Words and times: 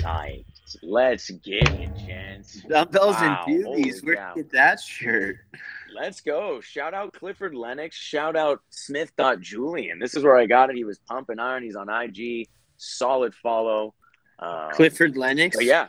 psyched. 0.00 0.44
Let's 0.82 1.28
get 1.30 1.68
it, 1.68 1.90
gents. 2.06 2.62
Dumbbells 2.66 3.16
Wow, 3.16 3.44
and 3.46 3.64
holy 3.64 3.82
beauties. 3.82 4.02
Where'd 4.02 4.18
cow. 4.18 4.32
you 4.34 4.42
get 4.42 4.52
that 4.52 4.80
shirt? 4.80 5.36
Let's 5.94 6.22
go. 6.22 6.62
Shout 6.62 6.94
out 6.94 7.12
Clifford 7.12 7.54
Lennox. 7.54 7.94
Shout 7.96 8.36
out 8.36 8.62
Smith.Julian. 8.70 9.98
This 9.98 10.14
is 10.14 10.24
where 10.24 10.38
I 10.38 10.46
got 10.46 10.70
it. 10.70 10.76
He 10.76 10.84
was 10.84 10.98
pumping 11.00 11.38
iron. 11.38 11.62
He's 11.62 11.76
on 11.76 11.90
IG. 11.90 12.48
Solid 12.78 13.34
follow. 13.34 13.92
Um, 14.42 14.70
Clifford 14.72 15.16
Lennox. 15.16 15.56
But 15.56 15.64
yeah. 15.66 15.88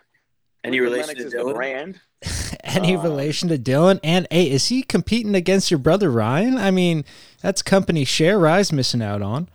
Any 0.64 0.77
Clifford 0.77 0.91
relation 0.94 1.18
Lennox 1.18 1.20
to 1.22 1.27
is 1.27 1.34
Dylan? 1.46 1.55
brand. 1.55 2.02
Any 2.64 2.96
Um, 2.96 3.04
relation 3.04 3.50
to 3.50 3.58
Dylan? 3.58 4.00
And 4.04 4.27
hey, 4.32 4.50
is 4.50 4.68
he 4.68 4.84
competing 4.84 5.36
against 5.36 5.70
your 5.72 5.77
brother 5.80 6.10
Ryan? 6.10 6.58
I 6.58 6.72
mean, 6.72 7.04
that's 7.41 7.62
company 7.62 8.05
share 8.05 8.40
Rye's 8.40 8.72
missing 8.72 9.02
out 9.02 9.22
on. 9.22 9.50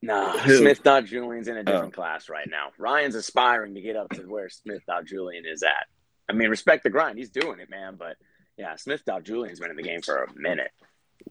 Nah, 0.00 0.38
Who? 0.38 0.62
Julian's 1.06 1.48
in 1.48 1.56
a 1.56 1.64
different 1.64 1.92
Oh. 1.94 1.96
class 1.96 2.28
right 2.28 2.48
now. 2.48 2.68
Ryan's 2.78 3.16
aspiring 3.16 3.74
to 3.74 3.80
get 3.80 3.96
up 3.96 4.08
to 4.10 4.22
where 4.22 4.48
Smith 4.48 4.82
Dot 4.86 5.04
Julian 5.06 5.44
is 5.44 5.64
at. 5.64 5.86
I 6.28 6.34
mean, 6.34 6.50
respect 6.50 6.84
the 6.84 6.90
grind. 6.90 7.18
He's 7.18 7.30
doing 7.30 7.58
it, 7.58 7.68
man. 7.68 7.96
But 7.98 8.16
yeah, 8.56 8.76
Smith 8.76 9.04
Dot 9.04 9.24
Julian's 9.24 9.58
been 9.58 9.70
in 9.70 9.76
the 9.76 9.82
game 9.82 10.02
for 10.02 10.22
a 10.22 10.32
minute. 10.36 10.70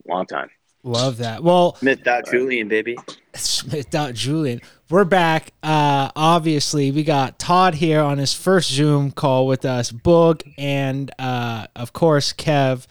Long 0.06 0.26
time. 0.26 0.50
Love 0.88 1.18
that. 1.18 1.44
Well, 1.44 1.76
Smith 1.76 2.02
dot 2.04 2.26
Julian, 2.32 2.70
baby. 2.70 2.98
Smith 3.34 3.90
dot 3.90 4.14
Julian. 4.14 4.62
We're 4.90 5.04
back. 5.04 5.52
Uh, 5.62 6.12
obviously, 6.16 6.92
we 6.92 7.04
got 7.04 7.38
Todd 7.40 7.76
here 7.76 8.02
on 8.02 8.18
his 8.18 8.34
first 8.34 8.72
Zoom 8.72 9.12
call 9.12 9.48
with 9.48 9.66
us, 9.66 9.92
Boog, 9.92 10.42
and 10.58 11.12
uh, 11.20 11.68
of 11.76 11.92
course 11.92 12.32
Kev, 12.32 12.88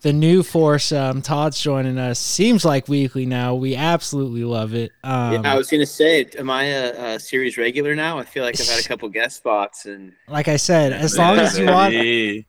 the 0.00 0.12
new 0.12 0.42
foursome. 0.42 1.22
Todd's 1.22 1.60
joining 1.60 1.96
us. 1.96 2.18
Seems 2.18 2.64
like 2.64 2.88
weekly 2.88 3.24
now. 3.24 3.54
We 3.54 3.76
absolutely 3.76 4.42
love 4.42 4.74
it. 4.74 4.90
Um, 5.04 5.44
yeah, 5.44 5.52
I 5.52 5.56
was 5.56 5.70
gonna 5.70 5.86
say, 5.86 6.26
am 6.36 6.50
I 6.50 6.64
a, 6.64 7.14
a 7.14 7.20
series 7.20 7.56
regular 7.56 7.94
now? 7.94 8.18
I 8.18 8.24
feel 8.24 8.42
like 8.42 8.60
I've 8.60 8.66
had 8.66 8.84
a 8.84 8.88
couple 8.88 9.08
guest 9.10 9.36
spots, 9.36 9.86
and 9.86 10.12
like 10.26 10.48
I 10.48 10.56
said, 10.56 10.92
as 10.92 11.16
long 11.16 11.38
as 11.38 11.56
you 11.56 11.66
want, 11.66 11.94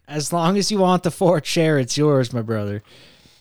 as 0.08 0.34
long 0.34 0.58
as 0.58 0.72
you 0.72 0.80
want 0.80 1.04
the 1.04 1.12
fourth 1.12 1.44
chair, 1.44 1.78
it's 1.78 1.96
yours, 1.96 2.34
my 2.34 2.42
brother. 2.42 2.82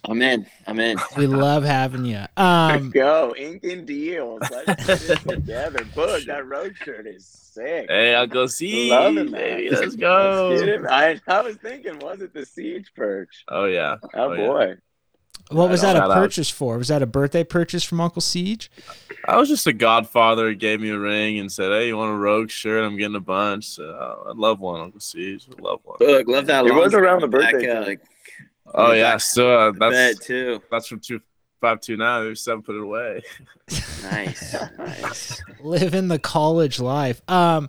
I'm 0.05 0.22
in. 0.22 0.47
I'm 0.69 0.78
in. 0.80 0.98
We 1.16 1.27
love 1.27 1.64
having 1.64 2.05
you. 2.05 2.24
Um, 2.36 2.91
Go, 2.94 3.34
ink 3.36 3.64
and 3.64 3.86
deals. 3.86 4.42
Let's 4.50 4.86
get 4.86 5.10
it 5.10 5.20
together. 5.28 5.78
Boog, 5.97 6.27
that 6.27 6.47
road 6.47 6.77
shirt 6.84 7.06
is 7.06 7.25
sick. 7.27 7.86
Hey, 7.88 8.14
I'll 8.14 8.27
go 8.27 8.47
see. 8.47 8.91
Loving 8.91 9.30
that. 9.30 9.33
baby. 9.33 9.70
Let's 9.70 9.97
Get 9.97 10.00
go. 10.00 10.52
it? 10.52 10.83
I, 10.88 11.19
I 11.27 11.41
was 11.41 11.56
thinking, 11.56 11.98
was 12.00 12.20
it 12.20 12.34
the 12.34 12.44
siege 12.44 12.92
perch? 12.94 13.44
Oh 13.48 13.64
yeah. 13.64 13.97
Oh, 14.02 14.08
Oh, 14.14 14.33
yeah. 14.34 14.47
boy. 14.47 14.75
what 15.50 15.70
was 15.70 15.80
that 15.80 15.97
a 15.97 16.00
Shout 16.00 16.10
out. 16.10 16.14
purchase 16.16 16.50
for? 16.50 16.77
Was 16.77 16.88
that 16.88 17.00
a 17.03 17.06
birthday 17.06 17.44
purchase 17.44 17.82
from 17.82 18.00
Uncle 18.03 18.20
Siege? 18.20 18.70
I 19.27 19.38
was 19.38 19.48
just 19.48 19.66
a 19.66 19.72
godfather. 19.72 20.50
He 20.50 20.55
gave 20.55 20.80
me 20.82 20.91
a 20.91 20.98
ring 20.98 21.38
and 21.38 21.50
said, 21.50 21.70
"Hey, 21.72 21.86
you 21.88 21.97
want 21.97 22.12
a 22.12 22.16
Rogue 22.16 22.50
shirt? 22.50 22.84
I'm 22.84 22.97
getting 22.98 23.16
a 23.16 23.20
bunch." 23.20 23.64
So, 23.69 23.84
uh, 23.91 24.30
I'd 24.30 24.36
love 24.36 24.60
one, 24.60 24.80
Uncle 24.82 25.00
Siege. 25.00 25.47
I'd 25.50 25.60
love 25.60 25.80
one. 25.84 25.97
Look, 26.00 26.28
love 26.28 26.47
that. 26.47 26.66
It 26.66 26.75
was 26.75 26.92
around 26.94 27.22
the 27.22 27.28
back, 27.28 27.53
birthday 27.55 27.70
uh, 27.70 27.84
time. 27.86 27.98
Oh 28.74 28.92
yeah, 28.92 29.12
back 29.12 29.20
so 29.20 29.58
uh, 29.58 29.72
that's 29.72 29.92
bed 29.94 30.16
too. 30.22 30.62
that's 30.70 30.86
from 30.86 31.00
two 31.00 31.20
five 31.61 31.80
two 31.80 31.97
nine. 31.97 32.24
There's 32.24 32.42
seven. 32.42 32.62
Put 32.62 32.77
it 32.77 32.83
away. 32.83 33.22
Nice, 34.02 34.55
nice. 34.78 35.42
living 35.60 36.08
the 36.08 36.19
college 36.19 36.80
life. 36.80 37.22
Um, 37.28 37.69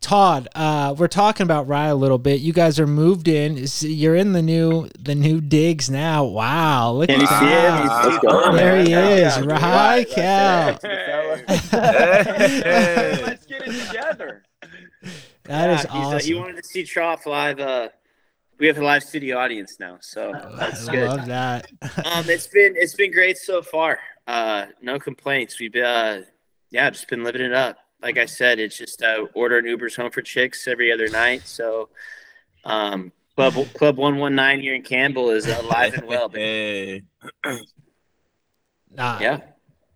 Todd, 0.00 0.46
uh, 0.54 0.94
we're 0.96 1.08
talking 1.08 1.42
about 1.42 1.66
Rye 1.66 1.88
a 1.88 1.94
little 1.96 2.18
bit. 2.18 2.40
You 2.40 2.52
guys 2.52 2.78
are 2.78 2.86
moved 2.86 3.26
in. 3.26 3.66
You're 3.80 4.14
in 4.14 4.32
the 4.32 4.42
new 4.42 4.88
the 4.98 5.14
new 5.16 5.40
digs 5.40 5.90
now. 5.90 6.24
Wow, 6.24 6.92
look 6.92 7.08
Can 7.08 7.20
at 7.20 7.22
you 7.22 7.48
him? 7.48 7.86
that. 7.88 8.20
He's- 8.22 8.54
There 8.56 8.76
he 8.76 8.92
is, 8.92 9.36
yeah. 9.36 9.40
Rye 9.44 10.04
Cal. 10.04 10.78
Hey. 10.82 13.22
Let's 13.24 13.46
get 13.46 13.62
it 13.66 13.86
together. 13.88 14.44
That 15.44 15.70
is 15.80 15.86
Yeah, 15.86 16.04
he's, 16.04 16.14
uh, 16.14 16.18
he 16.26 16.34
wanted 16.34 16.56
to 16.58 16.62
see 16.64 16.84
Trough 16.84 17.26
live. 17.26 17.58
Uh, 17.58 17.88
we 18.58 18.66
have 18.66 18.78
a 18.78 18.84
live 18.84 19.02
studio 19.04 19.38
audience 19.38 19.78
now, 19.78 19.98
so 20.00 20.32
that's 20.58 20.88
I 20.88 20.92
good. 20.92 21.08
love 21.08 21.26
that. 21.26 21.66
um, 22.04 22.28
it's 22.28 22.46
been 22.48 22.74
it's 22.76 22.94
been 22.94 23.12
great 23.12 23.38
so 23.38 23.62
far. 23.62 23.98
Uh, 24.26 24.66
no 24.82 24.98
complaints. 24.98 25.58
We've 25.60 25.74
uh, 25.76 26.20
yeah, 26.70 26.90
just 26.90 27.08
been 27.08 27.24
living 27.24 27.42
it 27.42 27.52
up. 27.52 27.78
Like 28.02 28.18
I 28.18 28.26
said, 28.26 28.58
it's 28.58 28.76
just 28.76 29.02
uh, 29.02 29.26
ordering 29.34 29.64
Ubers 29.66 29.96
home 29.96 30.10
for 30.10 30.22
chicks 30.22 30.68
every 30.68 30.92
other 30.92 31.08
night. 31.08 31.46
So, 31.46 31.88
um, 32.64 33.12
Club 33.36 33.54
Club 33.74 33.96
One 33.96 34.18
One 34.18 34.34
Nine 34.34 34.60
here 34.60 34.74
in 34.74 34.82
Campbell 34.82 35.30
is 35.30 35.46
alive 35.46 35.94
and 35.94 36.06
well. 36.06 36.28
baby. 36.28 37.04
Hey, 37.44 37.58
Nah, 38.90 39.18
Yeah, 39.20 39.40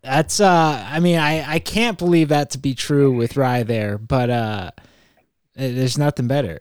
that's 0.02 0.38
uh. 0.40 0.86
I 0.88 1.00
mean, 1.00 1.18
I 1.18 1.54
I 1.54 1.58
can't 1.58 1.98
believe 1.98 2.28
that 2.28 2.50
to 2.50 2.58
be 2.58 2.74
true 2.74 3.12
with 3.12 3.36
Rye 3.36 3.62
there, 3.64 3.98
but 3.98 4.30
uh, 4.30 4.70
there's 5.54 5.98
nothing 5.98 6.28
better. 6.28 6.60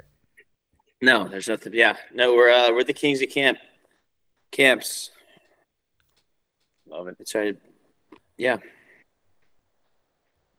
No, 1.02 1.28
there's 1.28 1.48
nothing. 1.48 1.74
Yeah, 1.74 1.96
no, 2.14 2.34
we're 2.36 2.52
uh, 2.52 2.72
we're 2.72 2.84
the 2.84 2.94
kings 2.94 3.22
of 3.22 3.30
camp 3.30 3.58
camps. 4.52 5.12
Love 6.88 7.08
it. 7.08 7.18
That's 7.18 7.34
right. 7.36 7.58
Yeah. 8.38 8.58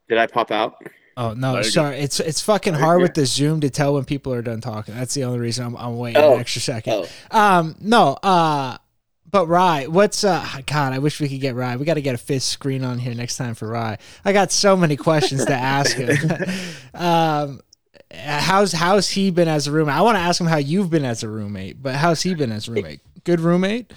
Did 0.08 0.18
I 0.18 0.26
pop 0.26 0.50
out? 0.50 0.76
Oh 1.16 1.34
no, 1.34 1.52
Very 1.52 1.64
sorry. 1.64 1.98
It's 1.98 2.20
it's 2.20 2.40
fucking 2.40 2.72
Very 2.72 2.84
hard 2.84 3.02
with 3.02 3.14
the 3.14 3.26
Zoom 3.26 3.60
to 3.60 3.70
tell 3.70 3.94
when 3.94 4.04
people 4.04 4.32
are 4.32 4.42
done 4.42 4.60
talking. 4.60 4.94
That's 4.94 5.14
the 5.14 5.24
only 5.24 5.38
reason 5.40 5.66
I'm, 5.66 5.76
I'm 5.76 5.96
waiting 5.98 6.22
Oh. 6.22 6.34
an 6.34 6.40
extra 6.40 6.62
second. 6.62 6.92
Oh, 6.92 7.08
Um, 7.38 7.76
no, 7.80 8.14
uh, 8.22 8.78
but 9.30 9.46
Rye, 9.46 9.86
what's 9.88 10.24
uh? 10.24 10.46
God, 10.66 10.92
I 10.94 10.98
wish 10.98 11.20
we 11.20 11.28
could 11.28 11.40
get 11.40 11.54
Rye. 11.54 11.76
We 11.76 11.84
got 11.84 11.94
to 11.94 12.02
get 12.02 12.14
a 12.14 12.18
fifth 12.18 12.42
screen 12.44 12.82
on 12.84 12.98
here 12.98 13.14
next 13.14 13.36
time 13.36 13.54
for 13.54 13.68
Rye. 13.68 13.98
I 14.24 14.32
got 14.32 14.52
so 14.52 14.74
many 14.76 14.96
questions 14.96 15.44
to 15.46 15.54
ask 15.54 15.96
him. 15.96 16.16
um, 16.94 17.60
how's 18.12 18.72
how's 18.72 19.10
he 19.10 19.30
been 19.30 19.48
as 19.48 19.66
a 19.66 19.72
roommate? 19.72 19.94
I 19.94 20.00
want 20.02 20.16
to 20.16 20.20
ask 20.20 20.40
him 20.40 20.46
how 20.46 20.56
you've 20.58 20.90
been 20.90 21.04
as 21.04 21.22
a 21.22 21.28
roommate, 21.28 21.82
but 21.82 21.94
how's 21.94 22.22
he 22.22 22.34
been 22.34 22.52
as 22.52 22.68
a 22.68 22.72
roommate? 22.72 23.00
Good 23.24 23.40
roommate. 23.40 23.92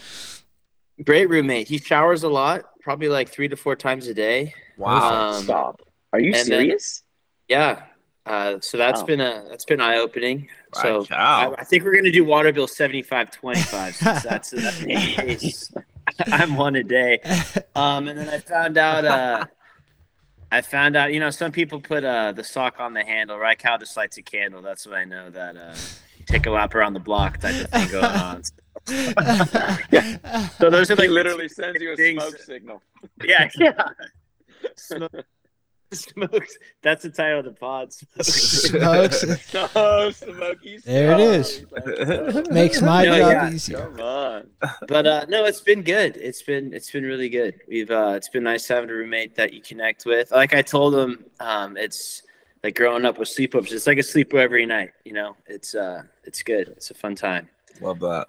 great 1.04 1.30
roommate. 1.30 1.68
He 1.68 1.78
showers 1.78 2.24
a 2.24 2.30
lot, 2.30 2.64
probably 2.82 3.10
like 3.10 3.30
three 3.30 3.48
to 3.48 3.56
four 3.58 3.76
times 3.76 4.08
a 4.08 4.14
day. 4.14 4.54
wow. 4.78 5.32
Um, 5.34 5.44
Stop. 5.44 5.82
Are 6.14 6.20
you 6.20 6.28
and 6.28 6.36
then- 6.36 6.46
serious? 6.46 7.04
Yeah. 7.48 7.84
Uh, 8.26 8.60
so 8.60 8.78
that's 8.78 9.02
Wow. 9.02 9.06
been 9.06 9.22
a 9.22 9.46
that's 9.50 9.66
been 9.66 9.80
eye 9.80 9.98
opening. 9.98 10.48
So 10.74 11.00
Right, 11.02 11.10
cow. 11.10 11.54
I, 11.58 11.62
I 11.62 11.64
think 11.64 11.84
we're 11.84 11.94
gonna 11.96 12.12
do 12.12 12.26
water 12.26 12.52
bill 12.52 12.68
seventy 12.68 13.04
five 13.04 13.30
twenty 13.30 13.62
five 13.62 13.96
since 13.98 14.24
that's 14.24 14.50
that's 14.50 14.80
the 14.84 14.96
case. 14.96 15.72
I'm 16.28 16.56
one 16.56 16.76
a 16.76 16.84
day. 16.84 17.20
Um, 17.76 18.08
and 18.08 18.18
then 18.18 18.30
I 18.30 18.40
found 18.40 18.78
out 18.80 19.06
uh, 19.06 19.46
I 20.52 20.62
found 20.62 20.96
out 20.96 21.14
you 21.14 21.20
know 21.20 21.30
some 21.32 21.52
people 21.52 21.80
put 21.82 22.04
uh 22.04 22.32
the 22.32 22.44
sock 22.44 22.80
on 22.80 22.94
the 22.94 23.04
handle. 23.04 23.38
Right, 23.38 23.58
Cal 23.58 23.78
just 23.78 23.96
lights 23.98 24.18
a 24.18 24.22
candle. 24.22 24.62
That's 24.62 24.86
what 24.86 24.96
I 24.96 25.04
know 25.06 25.30
that 25.32 25.58
uh, 25.58 25.76
take 26.28 26.46
a 26.46 26.52
lap 26.52 26.76
around 26.76 26.94
the 26.94 27.00
block 27.00 27.40
type 27.40 27.56
of 27.64 27.70
thing 27.70 27.90
going 27.90 28.06
on. 28.06 28.42
So 30.60 30.70
those 30.70 30.92
are 30.92 30.96
like 30.96 31.10
literally 31.10 31.48
sends 31.50 31.82
you 31.82 31.94
a 31.94 31.96
things- 31.96 32.22
smoke 32.22 32.38
signal. 32.40 32.82
Yeah, 33.24 33.50
yeah. 33.58 33.72
Smoke, 34.76 35.12
smokes. 35.92 36.58
That's 36.82 37.04
the 37.04 37.10
title 37.10 37.40
of 37.40 37.46
the 37.46 37.52
pod. 37.52 37.94
Smokes. 38.22 39.24
No, 39.54 40.12
Smokey. 40.12 40.80
There 40.86 41.12
it 41.14 41.20
is. 41.20 41.66
Makes 42.52 42.82
my 42.82 43.06
No, 43.06 43.18
job 43.18 43.32
yeah. 43.32 43.52
easier. 43.52 43.78
Come 43.80 44.00
on. 44.00 44.50
but 44.88 45.08
uh, 45.08 45.26
no, 45.30 45.46
it's 45.46 45.62
been 45.62 45.82
good. 45.84 46.18
It's 46.18 46.42
been 46.42 46.74
it's 46.74 46.92
been 46.92 47.04
really 47.04 47.30
good. 47.30 47.56
We've 47.68 47.92
uh, 47.92 48.14
it's 48.16 48.30
been 48.30 48.44
nice 48.44 48.68
having 48.68 48.90
a 48.90 48.94
roommate 48.94 49.36
that 49.36 49.54
you 49.54 49.62
connect 49.62 50.06
with. 50.06 50.32
Like 50.32 50.54
I 50.54 50.62
told 50.62 50.96
him, 50.96 51.26
um, 51.40 51.78
it's 51.78 52.22
like 52.64 52.76
growing 52.76 53.06
up 53.06 53.18
with 53.18 53.30
sleepovers. 53.30 53.72
It's 53.72 53.88
like 53.88 53.98
a 53.98 54.02
sleepover 54.02 54.40
every 54.42 54.66
night. 54.66 54.92
You 55.06 55.14
know, 55.14 55.36
it's 55.48 55.76
uh, 55.76 56.04
it's 56.24 56.42
good. 56.44 56.70
It's 56.70 56.92
a 56.92 56.96
fun 56.96 57.16
time. 57.16 57.50
Love 57.82 58.00
that. 58.00 58.28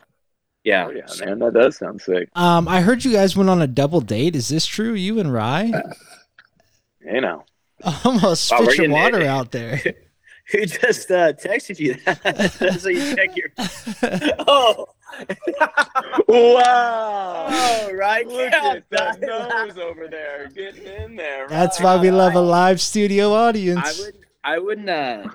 Yeah, 0.64 0.86
Oh, 0.88 0.90
yeah, 0.90 1.06
man, 1.24 1.38
that 1.38 1.54
does 1.54 1.76
sound 1.76 2.00
sick. 2.00 2.28
Um, 2.34 2.66
I 2.66 2.80
heard 2.80 3.04
you 3.04 3.12
guys 3.12 3.36
went 3.36 3.48
on 3.48 3.62
a 3.62 3.68
double 3.68 4.00
date. 4.00 4.34
Is 4.34 4.48
this 4.48 4.66
true? 4.66 4.94
You 4.94 5.20
and 5.20 5.32
Rye? 5.32 5.70
You 7.04 7.20
know. 7.20 7.44
Almost 8.04 8.50
Wow, 8.50 8.62
spit 8.64 8.78
your 8.78 8.90
water 8.90 9.20
it. 9.20 9.26
out 9.26 9.52
there. 9.52 9.80
Who 10.52 10.64
just 10.64 11.10
uh, 11.10 11.32
texted 11.32 11.80
you 11.80 11.94
that? 12.04 12.78
so 12.80 12.88
you 12.88 13.16
check 13.16 13.36
your. 13.36 13.48
Oh, 14.46 14.86
Wow. 16.28 17.46
oh, 17.48 17.92
right. 17.94 18.26
Look 18.26 18.50
yeah, 18.52 18.74
at 18.76 18.90
that 18.90 19.20
that- 19.20 19.26
nose 19.66 19.78
over 19.78 20.06
there, 20.08 20.48
getting 20.54 20.84
in 20.84 21.16
there. 21.16 21.48
That's 21.48 21.80
why 21.80 21.96
we 21.96 22.10
love 22.10 22.34
a 22.34 22.40
live 22.40 22.80
studio 22.80 23.32
audience. 23.32 23.80
I 23.84 24.00
wouldn't. 24.04 24.24
I 24.44 24.58
wouldn't. 24.58 24.88
Uh, 24.88 25.28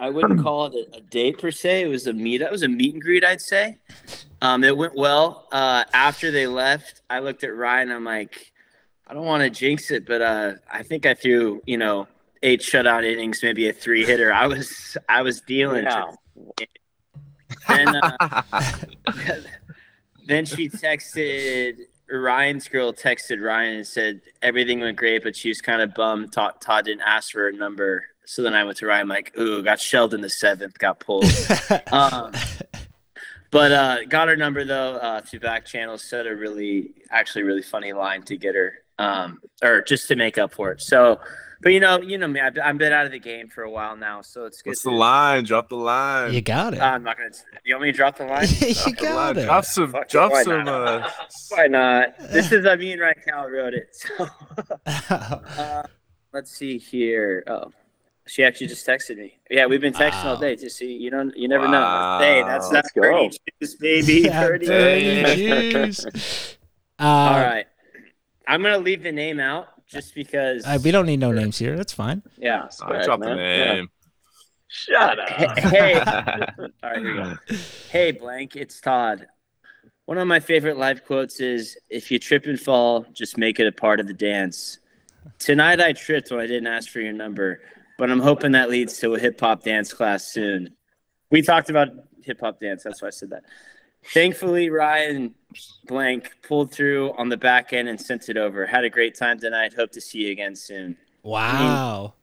I 0.00 0.10
wouldn't 0.10 0.40
call 0.42 0.66
it 0.66 0.74
a, 0.92 0.96
a 0.96 1.00
date 1.00 1.38
per 1.38 1.50
se. 1.50 1.82
It 1.82 1.88
was 1.88 2.06
a 2.06 2.12
meet. 2.12 2.40
It 2.40 2.50
was 2.50 2.62
a 2.62 2.68
meet 2.68 2.94
and 2.94 3.02
greet. 3.02 3.24
I'd 3.24 3.40
say. 3.40 3.78
Um, 4.42 4.62
it 4.64 4.76
went 4.76 4.94
well. 4.96 5.46
Uh, 5.52 5.84
after 5.92 6.30
they 6.30 6.46
left, 6.46 7.02
I 7.10 7.18
looked 7.20 7.42
at 7.44 7.54
Ryan. 7.54 7.90
I'm 7.90 8.04
like, 8.04 8.52
I 9.08 9.14
don't 9.14 9.24
want 9.24 9.42
to 9.42 9.50
jinx 9.50 9.90
it, 9.90 10.06
but 10.06 10.20
uh, 10.20 10.52
I 10.70 10.82
think 10.82 11.06
I 11.06 11.14
threw. 11.14 11.62
You 11.66 11.78
know, 11.78 12.08
eight 12.42 12.60
shutout 12.60 13.04
innings, 13.04 13.42
maybe 13.42 13.68
a 13.68 13.72
three 13.72 14.04
hitter. 14.04 14.32
I 14.32 14.46
was 14.46 14.96
I 15.08 15.22
was 15.22 15.40
dealing. 15.40 15.84
Yeah. 15.84 16.12
Then 17.68 17.96
uh, 17.96 18.42
then 20.26 20.44
she 20.44 20.68
texted 20.68 21.78
Ryan's 22.10 22.68
girl 22.68 22.92
texted 22.92 23.42
Ryan 23.42 23.76
and 23.76 23.86
said 23.86 24.20
everything 24.42 24.80
went 24.80 24.96
great, 24.96 25.22
but 25.22 25.36
she 25.36 25.48
was 25.48 25.60
kind 25.60 25.82
of 25.82 25.94
bummed. 25.94 26.32
Todd, 26.32 26.54
Todd 26.60 26.84
didn't 26.84 27.02
ask 27.02 27.32
for 27.32 27.40
her 27.40 27.52
number. 27.52 28.04
So 28.24 28.42
then 28.42 28.54
I 28.54 28.64
went 28.64 28.76
to 28.78 28.86
Ryan, 28.86 29.08
like, 29.08 29.36
ooh, 29.38 29.62
got 29.62 29.80
shelled 29.80 30.12
in 30.12 30.20
the 30.20 30.28
seventh, 30.28 30.78
got 30.78 31.00
pulled. 31.00 31.24
um, 31.92 32.32
but 33.50 33.72
uh, 33.72 34.04
got 34.04 34.28
her 34.28 34.36
number 34.36 34.64
though 34.64 34.96
uh, 34.96 35.20
through 35.22 35.40
back 35.40 35.64
channels. 35.64 36.04
Said 36.04 36.26
a 36.26 36.34
really, 36.34 36.94
actually, 37.10 37.44
really 37.44 37.62
funny 37.62 37.92
line 37.92 38.22
to 38.24 38.36
get 38.36 38.54
her, 38.54 38.74
um, 38.98 39.40
or 39.62 39.82
just 39.82 40.08
to 40.08 40.16
make 40.16 40.38
up 40.38 40.52
for 40.52 40.72
it. 40.72 40.80
So, 40.80 41.20
but 41.60 41.72
you 41.72 41.80
know, 41.80 42.00
you 42.00 42.18
know 42.18 42.28
me, 42.28 42.38
I've, 42.40 42.56
I've 42.62 42.78
been 42.78 42.92
out 42.92 43.04
of 43.06 43.10
the 43.12 43.18
game 43.18 43.48
for 43.48 43.62
a 43.64 43.70
while 43.70 43.96
now, 43.96 44.22
so 44.22 44.44
it's 44.44 44.62
good. 44.62 44.70
What's 44.70 44.82
to- 44.82 44.90
the 44.90 44.94
line? 44.96 45.44
Drop 45.44 45.68
the 45.68 45.74
line. 45.76 46.32
you 46.32 46.40
got 46.40 46.74
it. 46.74 46.80
I'm 46.80 47.02
not 47.02 47.16
gonna. 47.16 47.30
You 47.64 47.74
want 47.74 47.84
me 47.86 47.92
to 47.92 47.96
drop 47.96 48.16
the 48.18 48.26
line? 48.26 48.46
you 48.60 48.74
Drop 48.74 48.96
got 48.96 49.14
line. 49.16 49.38
it. 49.38 49.44
Drop 49.46 49.64
some. 49.64 49.90
Fuck 49.92 50.02
it, 50.02 50.08
Drop 50.10 50.30
why 50.32 50.42
some. 50.44 50.64
not? 50.64 51.02
Uh, 51.02 51.10
Why 51.50 51.66
not? 51.66 52.18
This 52.30 52.52
is 52.52 52.64
I 52.66 52.76
mean, 52.76 52.98
right? 53.00 53.16
Cal 53.26 53.48
wrote 53.50 53.74
it. 53.74 53.88
So, 53.94 54.28
uh, 54.86 55.82
let's 56.32 56.50
see 56.52 56.78
here. 56.78 57.42
Oh, 57.46 57.72
she 58.26 58.44
actually 58.44 58.66
just 58.68 58.86
texted 58.86 59.16
me. 59.16 59.38
Yeah, 59.50 59.66
we've 59.66 59.80
been 59.80 59.94
texting 59.94 60.24
all 60.26 60.36
day. 60.36 60.54
Just 60.54 60.76
see, 60.76 60.92
you 60.92 61.10
don't, 61.10 61.34
you 61.36 61.48
never 61.48 61.64
Wow. 61.66 62.18
know. 62.20 62.24
Hey, 62.24 62.42
that's 62.42 62.70
Let's 62.70 62.72
that's 62.72 62.92
go. 62.92 63.00
Birdie 63.02 63.38
juice, 63.60 63.74
baby. 63.76 64.12
Yeah, 64.26 64.46
Birdie 64.46 64.66
dirty 64.66 65.34
juice. 65.34 66.04
juice. 66.04 66.56
Uh, 67.00 67.02
All 67.04 67.40
right, 67.40 67.66
I'm 68.48 68.62
gonna 68.62 68.78
leave 68.78 69.02
the 69.02 69.12
name 69.12 69.38
out 69.38 69.68
just 69.86 70.14
because. 70.14 70.64
uh, 70.66 70.78
we 70.82 70.90
don't 70.90 71.06
need 71.06 71.20
no 71.20 71.30
names 71.32 71.58
here. 71.58 71.76
That's 71.76 71.92
fine. 71.92 72.22
Yeah. 72.36 72.62
I 72.62 72.64
Respect, 72.64 73.04
dropped 73.04 73.22
the 73.22 73.36
man. 73.36 73.58
Yeah. 73.58 73.74
name. 73.74 73.88
Shut 74.68 75.18
up. 75.18 75.58
Hey, 75.58 75.94
all 76.00 76.04
right, 76.82 76.98
here 76.98 77.14
we 77.14 77.22
go. 77.22 77.34
Hey, 77.90 78.12
blank, 78.12 78.56
it's 78.56 78.80
Todd. 78.80 79.26
One 80.06 80.18
of 80.18 80.26
my 80.26 80.40
favorite 80.40 80.78
live 80.78 81.04
quotes 81.04 81.40
is 81.40 81.76
If 81.90 82.10
you 82.10 82.18
trip 82.18 82.46
and 82.46 82.58
fall, 82.58 83.06
just 83.12 83.38
make 83.38 83.60
it 83.60 83.66
a 83.66 83.72
part 83.72 84.00
of 84.00 84.06
the 84.06 84.14
dance. 84.14 84.78
Tonight 85.38 85.80
I 85.80 85.92
tripped 85.92 86.30
when 86.30 86.40
I 86.40 86.46
didn't 86.46 86.66
ask 86.66 86.88
for 86.90 87.00
your 87.00 87.12
number, 87.12 87.60
but 87.98 88.10
I'm 88.10 88.20
hoping 88.20 88.52
that 88.52 88.70
leads 88.70 88.98
to 88.98 89.14
a 89.14 89.18
hip 89.18 89.38
hop 89.40 89.62
dance 89.62 89.92
class 89.92 90.26
soon. 90.26 90.74
We 91.30 91.42
talked 91.42 91.68
about 91.68 91.88
hip 92.22 92.40
hop 92.40 92.60
dance, 92.60 92.82
that's 92.82 93.02
why 93.02 93.08
I 93.08 93.10
said 93.10 93.30
that. 93.30 93.44
Thankfully, 94.12 94.70
Ryan 94.70 95.34
blank 95.86 96.30
pulled 96.46 96.70
through 96.72 97.12
on 97.16 97.28
the 97.28 97.36
back 97.36 97.72
end 97.72 97.88
and 97.88 98.00
sent 98.00 98.28
it 98.28 98.36
over. 98.36 98.66
Had 98.66 98.84
a 98.84 98.90
great 98.90 99.14
time 99.16 99.38
tonight. 99.38 99.72
Hope 99.74 99.90
to 99.92 100.00
see 100.00 100.18
you 100.18 100.32
again 100.32 100.54
soon. 100.54 100.96
Wow. 101.22 102.14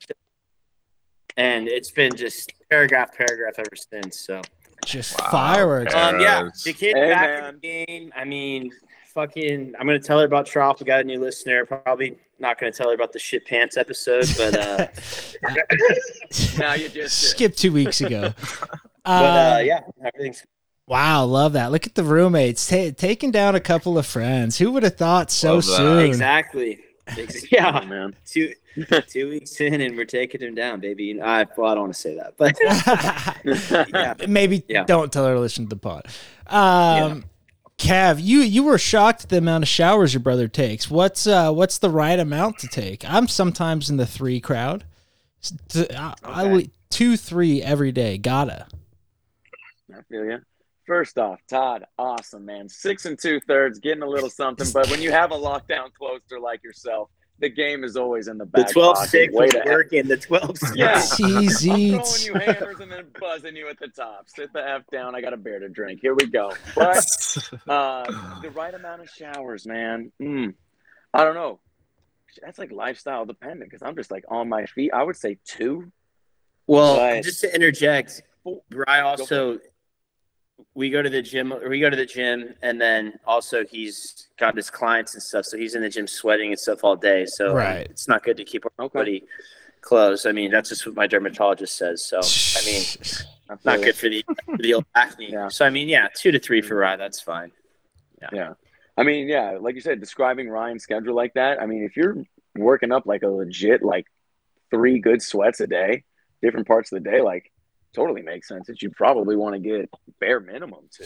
And 1.37 1.67
it's 1.67 1.91
been 1.91 2.15
just 2.15 2.53
paragraph, 2.69 3.15
paragraph 3.15 3.55
ever 3.57 3.75
since. 3.75 4.19
So. 4.19 4.41
Just 4.85 5.19
Wow. 5.19 5.29
fireworks. 5.31 5.93
Um, 5.95 6.19
yeah, 6.19 6.47
the 6.63 6.73
kid 6.73 6.95
Hey, 6.95 7.09
back 7.09 7.41
man. 7.41 7.49
in 7.49 7.55
the 7.55 7.85
game. 7.85 8.13
I 8.15 8.23
mean, 8.23 8.71
fucking. 9.13 9.73
I'm 9.79 9.87
gonna 9.87 9.99
tell 9.99 10.19
her 10.19 10.25
about 10.25 10.45
Trough. 10.45 10.79
We 10.79 10.85
got 10.85 11.01
a 11.01 11.03
new 11.03 11.19
listener. 11.19 11.65
Probably 11.65 12.17
not 12.39 12.59
gonna 12.59 12.71
tell 12.71 12.89
her 12.89 12.93
about 12.93 13.11
the 13.11 13.17
shit 13.19 13.45
pants 13.47 13.77
episode, 13.77 14.27
but 14.37 14.55
uh, 14.55 14.87
now 16.59 16.73
you 16.73 16.87
just 16.89 16.93
did. 16.93 17.09
Skip 17.09 17.55
two 17.55 17.71
weeks 17.71 18.01
ago. 18.01 18.33
but 19.03 19.09
uh, 19.09 19.55
Uh, 19.55 19.61
yeah, 19.65 19.79
everything's. 20.05 20.45
Wow, 20.87 21.25
love 21.25 21.53
that. 21.53 21.71
Look 21.71 21.87
at 21.87 21.95
the 21.95 22.03
roommates 22.03 22.67
ta- 22.67 22.91
taking 22.95 23.31
down 23.31 23.55
a 23.55 23.59
couple 23.59 23.97
of 23.97 24.05
friends. 24.05 24.57
Who 24.59 24.71
would 24.73 24.83
have 24.83 24.97
thought 24.97 25.31
so 25.31 25.59
soon? 25.61 26.05
Exactly. 26.05 26.79
Ex- 27.07 27.43
Oh, 27.43 27.47
yeah, 27.51 27.85
man. 27.85 28.15
two 28.25 28.53
two 29.07 29.29
weeks 29.29 29.59
in, 29.61 29.79
and 29.81 29.95
we're 29.95 30.05
taking 30.05 30.41
him 30.41 30.53
down, 30.55 30.79
baby. 30.79 31.21
I 31.21 31.45
well, 31.55 31.71
I 31.71 31.75
don't 31.75 31.83
want 31.83 31.93
to 31.93 31.99
say 31.99 32.15
that, 32.15 32.33
but 32.37 32.55
yeah, 33.93 34.13
Maybe 34.27 34.63
Yeah. 34.67 34.83
don't 34.85 35.11
tell 35.13 35.25
her 35.25 35.33
to 35.35 35.39
listen 35.39 35.65
to 35.65 35.69
the 35.69 35.75
pod. 35.79 36.07
Um, 36.47 37.25
Cav, 37.77 38.17
you 38.21 38.39
you 38.39 38.63
were 38.63 38.77
shocked 38.77 39.23
at 39.25 39.29
the 39.29 39.37
amount 39.37 39.63
of 39.63 39.67
showers 39.67 40.13
your 40.13 40.21
brother 40.21 40.47
takes. 40.47 40.89
What's 40.89 41.25
uh 41.27 41.51
what's 41.51 41.77
the 41.77 41.89
right 41.89 42.19
amount 42.19 42.57
to 42.59 42.67
take? 42.67 43.07
I'm 43.09 43.27
sometimes 43.27 43.89
in 43.89 43.97
the 43.97 44.05
three 44.07 44.39
crowd. 44.39 44.83
S- 45.43 45.53
t- 45.69 45.87
I, 45.95 46.13
I 46.23 46.41
Okay. 46.43 46.51
would- 46.51 46.71
two 46.89 47.17
three 47.17 47.61
every 47.61 47.91
day. 47.91 48.17
Gotta. 48.17 48.65
I 49.95 50.01
feel 50.09 50.25
you. 50.25 50.39
First 50.85 51.17
off, 51.17 51.39
Todd, 51.49 51.85
awesome, 51.97 52.45
man. 52.45 52.69
Six 52.69 53.05
and 53.05 53.17
two 53.17 53.39
thirds, 53.41 53.79
getting 53.79 54.03
a 54.03 54.07
little 54.07 54.29
something. 54.29 54.67
But 54.71 54.89
when 54.91 55.01
you 55.01 55.11
have 55.11 55.31
a 55.31 55.35
lockdown 55.35 55.91
closer 55.93 56.39
like 56.39 56.63
yourself, 56.63 57.09
the 57.39 57.49
game 57.49 57.83
is 57.83 57.97
always 57.97 58.27
in 58.27 58.37
the 58.37 58.45
back. 58.45 58.67
the 58.67 58.73
back. 58.73 58.73
12 58.73 58.95
pocket. 58.95 59.09
six 59.09 59.33
was 59.33 59.51
to 59.51 59.61
working. 59.65 60.07
The 60.07 60.17
12 60.17 60.57
six. 60.59 60.75
Yeah. 60.75 61.01
Easy. 61.39 61.95
I'm 61.95 62.03
throwing 62.03 62.21
you 62.25 62.33
hammers 62.53 62.79
and 62.79 62.91
then 62.91 63.05
buzzing 63.19 63.55
you 63.55 63.67
at 63.67 63.79
the 63.79 63.87
top. 63.87 64.29
Sit 64.29 64.53
the 64.53 64.65
F 64.67 64.83
down. 64.91 65.15
I 65.15 65.21
got 65.21 65.33
a 65.33 65.37
beer 65.37 65.59
to 65.59 65.69
drink. 65.69 65.99
Here 66.01 66.13
we 66.13 66.27
go. 66.27 66.53
But 66.75 66.97
uh, 67.67 68.39
the 68.41 68.51
right 68.51 68.73
amount 68.73 69.01
of 69.01 69.09
showers, 69.09 69.65
man. 69.65 70.11
Mm, 70.21 70.53
I 71.13 71.23
don't 71.23 71.35
know. 71.35 71.59
That's 72.43 72.59
like 72.59 72.71
lifestyle 72.71 73.25
dependent 73.25 73.71
because 73.71 73.81
I'm 73.81 73.95
just 73.95 74.11
like 74.11 74.25
on 74.29 74.47
my 74.49 74.65
feet. 74.67 74.91
I 74.93 75.01
would 75.03 75.15
say 75.17 75.37
two. 75.45 75.91
Well, 76.67 76.95
But- 76.97 77.23
just 77.23 77.41
to 77.41 77.53
interject, 77.53 78.21
Bry 78.69 79.01
also 79.01 79.59
we 80.73 80.89
go 80.89 81.01
to 81.01 81.09
the 81.09 81.21
gym 81.21 81.53
we 81.67 81.79
go 81.79 81.89
to 81.89 81.95
the 81.95 82.05
gym 82.05 82.53
and 82.61 82.79
then 82.79 83.13
also 83.25 83.65
he's 83.65 84.27
got 84.39 84.55
his 84.55 84.69
clients 84.69 85.13
and 85.13 85.21
stuff, 85.23 85.45
so 85.45 85.57
he's 85.57 85.75
in 85.75 85.81
the 85.81 85.89
gym 85.89 86.07
sweating 86.07 86.51
and 86.51 86.59
stuff 86.59 86.83
all 86.83 86.95
day. 86.95 87.25
So 87.25 87.53
Right. 87.53 87.87
it's 87.89 88.07
not 88.07 88.23
good 88.23 88.37
to 88.37 88.43
keep 88.45 88.65
our 88.65 88.85
Okay. 88.85 88.99
body 88.99 89.23
closed. 89.81 90.25
I 90.27 90.31
mean, 90.31 90.51
that's 90.51 90.69
just 90.69 90.85
what 90.85 90.95
my 90.95 91.07
dermatologist 91.07 91.75
says. 91.77 92.05
So 92.05 92.19
I 92.19 92.65
mean, 92.65 92.83
I 93.49 93.55
not 93.65 93.83
good 93.83 93.95
for 93.95 94.09
the 94.09 94.23
for 94.45 94.57
the 94.57 94.73
old 94.75 94.85
acne. 94.95 95.31
Yeah. 95.31 95.49
So 95.49 95.65
I 95.65 95.69
mean, 95.69 95.89
yeah, 95.89 96.07
two 96.15 96.31
to 96.31 96.39
three 96.39 96.61
for 96.61 96.75
Rye, 96.75 96.95
that's 96.95 97.21
fine. 97.21 97.51
yeah. 98.21 98.29
Yeah. 98.31 98.53
I 98.97 99.03
mean, 99.03 99.27
yeah, 99.27 99.57
like 99.59 99.75
you 99.75 99.81
said, 99.81 99.99
describing 99.99 100.47
Ryan's 100.49 100.83
schedule 100.83 101.15
like 101.15 101.33
that. 101.33 101.61
I 101.61 101.65
mean, 101.65 101.83
if 101.83 101.97
you're 101.97 102.15
working 102.55 102.93
up 102.93 103.05
like 103.05 103.23
a 103.23 103.27
legit 103.27 103.83
like 103.83 104.05
three 104.71 104.99
good 104.99 105.21
sweats 105.21 105.59
a 105.59 105.67
day, 105.67 106.05
different 106.41 106.65
parts 106.65 106.93
of 106.93 107.03
the 107.03 107.09
day, 107.09 107.19
like 107.21 107.51
totally 107.95 108.21
makes 108.21 108.47
sense 108.47 108.67
that 108.67 108.81
you 108.81 108.89
probably 108.91 109.35
want 109.35 109.53
to 109.55 109.59
get 109.59 109.89
bare 110.19 110.39
minimum 110.39 110.85
too. 110.91 111.05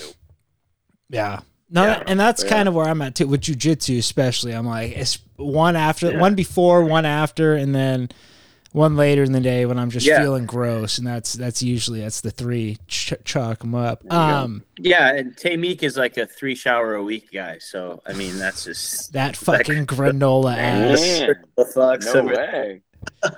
Yeah. 1.10 1.40
No, 1.70 1.86
Yeah. 1.86 2.04
and 2.08 2.20
that's 2.20 2.44
Yeah. 2.44 2.50
kind 2.50 2.68
of 2.68 2.74
where 2.74 2.88
I'm 2.88 3.02
at 3.02 3.16
too 3.16 3.28
with 3.28 3.42
jujitsu, 3.42 3.98
especially. 4.00 4.54
I'm 4.54 4.66
like, 4.66 4.98
it's 4.98 5.20
one 5.36 5.76
after, 5.76 6.12
Yeah. 6.12 6.20
one 6.20 6.36
before, 6.36 6.84
one 6.84 7.06
after, 7.06 7.54
and 7.56 7.74
then 7.76 8.10
one 8.72 8.96
later 8.96 9.24
in 9.24 9.32
the 9.32 9.40
day 9.40 9.66
when 9.66 9.80
I'm 9.80 9.90
just 9.90 10.06
Yeah. 10.06 10.20
feeling 10.22 10.46
gross, 10.46 10.98
and 11.00 11.06
that's 11.08 11.34
that's 11.34 11.62
usually 11.64 12.02
that's 12.02 12.22
the 12.22 12.30
three 12.32 12.78
ch- 12.88 13.14
chalk 13.24 13.60
them 13.60 13.74
up. 13.76 14.02
There 14.04 14.12
you 14.20 14.32
go. 14.32 14.38
Um, 14.38 14.64
Yeah, 14.80 15.14
and 15.16 15.36
Tamik 15.36 15.82
is 15.84 15.98
like 15.98 16.18
a 16.18 16.26
three 16.28 16.54
shower 16.56 16.94
a 16.96 17.04
week 17.04 17.32
guy. 17.32 17.58
So 17.60 18.02
I 18.06 18.14
mean, 18.14 18.38
that's 18.38 18.64
just 18.66 19.14
that 19.14 19.36
fucking 19.38 19.86
granola 19.88 20.56
Man. 20.56 20.92
ass. 20.92 21.00
the 21.56 21.66
fuck. 21.66 22.02
No 22.14 22.24
way. 22.26 22.82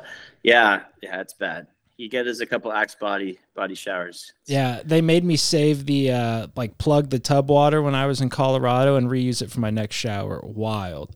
yeah, 0.44 0.82
yeah, 1.02 1.22
it's 1.22 1.34
bad. 1.34 1.68
You 2.02 2.10
get 2.10 2.26
us 2.26 2.40
a 2.40 2.48
couple 2.48 2.74
Axe 2.74 2.96
body 2.96 3.38
body 3.54 3.76
showers. 3.76 4.34
Yeah, 4.48 4.82
they 4.84 5.02
made 5.02 5.24
me 5.24 5.36
save 5.36 5.86
the 5.86 6.12
uh 6.12 6.48
like 6.56 6.80
plug 6.80 7.12
the 7.12 7.20
tub 7.20 7.48
water 7.48 7.80
when 7.80 7.94
I 7.94 8.08
was 8.08 8.22
in 8.22 8.30
Colorado 8.30 8.96
and 8.96 9.08
reuse 9.08 9.44
it 9.44 9.52
for 9.52 9.60
my 9.60 9.70
next 9.70 9.98
shower. 9.98 10.42
Wild. 10.44 11.16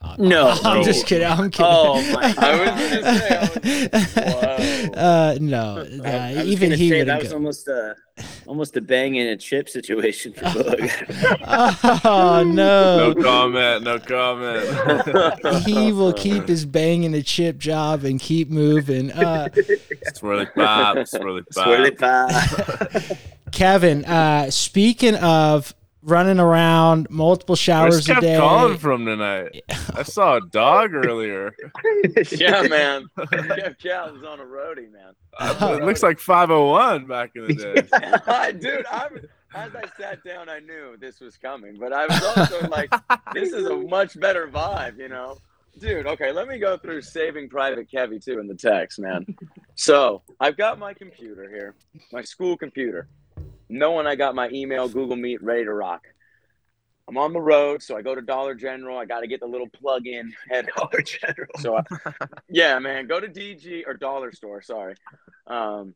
Uh, 0.00 0.14
No. 0.18 0.48
I'm 0.64 0.84
just 0.84 1.06
kidding. 1.06 1.26
I'm 1.26 1.50
kidding. 1.50 1.66
Oh, 1.68 1.94
my 2.12 2.34
I 2.38 2.60
was 2.60 2.70
gonna 2.70 3.18
say, 3.18 3.36
I 3.36 3.40
was- 4.58 4.88
uh, 4.96 5.38
no, 5.40 5.86
I- 6.04 6.08
uh, 6.08 6.40
I 6.40 6.44
even 6.44 6.70
he 6.72 6.88
say 6.88 6.98
would 7.00 7.08
that 7.08 7.14
have 7.14 7.22
was 7.22 7.30
go. 7.30 7.34
almost 7.36 7.66
a 7.68 7.96
almost 8.46 8.76
a 8.76 8.80
bang 8.80 9.18
and 9.18 9.28
a 9.30 9.36
chip 9.36 9.68
situation 9.68 10.32
for 10.32 10.44
Boog. 10.46 12.00
Oh 12.04 12.42
No 12.44 13.12
no. 13.12 13.22
comment. 13.22 13.82
No 13.84 13.98
comment. 13.98 15.66
he 15.66 15.92
will 15.92 16.12
keep 16.12 16.46
his 16.48 16.64
banging 16.64 17.14
a 17.14 17.22
chip 17.22 17.58
job 17.58 18.04
and 18.04 18.20
keep 18.20 18.50
moving. 18.50 19.10
Uh, 19.12 19.48
Swirly 20.14 20.52
pop. 20.54 20.96
Swirly 20.98 21.44
pop. 21.54 21.66
Swirly 21.66 21.98
pie. 23.10 23.18
Kevin, 23.50 24.04
uh, 24.04 24.50
speaking 24.50 25.14
of 25.16 25.74
running 26.02 26.38
around 26.38 27.08
multiple 27.10 27.54
Where's 27.54 27.60
showers 27.60 28.08
a 28.08 28.14
Kev 28.14 28.20
day, 28.20 28.36
calling 28.36 28.78
from 28.78 29.04
tonight? 29.04 29.62
I 29.94 30.02
saw 30.02 30.36
a 30.36 30.40
dog 30.40 30.94
earlier. 30.94 31.54
yeah, 32.32 32.62
man. 32.62 33.06
Jeff 33.32 33.78
Cal 33.78 34.14
is 34.14 34.24
on 34.24 34.40
a 34.40 34.44
roadie, 34.44 34.90
man. 34.90 35.12
Uh, 35.38 35.78
it 35.80 35.84
looks 35.84 36.02
like 36.02 36.18
501 36.18 37.06
back 37.06 37.32
in 37.34 37.46
the 37.46 37.54
day. 37.54 38.52
Dude, 38.58 38.86
I 38.86 39.08
was, 39.08 39.22
as 39.54 39.74
I 39.74 39.84
sat 39.98 40.24
down, 40.24 40.48
I 40.48 40.60
knew 40.60 40.96
this 40.98 41.20
was 41.20 41.36
coming, 41.36 41.76
but 41.78 41.92
I 41.92 42.06
was 42.06 42.22
also 42.22 42.68
like, 42.68 42.92
this 43.32 43.52
is 43.52 43.66
a 43.66 43.76
much 43.76 44.18
better 44.20 44.48
vibe, 44.48 44.98
you 44.98 45.08
know? 45.08 45.38
Dude, 45.78 46.06
okay, 46.06 46.32
let 46.32 46.48
me 46.48 46.58
go 46.58 46.76
through 46.76 47.02
Saving 47.02 47.48
Private 47.48 47.88
Kevy 47.88 48.22
too 48.22 48.40
in 48.40 48.48
the 48.48 48.54
text, 48.54 48.98
man. 48.98 49.24
So 49.76 50.22
I've 50.40 50.56
got 50.56 50.78
my 50.78 50.92
computer 50.92 51.48
here, 51.48 51.76
my 52.12 52.22
school 52.22 52.56
computer. 52.56 53.08
Knowing 53.68 54.06
I 54.06 54.14
got 54.16 54.34
my 54.34 54.48
email, 54.50 54.88
Google 54.88 55.16
Meet 55.16 55.42
ready 55.42 55.64
to 55.64 55.72
rock. 55.72 56.02
I'm 57.06 57.16
on 57.16 57.32
the 57.32 57.40
road, 57.40 57.82
so 57.82 57.96
I 57.96 58.02
go 58.02 58.14
to 58.14 58.20
Dollar 58.20 58.54
General. 58.54 58.98
I 58.98 59.06
got 59.06 59.20
to 59.20 59.26
get 59.26 59.40
the 59.40 59.46
little 59.46 59.68
plug-in 59.68 60.32
head. 60.50 60.68
Dollar 60.76 61.00
General. 61.02 61.48
So, 61.58 61.76
I, 61.78 61.82
yeah, 62.50 62.78
man, 62.78 63.06
go 63.06 63.18
to 63.18 63.28
DG 63.28 63.84
or 63.86 63.94
Dollar 63.94 64.32
Store. 64.32 64.60
Sorry, 64.62 64.94
um, 65.46 65.94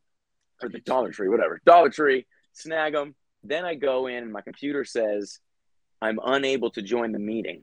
or 0.62 0.68
the 0.70 0.80
Dollar 0.80 1.10
Tree, 1.12 1.28
whatever. 1.28 1.60
Dollar 1.66 1.90
Tree, 1.90 2.26
snag 2.52 2.94
them. 2.94 3.14
Then 3.44 3.64
I 3.64 3.74
go 3.74 4.06
in, 4.06 4.22
and 4.22 4.32
my 4.32 4.40
computer 4.40 4.84
says 4.84 5.38
I'm 6.00 6.18
unable 6.24 6.70
to 6.72 6.82
join 6.82 7.12
the 7.12 7.18
meeting, 7.18 7.62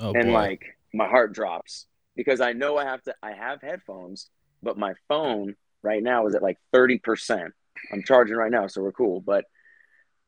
Oh, 0.00 0.12
and 0.12 0.26
boy. 0.26 0.32
like 0.32 0.62
my 0.92 1.06
heart 1.08 1.32
drops 1.32 1.86
because 2.16 2.40
I 2.40 2.52
know 2.54 2.76
I 2.76 2.84
have 2.84 3.02
to. 3.04 3.14
I 3.22 3.32
have 3.32 3.60
headphones, 3.62 4.30
but 4.64 4.76
my 4.78 4.94
phone 5.08 5.54
right 5.82 6.02
now 6.02 6.26
is 6.26 6.34
at 6.34 6.42
like 6.42 6.58
thirty 6.72 6.98
percent. 6.98 7.52
I'm 7.92 8.02
charging 8.04 8.36
right 8.36 8.50
now, 8.50 8.66
so 8.66 8.82
we're 8.82 8.92
cool. 8.92 9.20
But 9.20 9.44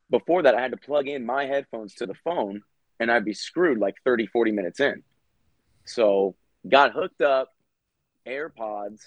before 0.09 0.43
that, 0.43 0.55
I 0.55 0.61
had 0.61 0.71
to 0.71 0.77
plug 0.77 1.07
in 1.07 1.25
my 1.25 1.45
headphones 1.45 1.95
to 1.95 2.05
the 2.05 2.13
phone, 2.23 2.61
and 2.99 3.11
I'd 3.11 3.25
be 3.25 3.33
screwed 3.33 3.77
like 3.77 3.95
30, 4.05 4.27
40 4.27 4.51
minutes 4.51 4.79
in. 4.79 5.03
So 5.85 6.35
got 6.69 6.93
hooked 6.93 7.21
up, 7.21 7.49
AirPods, 8.27 9.01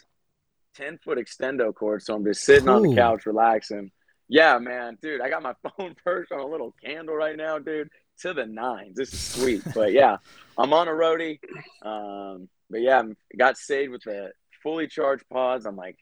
10 0.77 0.99
foot 0.99 1.19
extendo 1.19 1.75
cord. 1.75 2.03
So 2.03 2.15
I'm 2.15 2.25
just 2.25 2.43
sitting 2.45 2.69
on 2.69 2.83
the 2.83 2.95
couch 2.95 3.27
relaxing. 3.27 3.91
Yeah, 4.29 4.59
man, 4.59 4.99
dude, 5.01 5.21
I 5.21 5.31
got 5.31 5.43
my 5.43 5.55
phone 5.79 5.95
perched 6.05 6.33
on 6.33 6.41
a 6.41 6.47
little 6.47 6.75
candle 6.85 7.15
right 7.15 7.37
now, 7.37 7.59
dude. 7.59 7.89
To 8.21 8.33
the 8.33 8.47
nines. 8.47 8.97
This 8.97 9.13
is 9.13 9.21
sweet. 9.21 9.63
but 9.75 9.93
yeah, 9.93 10.17
I'm 10.59 10.73
on 10.73 10.89
a 10.89 10.91
roadie. 10.91 11.39
Um, 11.83 12.49
but 12.71 12.81
yeah, 12.81 12.97
I'm- 12.97 13.17
got 13.39 13.59
saved 13.59 13.93
with 13.93 14.03
the 14.05 14.33
fully 14.63 14.89
charged 14.89 15.25
pods. 15.31 15.67
I'm 15.67 15.77
like, 15.77 15.99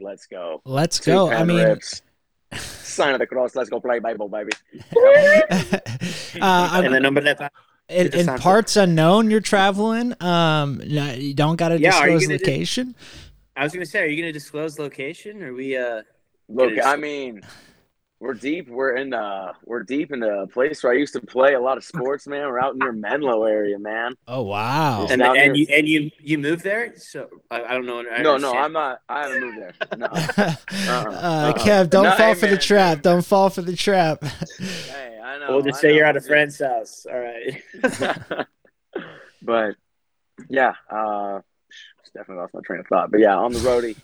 let's 0.00 0.26
go. 0.26 0.60
Let's 0.64 0.98
Two 0.98 1.10
go. 1.12 1.30
I 1.30 1.36
pen 1.36 1.46
mean, 1.48 1.64
rips. 1.64 2.02
sign 2.54 3.14
of 3.14 3.20
the 3.20 3.26
cross. 3.26 3.54
Let's 3.54 3.70
go 3.70 3.80
play 3.80 3.98
Bible, 3.98 4.28
baby. 4.28 4.52
uh, 6.40 6.80
and 6.84 6.94
the 6.94 7.00
number 7.00 7.20
that 7.22 7.52
in, 7.88 8.06
in 8.14 8.26
time 8.26 8.36
for- 8.36 8.42
parts 8.42 8.76
unknown, 8.76 9.30
you're 9.30 9.40
traveling. 9.40 10.14
Um, 10.22 10.80
you 10.84 11.34
don't 11.34 11.56
got 11.56 11.68
to 11.70 11.78
Yeah, 11.80 11.90
disclose 11.90 12.26
gonna 12.26 12.38
do- 12.38 12.44
location. 12.44 12.94
I 13.56 13.62
was 13.64 13.72
gonna 13.72 13.86
say, 13.86 14.02
are 14.02 14.06
you 14.06 14.20
gonna 14.20 14.32
disclose 14.32 14.78
location? 14.78 15.42
Or 15.42 15.52
we 15.54 15.76
uh 15.76 16.02
Look, 16.48 16.72
It 16.72 16.78
is. 16.78 16.84
I 16.86 16.96
mean, 16.96 17.40
we're 18.20 18.34
deep. 18.34 18.68
We're 18.68 18.96
in 18.96 19.12
uh 19.12 19.52
we're 19.64 19.82
deep 19.82 20.12
in 20.12 20.20
the 20.20 20.46
place 20.52 20.82
where 20.82 20.92
I 20.92 20.96
used 20.96 21.12
to 21.14 21.20
play 21.20 21.54
a 21.54 21.60
lot 21.60 21.76
of 21.76 21.84
sports, 21.84 22.26
man. 22.26 22.46
We're 22.46 22.60
out 22.60 22.76
near 22.76 22.92
Menlo 22.92 23.44
area, 23.44 23.78
man. 23.78 24.14
Oh 24.26 24.42
wow. 24.42 25.06
and 25.10 25.20
down 25.20 25.36
and 25.36 25.54
here. 25.56 25.66
you 25.68 25.74
and 25.76 25.88
you 25.88 26.10
you 26.20 26.38
moved 26.38 26.62
there? 26.64 26.96
So 26.96 27.28
I, 27.50 27.62
I 27.64 27.74
don't 27.74 27.86
know. 27.86 27.98
I 28.00 28.22
No, 28.22 28.36
no, 28.36 28.50
understand. 28.52 28.58
I'm 28.64 28.72
not 28.72 29.00
I 29.08 29.22
haven't 29.26 29.40
moved 29.40 29.58
there. 29.58 29.72
No. 29.98 30.06
uh, 30.06 30.54
uh-uh. 30.88 31.52
Kev, 31.54 31.90
don't 31.90 32.04
No, 32.04 32.10
fall 32.16 32.34
hey, 32.34 32.34
for 32.34 32.46
the 32.46 32.58
trap. 32.58 33.02
Don't 33.02 33.24
fall 33.24 33.50
for 33.50 33.62
the 33.62 33.76
trap. 33.76 34.22
hey, 34.24 35.18
I 35.22 35.38
know. 35.38 35.46
We'll 35.50 35.62
just 35.62 35.78
I 35.78 35.82
say 35.82 35.94
you're 35.94 36.06
at 36.06 36.16
a 36.16 36.20
friend's 36.20 36.58
house. 36.58 37.06
All 37.10 37.18
right. 37.18 37.62
but 39.42 39.74
yeah, 40.48 40.74
uh 40.90 41.40
definitely 42.14 42.40
lost 42.42 42.54
my 42.54 42.60
train 42.64 42.80
of 42.80 42.86
thought. 42.86 43.10
But 43.10 43.20
yeah, 43.20 43.36
on 43.36 43.52
the 43.52 43.58
roadie. 43.58 43.96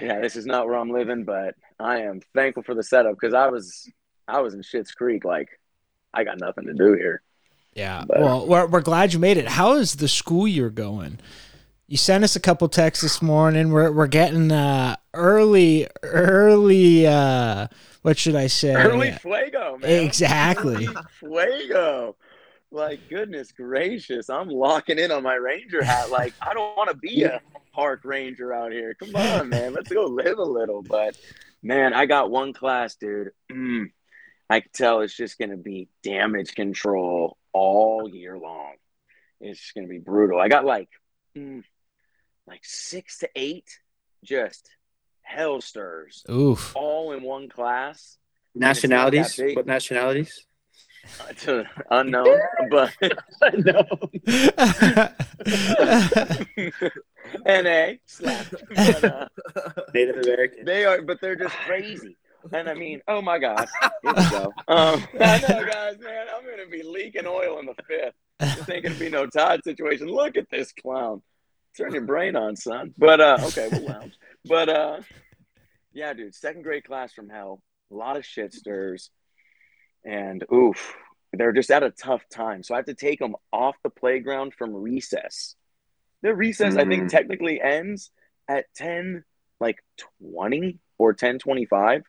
Yeah, 0.00 0.20
this 0.20 0.36
is 0.36 0.46
not 0.46 0.66
where 0.66 0.76
I'm 0.76 0.90
living, 0.90 1.24
but 1.24 1.54
I 1.78 2.02
am 2.02 2.20
thankful 2.34 2.62
for 2.62 2.74
the 2.74 2.82
setup 2.82 3.14
because 3.14 3.34
I 3.34 3.48
was 3.48 3.90
I 4.28 4.40
was 4.40 4.54
in 4.54 4.62
Shit's 4.62 4.92
Creek, 4.92 5.24
like 5.24 5.48
I 6.14 6.24
got 6.24 6.38
nothing 6.38 6.66
to 6.66 6.72
do 6.74 6.92
here. 6.94 7.22
Yeah. 7.74 8.04
But- 8.06 8.20
Well, 8.20 8.46
we're, 8.46 8.66
we're 8.66 8.80
glad 8.80 9.12
you 9.12 9.18
made 9.18 9.38
it. 9.38 9.48
How 9.48 9.72
is 9.76 9.94
the 9.96 10.08
school 10.08 10.46
year 10.46 10.70
going? 10.70 11.18
You 11.88 11.96
sent 11.96 12.22
us 12.24 12.36
a 12.36 12.40
couple 12.40 12.68
texts 12.68 13.02
this 13.02 13.20
morning. 13.20 13.70
We're 13.70 13.90
we're 13.92 14.06
getting 14.06 14.50
uh 14.52 14.96
early 15.14 15.88
early 16.02 17.06
uh 17.06 17.66
what 18.02 18.18
should 18.18 18.34
I 18.34 18.46
say? 18.46 18.74
Early 18.74 19.12
fuego, 19.12 19.78
man. 19.78 20.04
Exactly. 20.04 20.88
Fuego. 21.20 22.16
Like 22.72 23.00
goodness 23.10 23.52
gracious, 23.52 24.30
I'm 24.30 24.48
locking 24.48 24.98
in 24.98 25.12
on 25.12 25.22
my 25.22 25.34
ranger 25.34 25.84
hat. 25.84 26.10
Like 26.10 26.32
I 26.40 26.54
don't 26.54 26.74
want 26.74 26.88
to 26.88 26.96
be 26.96 27.22
a 27.24 27.40
park 27.74 28.00
ranger 28.02 28.54
out 28.54 28.72
here. 28.72 28.94
Come 28.94 29.14
on, 29.14 29.50
man, 29.50 29.74
let's 29.74 29.92
go 29.92 30.06
live 30.06 30.38
a 30.38 30.42
little. 30.42 30.82
But 30.82 31.18
man, 31.62 31.92
I 31.92 32.06
got 32.06 32.30
one 32.30 32.54
class, 32.54 32.94
dude. 32.94 33.32
Mm, 33.52 33.90
I 34.48 34.60
can 34.60 34.70
tell 34.72 35.02
it's 35.02 35.14
just 35.14 35.38
gonna 35.38 35.58
be 35.58 35.90
damage 36.02 36.54
control 36.54 37.36
all 37.52 38.08
year 38.08 38.38
long. 38.38 38.72
It's 39.38 39.60
just 39.60 39.74
gonna 39.74 39.86
be 39.86 39.98
brutal. 39.98 40.40
I 40.40 40.48
got 40.48 40.64
like, 40.64 40.88
mm, 41.36 41.62
like 42.46 42.62
six 42.64 43.18
to 43.18 43.28
eight, 43.36 43.68
just 44.24 44.70
hell 45.20 45.60
stirs 45.60 46.24
Oof. 46.30 46.72
all 46.74 47.12
in 47.12 47.22
one 47.22 47.50
class. 47.50 48.16
Nationalities? 48.54 49.38
What 49.54 49.66
nationalities? 49.66 50.46
to 51.38 51.64
unknown, 51.90 52.38
but 52.70 52.92
no. 53.54 53.84
NA 57.46 57.94
slap. 58.06 58.46
But, 58.74 59.04
uh, 59.04 59.28
Native 59.94 60.16
American. 60.16 60.64
they 60.64 60.84
are, 60.84 61.02
but 61.02 61.20
they're 61.20 61.36
just 61.36 61.54
crazy. 61.54 62.16
And 62.52 62.68
I 62.68 62.74
mean, 62.74 63.00
oh 63.06 63.22
my 63.22 63.38
gosh, 63.38 63.68
here 64.02 64.14
we 64.16 64.30
go. 64.30 64.52
Um, 64.68 65.04
I 65.20 65.38
know, 65.40 65.64
guys, 65.64 65.98
man, 66.00 66.26
I'm 66.34 66.44
gonna 66.44 66.68
be 66.70 66.82
leaking 66.82 67.26
oil 67.26 67.58
in 67.60 67.66
the 67.66 67.74
fifth. 67.86 68.14
This 68.38 68.68
ain't 68.68 68.82
gonna 68.84 68.96
be 68.96 69.10
no 69.10 69.26
Todd 69.26 69.60
situation. 69.64 70.08
Look 70.08 70.36
at 70.36 70.50
this 70.50 70.72
clown. 70.72 71.22
Turn 71.76 71.92
your 71.92 72.02
brain 72.02 72.34
on, 72.36 72.56
son. 72.56 72.94
But 72.98 73.20
uh, 73.20 73.38
okay, 73.44 73.68
we'll 73.70 73.86
lounge. 73.86 74.14
But 74.44 74.68
uh, 74.68 75.00
yeah, 75.92 76.12
dude, 76.14 76.34
second 76.34 76.62
grade 76.62 76.84
class 76.84 77.12
from 77.12 77.28
hell. 77.28 77.62
A 77.90 77.94
lot 77.94 78.16
of 78.16 78.24
shit 78.24 78.52
stirs, 78.52 79.10
and 80.04 80.44
oof, 80.52 80.94
they're 81.32 81.52
just 81.52 81.70
at 81.70 81.82
a 81.82 81.90
tough 81.90 82.22
time. 82.30 82.62
So 82.62 82.74
I 82.74 82.78
have 82.78 82.86
to 82.86 82.94
take 82.94 83.18
them 83.18 83.36
off 83.52 83.76
the 83.82 83.90
playground 83.90 84.54
from 84.54 84.74
recess. 84.74 85.56
The 86.22 86.34
recess, 86.34 86.76
I 86.76 86.84
think, 86.84 87.04
Mhm. 87.04 87.08
technically 87.10 87.60
ends 87.60 88.10
at 88.48 88.66
ten, 88.74 89.24
like 89.60 89.82
twenty 90.20 90.78
or 90.98 91.12
ten 91.14 91.38
twenty-five. 91.38 92.02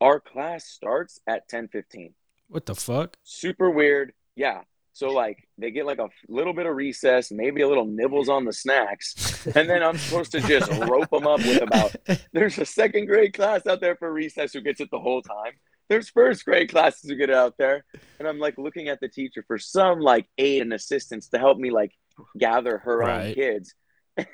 Our 0.00 0.20
class 0.20 0.64
starts 0.66 1.20
at 1.26 1.48
ten 1.48 1.68
fifteen 1.68 2.14
what 2.48 2.66
the 2.66 2.74
fuck? 2.74 3.16
super 3.24 3.70
weird. 3.70 4.12
Yeah. 4.36 4.62
So 4.92 5.10
like 5.10 5.46
they 5.58 5.70
get 5.70 5.86
like 5.86 5.98
a 6.00 6.08
little 6.28 6.52
bit 6.52 6.66
of 6.66 6.74
recess, 6.74 7.30
maybe 7.30 7.62
a 7.62 7.68
little 7.68 7.84
nibbles 7.86 8.28
on 8.28 8.44
the 8.44 8.52
snacks, 8.52 9.46
and 9.54 9.68
then 9.70 9.82
I'm 9.82 9.96
supposed 9.96 10.32
to 10.32 10.40
just 10.40 10.70
rope 10.88 11.10
them 11.10 11.26
up 11.26 11.38
with 11.40 11.62
about. 11.62 11.94
There's 12.32 12.58
a 12.58 12.64
second 12.66 13.06
grade 13.06 13.32
class 13.34 13.66
out 13.66 13.80
there 13.80 13.96
for 13.96 14.12
recess 14.12 14.52
who 14.52 14.60
gets 14.60 14.80
it 14.80 14.90
the 14.90 14.98
whole 14.98 15.22
time. 15.22 15.52
There's 15.88 16.10
first 16.10 16.44
grade 16.44 16.70
classes 16.70 17.08
who 17.08 17.16
get 17.16 17.30
out 17.30 17.56
there, 17.58 17.84
and 18.18 18.28
I'm 18.28 18.38
like 18.38 18.58
looking 18.58 18.88
at 18.88 19.00
the 19.00 19.08
teacher 19.08 19.42
for 19.46 19.58
some 19.58 20.00
like 20.00 20.28
aid 20.36 20.62
and 20.62 20.72
assistance 20.72 21.28
to 21.28 21.38
help 21.38 21.58
me 21.58 21.70
like 21.70 21.92
gather 22.36 22.78
her 22.78 23.02
own 23.02 23.34
kids. 23.34 23.74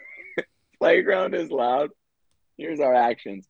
Playground 0.81 1.35
is 1.35 1.51
loud. 1.51 1.91
Here's 2.57 2.81
our 2.81 2.95
actions. 2.95 3.49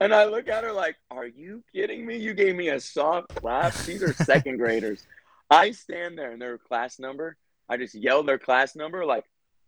And 0.00 0.12
I 0.12 0.24
look 0.24 0.48
at 0.48 0.64
her 0.64 0.72
like, 0.72 0.96
Are 1.10 1.26
you 1.26 1.62
kidding 1.74 2.04
me? 2.04 2.16
You 2.16 2.34
gave 2.34 2.56
me 2.56 2.68
a 2.68 2.80
soft 2.80 3.34
clap. 3.36 3.74
These 3.74 4.02
are 4.02 4.12
second 4.24 4.58
graders. 4.58 5.06
I 5.50 5.70
stand 5.70 6.18
there 6.18 6.32
and 6.32 6.42
their 6.42 6.58
class 6.58 6.98
number. 6.98 7.36
I 7.68 7.76
just 7.76 7.94
yell 7.94 8.22
their 8.22 8.38
class 8.38 8.76
number, 8.76 9.06
like, 9.06 9.24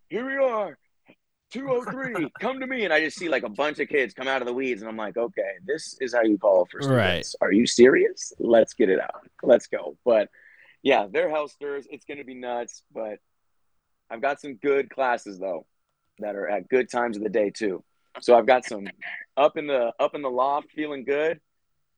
Here 0.09 0.27
we 0.27 0.35
are, 0.35 0.77
203, 1.53 2.29
come 2.41 2.61
to 2.61 2.67
me. 2.67 2.85
And 2.85 2.93
I 2.93 3.01
just 3.01 3.19
see 3.19 3.29
like 3.29 3.43
a 3.43 3.49
bunch 3.49 3.79
of 3.79 3.89
kids 3.89 4.15
come 4.15 4.29
out 4.29 4.43
of 4.43 4.47
the 4.47 4.53
weeds. 4.55 4.83
And 4.83 4.89
I'm 4.89 4.97
like, 4.97 5.17
Okay, 5.17 5.53
this 5.65 5.97
is 6.01 6.15
how 6.15 6.23
you 6.23 6.39
call 6.39 6.67
for 6.71 6.81
students. 6.83 7.37
Are 7.41 7.53
you 7.53 7.67
serious? 7.67 8.33
Let's 8.39 8.75
get 8.75 8.89
it 8.91 9.01
out. 9.01 9.27
Let's 9.43 9.67
go. 9.67 9.97
But 10.05 10.29
yeah, 10.83 11.07
they're 11.11 11.29
hellsters. 11.31 11.85
It's 11.91 12.05
going 12.05 12.19
to 12.19 12.25
be 12.25 12.35
nuts. 12.35 12.83
But 12.93 13.19
I've 14.11 14.23
got 14.23 14.41
some 14.41 14.55
good 14.57 14.91
classes, 14.91 15.39
though, 15.39 15.67
that 16.19 16.37
are 16.37 16.49
at 16.49 16.69
good 16.69 16.91
times 16.91 17.17
of 17.17 17.23
the 17.23 17.29
day, 17.29 17.51
too. 17.51 17.83
So 18.21 18.37
I've 18.37 18.47
got 18.47 18.65
some 18.65 18.87
up 19.37 19.57
in 19.57 19.67
the 19.67 19.93
up 20.01 20.15
in 20.15 20.23
the 20.23 20.31
loft 20.31 20.71
feeling 20.73 21.05
good 21.05 21.39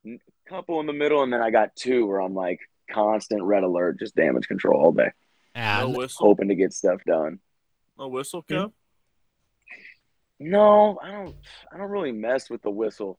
N- 0.05 0.19
couple 0.49 0.81
in 0.81 0.87
the 0.87 0.93
middle 0.93 1.23
and 1.23 1.33
then 1.33 1.40
i 1.43 1.50
got 1.50 1.76
two 1.76 2.07
where 2.07 2.21
i'm 2.21 2.35
like 2.35 2.59
constant 2.90 3.43
red 3.43 3.62
alert 3.62 3.99
just 4.00 4.17
damage 4.17 4.49
control 4.49 4.81
all 4.83 4.93
day 4.93 5.11
Ah, 5.55 5.81
No 5.83 5.90
whistle. 5.90 6.26
hoping 6.26 6.49
to 6.49 6.55
get 6.57 6.73
stuff 6.73 7.00
done 7.07 7.38
No 7.99 8.09
whistle, 8.09 8.43
Kev. 8.43 8.73
No 10.38 10.99
i 11.02 11.11
don't 11.11 11.35
i 11.73 11.76
don't 11.76 11.90
really 11.90 12.12
mess 12.12 12.49
with 12.50 12.62
the 12.62 12.71
whistle. 12.71 13.18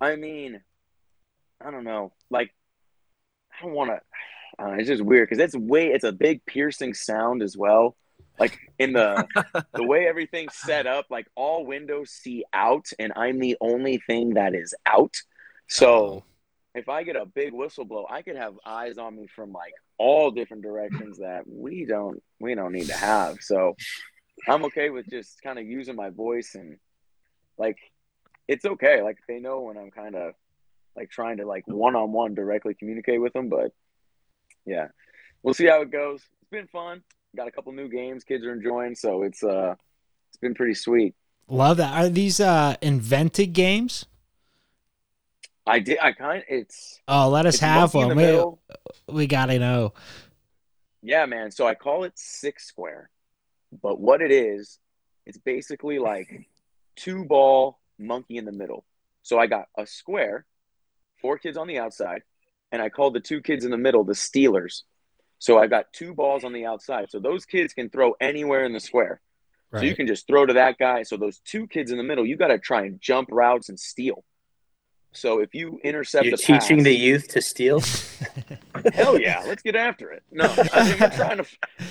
I 0.00 0.16
mean 0.16 0.60
i 1.64 1.70
don't 1.70 1.84
know. 1.84 2.12
Like 2.30 2.54
i 3.52 3.64
don't 3.64 3.74
want 3.74 3.90
to 3.90 4.00
uh, 4.60 4.72
it's 4.72 4.88
just 4.88 5.02
weird 5.02 5.28
because 5.28 5.42
it's 5.42 5.56
way 5.56 5.88
it's 5.88 6.04
a 6.04 6.12
big 6.12 6.44
piercing 6.44 6.94
sound 6.94 7.42
as 7.42 7.56
well. 7.56 7.96
Like 8.38 8.58
in 8.78 8.92
the 8.92 9.26
the 9.74 9.84
way 9.84 10.06
everything's 10.06 10.54
set 10.54 10.86
up 10.86 11.06
like 11.10 11.26
all 11.34 11.64
windows 11.64 12.10
see 12.10 12.44
out 12.52 12.86
and 12.98 13.12
i'm 13.14 13.38
the 13.38 13.56
only 13.60 13.98
thing 13.98 14.34
that 14.34 14.54
is 14.54 14.74
out. 14.86 15.16
So 15.68 16.24
if 16.74 16.88
I 16.88 17.02
get 17.02 17.16
a 17.16 17.26
big 17.26 17.52
whistle 17.52 17.84
blow, 17.84 18.06
I 18.08 18.22
could 18.22 18.36
have 18.36 18.54
eyes 18.64 18.98
on 18.98 19.16
me 19.16 19.26
from 19.26 19.52
like 19.52 19.72
all 19.98 20.30
different 20.30 20.62
directions 20.62 21.18
that 21.18 21.42
we 21.46 21.84
don't 21.84 22.22
we 22.40 22.54
don't 22.54 22.72
need 22.72 22.86
to 22.86 22.96
have. 22.96 23.38
So 23.40 23.76
I'm 24.46 24.64
okay 24.66 24.90
with 24.90 25.08
just 25.08 25.42
kind 25.42 25.58
of 25.58 25.66
using 25.66 25.96
my 25.96 26.10
voice 26.10 26.54
and 26.54 26.78
like 27.56 27.78
it's 28.46 28.64
okay. 28.64 29.02
Like 29.02 29.18
they 29.28 29.38
know 29.40 29.60
when 29.60 29.76
I'm 29.76 29.90
kind 29.90 30.14
of 30.14 30.34
like 30.96 31.10
trying 31.10 31.38
to 31.38 31.46
like 31.46 31.66
one 31.66 31.96
on 31.96 32.12
one 32.12 32.34
directly 32.34 32.74
communicate 32.74 33.20
with 33.20 33.32
them. 33.32 33.48
But 33.48 33.72
yeah, 34.64 34.88
we'll 35.42 35.54
see 35.54 35.66
how 35.66 35.82
it 35.82 35.90
goes. 35.90 36.22
It's 36.40 36.50
been 36.50 36.68
fun. 36.68 37.02
Got 37.36 37.48
a 37.48 37.50
couple 37.50 37.72
new 37.72 37.88
games 37.88 38.24
kids 38.24 38.44
are 38.44 38.52
enjoying, 38.52 38.94
so 38.94 39.22
it's 39.22 39.42
uh 39.42 39.74
it's 40.28 40.38
been 40.38 40.54
pretty 40.54 40.74
sweet. 40.74 41.14
Love 41.48 41.78
that. 41.78 41.92
Are 41.94 42.08
these 42.08 42.40
uh 42.40 42.76
invented 42.80 43.52
games? 43.52 44.06
I 45.68 45.80
did. 45.80 45.98
I 46.00 46.12
kind. 46.12 46.42
It's. 46.48 46.98
Oh, 47.06 47.28
let 47.28 47.44
us 47.44 47.60
have 47.60 47.92
one. 47.92 48.16
We, 48.16 48.42
we 49.06 49.26
gotta 49.26 49.58
know. 49.58 49.92
Yeah, 51.02 51.26
man. 51.26 51.50
So 51.50 51.66
I 51.66 51.74
call 51.74 52.04
it 52.04 52.12
six 52.16 52.66
square, 52.66 53.10
but 53.82 54.00
what 54.00 54.22
it 54.22 54.30
is, 54.30 54.78
it's 55.26 55.38
basically 55.38 55.98
like 55.98 56.48
two 56.96 57.24
ball 57.24 57.78
monkey 57.98 58.36
in 58.36 58.44
the 58.44 58.52
middle. 58.52 58.84
So 59.22 59.38
I 59.38 59.46
got 59.46 59.66
a 59.76 59.86
square, 59.86 60.46
four 61.20 61.38
kids 61.38 61.56
on 61.56 61.66
the 61.66 61.78
outside, 61.78 62.22
and 62.72 62.80
I 62.80 62.88
called 62.88 63.14
the 63.14 63.20
two 63.20 63.40
kids 63.40 63.64
in 63.64 63.70
the 63.70 63.76
middle 63.76 64.04
the 64.04 64.14
Steelers. 64.14 64.82
So 65.38 65.58
I've 65.58 65.70
got 65.70 65.92
two 65.92 66.14
balls 66.14 66.44
on 66.44 66.52
the 66.52 66.66
outside. 66.66 67.10
So 67.10 67.20
those 67.20 67.44
kids 67.44 67.72
can 67.72 67.90
throw 67.90 68.14
anywhere 68.20 68.64
in 68.64 68.72
the 68.72 68.80
square. 68.80 69.20
So 69.74 69.82
you 69.82 69.94
can 69.94 70.06
just 70.06 70.26
throw 70.26 70.46
to 70.46 70.54
that 70.54 70.78
guy. 70.78 71.02
So 71.02 71.16
those 71.16 71.40
two 71.40 71.66
kids 71.66 71.90
in 71.90 71.98
the 71.98 72.02
middle, 72.02 72.24
you 72.24 72.36
got 72.36 72.48
to 72.48 72.58
try 72.58 72.86
and 72.86 73.00
jump 73.00 73.28
routes 73.30 73.68
and 73.68 73.78
steal. 73.78 74.24
So 75.12 75.40
if 75.40 75.54
you 75.54 75.78
intercept 75.84 76.24
You're 76.24 76.36
the 76.36 76.42
teaching 76.42 76.78
pass- 76.78 76.84
the 76.84 76.94
youth 76.94 77.28
to 77.28 77.42
steal. 77.42 77.82
Hell 78.92 79.18
yeah, 79.20 79.42
let's 79.46 79.62
get 79.62 79.76
after 79.76 80.10
it. 80.12 80.22
No, 80.30 80.44
I 80.72 80.88
mean, 80.90 80.96
we're 81.00 81.10
trying 81.16 81.38
to. 81.38 81.46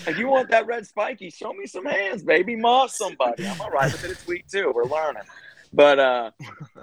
If 0.08 0.17
you 0.17 0.27
want 0.27 0.50
that 0.51 0.67
red 0.67 0.86
spiky, 0.88 1.29
show 1.29 1.53
me 1.53 1.65
some 1.65 1.86
hands, 1.86 2.24
baby. 2.24 2.56
Moss 2.56 2.98
somebody. 2.98 3.48
I'm 3.48 3.60
all 3.62 3.70
right 3.72 3.91
with 3.91 4.03
it. 4.03 4.12
It's 4.12 4.25
week 4.27 4.46
two. 4.51 4.72
We're 4.75 4.86
learning. 4.86 5.24
But 5.74 6.00
uh, 6.00 6.32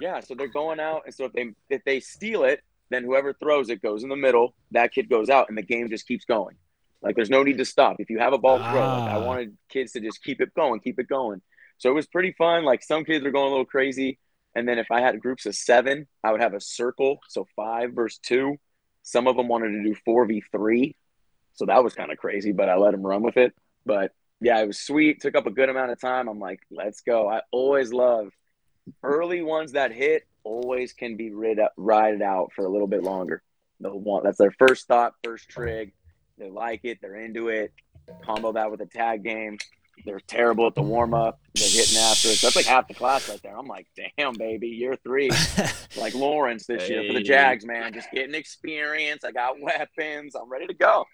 yeah, 0.01 0.21
so 0.21 0.35
they're 0.35 0.49
going 0.49 0.81
out, 0.81 1.03
and 1.07 1.15
so 1.15 1.25
if 1.25 1.33
they 1.33 1.53
if 1.71 1.83
they 1.85 2.01
steal 2.01 2.45
it, 2.45 2.63
then 2.91 3.03
whoever 3.05 3.33
throws 3.33 3.71
it 3.71 3.81
goes 3.83 4.03
in 4.03 4.09
the 4.09 4.17
middle. 4.17 4.55
That 4.73 4.93
kid 4.93 5.09
goes 5.09 5.31
out, 5.31 5.49
and 5.49 5.57
the 5.59 5.63
game 5.63 5.89
just 5.89 6.07
keeps 6.07 6.25
going. 6.25 6.57
Like 7.03 7.17
there's 7.17 7.31
no 7.31 7.43
need 7.43 7.59
to 7.59 7.65
stop. 7.65 7.97
If 7.99 8.09
you 8.11 8.19
have 8.19 8.33
a 8.33 8.39
ball 8.39 8.59
throw, 8.59 8.65
like 8.73 9.11
I 9.11 9.17
Ah. 9.17 9.25
wanted 9.27 9.57
kids 9.69 9.93
to 9.93 10.01
just 10.01 10.23
keep 10.23 10.41
it 10.41 10.55
going, 10.55 10.81
keep 10.81 10.99
it 10.99 11.09
going. 11.09 11.43
So 11.79 11.91
it 11.91 11.95
was 11.95 12.07
pretty 12.07 12.33
fun. 12.33 12.65
Like 12.65 12.83
some 12.83 13.05
kids 13.05 13.25
were 13.25 13.31
going 13.31 13.47
a 13.49 13.51
little 13.51 13.65
crazy. 13.67 14.19
And 14.57 14.69
then 14.69 14.79
if 14.79 14.87
I 14.93 15.01
had 15.01 15.21
groups 15.21 15.47
of 15.47 15.55
seven, 15.57 16.07
I 16.23 16.31
would 16.31 16.41
have 16.41 16.55
a 16.55 16.61
circle. 16.61 17.19
So 17.29 17.47
five 17.57 17.93
versus 17.93 18.21
two. 18.23 18.57
Some 19.05 19.29
of 19.29 19.37
them 19.37 19.47
wanted 19.47 19.71
to 19.71 19.83
do 19.85 19.95
4v3. 20.07 20.95
So 21.53 21.67
that 21.67 21.85
was 21.85 21.95
kind 21.95 22.11
of 22.11 22.19
crazy, 22.19 22.51
but 22.51 22.69
I 22.69 22.77
let 22.77 22.91
them 22.91 23.03
run 23.03 23.23
with 23.23 23.37
it. 23.37 23.55
But 23.87 24.13
yeah, 24.41 24.61
it 24.61 24.67
was 24.67 24.81
sweet. 24.81 25.21
Took 25.21 25.37
up 25.37 25.47
a 25.47 25.51
good 25.51 25.69
amount 25.69 25.93
of 25.93 26.01
time. 26.01 26.27
I'm 26.27 26.41
like, 26.41 26.61
let's 26.71 27.03
go. 27.03 27.29
I 27.29 27.43
always 27.53 27.93
love 27.93 28.33
early 29.03 29.43
ones 29.43 29.73
that 29.73 29.93
hit, 29.93 30.27
always 30.43 30.93
can 30.93 31.17
be 31.17 31.33
rid 31.33 31.59
ride 31.77 32.15
it 32.15 32.23
out 32.23 32.53
for 32.55 32.65
a 32.65 32.69
little 32.69 32.87
bit 32.87 33.03
longer. 33.03 33.43
They'll 33.81 33.99
want 33.99 34.25
that's 34.25 34.39
their 34.39 34.53
first 34.53 34.89
thought, 34.89 35.15
first 35.23 35.49
trig. 35.49 35.93
They 36.39 36.51
like 36.51 36.81
it, 36.85 36.99
they're 37.01 37.17
into 37.17 37.49
it. 37.49 37.73
Combo 38.25 38.53
that 38.53 38.71
with 38.71 38.81
a 38.81 38.87
tag 38.87 39.23
game. 39.23 39.59
They're 40.05 40.21
terrible 40.21 40.67
at 40.67 40.75
the 40.75 40.83
warm 40.83 41.15
up. 41.15 41.41
They're 41.55 41.69
getting 41.69 41.99
after 41.99 42.29
it. 42.29 42.37
So 42.37 42.47
that's 42.47 42.57
like 42.57 42.67
half 42.67 42.89
the 42.89 42.95
class 42.95 43.29
right 43.29 43.41
there. 43.43 43.57
I'm 43.57 43.67
like, 43.67 43.87
damn, 44.19 44.35
baby, 44.35 44.69
year 44.69 44.97
three. 44.97 45.31
like 45.97 46.15
Lawrence 46.15 46.67
this 46.67 46.89
year 46.89 47.05
for 47.07 47.15
the 47.15 47.23
Jags, 47.23 47.65
man. 47.65 47.93
Just 47.93 48.11
getting 48.13 48.35
experience. 48.35 49.25
I 49.25 49.33
got 49.33 49.61
weapons. 49.61 50.35
I'm 50.35 50.51
ready 50.51 50.67
to 50.67 50.75
go. 50.75 51.05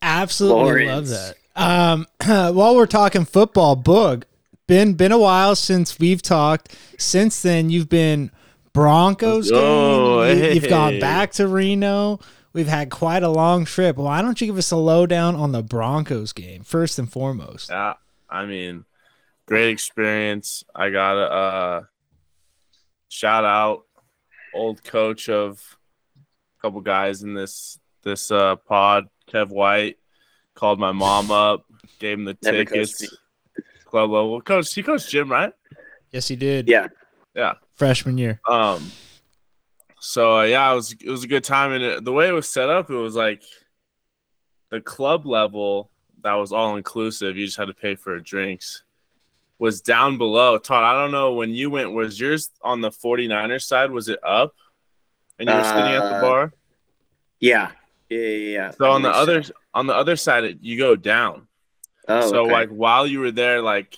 Absolutely 0.00 0.86
love 0.86 1.08
that. 1.08 1.36
Um, 1.54 2.06
while 2.54 2.74
we're 2.74 2.86
talking 2.86 3.24
football, 3.24 3.76
Boog, 3.76 4.24
been 4.66 4.94
been 4.94 5.12
a 5.12 5.18
while 5.18 5.54
since 5.54 5.98
we've 5.98 6.22
talked. 6.22 6.76
Since 6.98 7.42
then, 7.42 7.70
you've 7.70 7.88
been 7.88 8.30
Broncos 8.72 9.50
go. 9.50 10.24
game. 10.24 10.54
You, 10.54 10.60
have 10.60 10.70
gone 10.70 10.98
back 10.98 11.32
to 11.32 11.46
Reno. 11.46 12.20
We've 12.52 12.68
had 12.68 12.90
quite 12.90 13.22
a 13.22 13.28
long 13.28 13.64
trip. 13.64 13.96
Why 13.96 14.20
don't 14.20 14.40
you 14.40 14.46
give 14.46 14.58
us 14.58 14.70
a 14.70 14.76
lowdown 14.76 15.34
on 15.34 15.52
the 15.52 15.62
Broncos 15.62 16.32
game 16.32 16.64
first 16.64 16.98
and 16.98 17.10
foremost? 17.10 17.70
Yeah, 17.70 17.94
I 18.28 18.44
mean, 18.44 18.84
great 19.46 19.70
experience. 19.70 20.62
I 20.74 20.90
got 20.90 21.16
a 21.16 21.30
uh, 21.32 21.82
shout 23.08 23.44
out 23.44 23.84
old 24.54 24.84
coach 24.84 25.28
of 25.28 25.78
a 26.18 26.60
couple 26.62 26.80
guys 26.82 27.22
in 27.22 27.34
this 27.34 27.78
this 28.02 28.30
uh, 28.30 28.56
pod, 28.56 29.08
Kev 29.30 29.48
White, 29.48 29.96
called 30.54 30.78
my 30.78 30.92
mom 30.92 31.30
up, 31.30 31.64
gave 31.98 32.18
him 32.18 32.24
the 32.24 32.36
Never 32.42 32.64
tickets. 32.64 33.16
Club 33.86 34.10
level 34.10 34.40
coach. 34.40 34.72
He 34.74 34.82
coached 34.82 35.10
Jim, 35.10 35.30
right? 35.30 35.52
Yes, 36.10 36.28
he 36.28 36.36
did. 36.36 36.68
Yeah. 36.68 36.88
Yeah. 37.34 37.54
freshman 37.74 38.18
year. 38.18 38.40
Um. 38.48 38.90
So 40.04 40.38
uh, 40.40 40.42
yeah, 40.42 40.72
it 40.72 40.74
was 40.74 40.92
it 40.92 41.08
was 41.08 41.22
a 41.22 41.28
good 41.28 41.44
time, 41.44 41.70
and 41.72 41.82
it, 41.84 42.04
the 42.04 42.12
way 42.12 42.28
it 42.28 42.32
was 42.32 42.48
set 42.48 42.68
up, 42.68 42.90
it 42.90 42.94
was 42.94 43.14
like 43.14 43.44
the 44.70 44.80
club 44.80 45.26
level 45.26 45.90
that 46.22 46.34
was 46.34 46.52
all 46.52 46.76
inclusive. 46.76 47.36
You 47.36 47.46
just 47.46 47.56
had 47.56 47.66
to 47.66 47.74
pay 47.74 47.94
for 47.94 48.18
drinks. 48.18 48.82
Was 49.60 49.80
down 49.80 50.18
below. 50.18 50.58
Todd, 50.58 50.82
I 50.82 51.00
don't 51.00 51.12
know 51.12 51.34
when 51.34 51.50
you 51.50 51.70
went. 51.70 51.92
Was 51.92 52.18
yours 52.18 52.50
on 52.62 52.80
the 52.80 52.90
49ers 52.90 53.62
side? 53.62 53.92
Was 53.92 54.08
it 54.08 54.18
up? 54.24 54.54
And 55.38 55.48
you 55.48 55.54
were 55.54 55.62
sitting 55.62 55.82
at 55.84 56.00
the 56.00 56.16
Uh, 56.16 56.20
bar. 56.20 56.52
Yeah. 57.38 57.70
Yeah. 58.08 58.18
Yeah. 58.18 58.26
yeah. 58.28 58.70
So 58.72 58.86
I 58.86 58.88
on 58.94 59.02
the 59.02 59.10
other 59.10 59.44
on 59.72 59.86
the 59.86 59.94
other 59.94 60.16
side, 60.16 60.42
it- 60.42 60.58
you 60.62 60.76
go 60.78 60.96
down. 60.96 61.46
Oh, 62.08 62.28
so 62.28 62.42
okay. 62.42 62.52
like 62.52 62.68
while 62.70 63.06
you 63.06 63.20
were 63.20 63.30
there, 63.30 63.62
like 63.62 63.96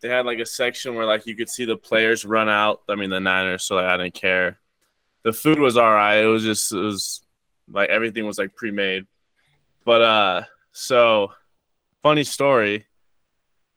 they 0.00 0.08
had 0.08 0.26
like 0.26 0.38
a 0.38 0.46
section 0.46 0.94
where 0.94 1.06
like 1.06 1.26
you 1.26 1.34
could 1.34 1.48
see 1.48 1.64
the 1.64 1.76
players 1.76 2.24
run 2.24 2.48
out. 2.48 2.82
I 2.88 2.94
mean 2.94 3.10
the 3.10 3.18
Niners, 3.18 3.64
so 3.64 3.74
like, 3.74 3.86
I 3.86 3.96
didn't 3.96 4.14
care. 4.14 4.60
The 5.24 5.32
food 5.32 5.58
was 5.58 5.76
all 5.76 5.90
right. 5.90 6.16
It 6.16 6.26
was 6.26 6.42
just 6.42 6.72
it 6.72 6.78
was 6.78 7.22
like 7.68 7.88
everything 7.90 8.26
was 8.26 8.38
like 8.38 8.54
pre-made. 8.54 9.06
But 9.84 10.02
uh 10.02 10.42
so 10.72 11.32
funny 12.02 12.24
story. 12.24 12.86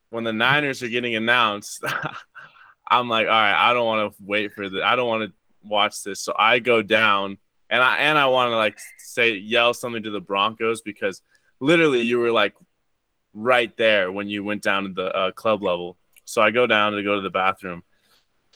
When 0.09 0.23
the 0.23 0.33
Niners 0.33 0.83
are 0.83 0.87
getting 0.87 1.15
announced, 1.15 1.83
I'm 2.87 3.09
like, 3.09 3.27
all 3.27 3.33
right, 3.33 3.69
I 3.69 3.73
don't 3.73 3.85
want 3.85 4.13
to 4.13 4.23
wait 4.23 4.53
for 4.53 4.69
the 4.69 4.83
I 4.83 4.95
don't 4.95 5.07
want 5.07 5.29
to 5.29 5.33
watch 5.67 6.03
this. 6.03 6.21
So 6.21 6.33
I 6.37 6.59
go 6.59 6.81
down 6.81 7.37
and 7.69 7.81
I 7.81 7.97
and 7.97 8.17
I 8.17 8.27
want 8.27 8.51
to 8.51 8.55
like 8.55 8.77
say 8.97 9.35
yell 9.35 9.73
something 9.73 10.03
to 10.03 10.11
the 10.11 10.21
Broncos 10.21 10.81
because 10.81 11.21
literally 11.59 12.01
you 12.01 12.19
were 12.19 12.31
like 12.31 12.53
right 13.33 13.75
there 13.77 14.11
when 14.11 14.27
you 14.27 14.43
went 14.43 14.63
down 14.63 14.83
to 14.83 14.89
the 14.89 15.15
uh, 15.15 15.31
club 15.31 15.61
level. 15.61 15.97
So 16.25 16.41
I 16.41 16.51
go 16.51 16.67
down 16.67 16.93
to 16.93 17.03
go 17.03 17.15
to 17.15 17.21
the 17.21 17.29
bathroom, 17.29 17.83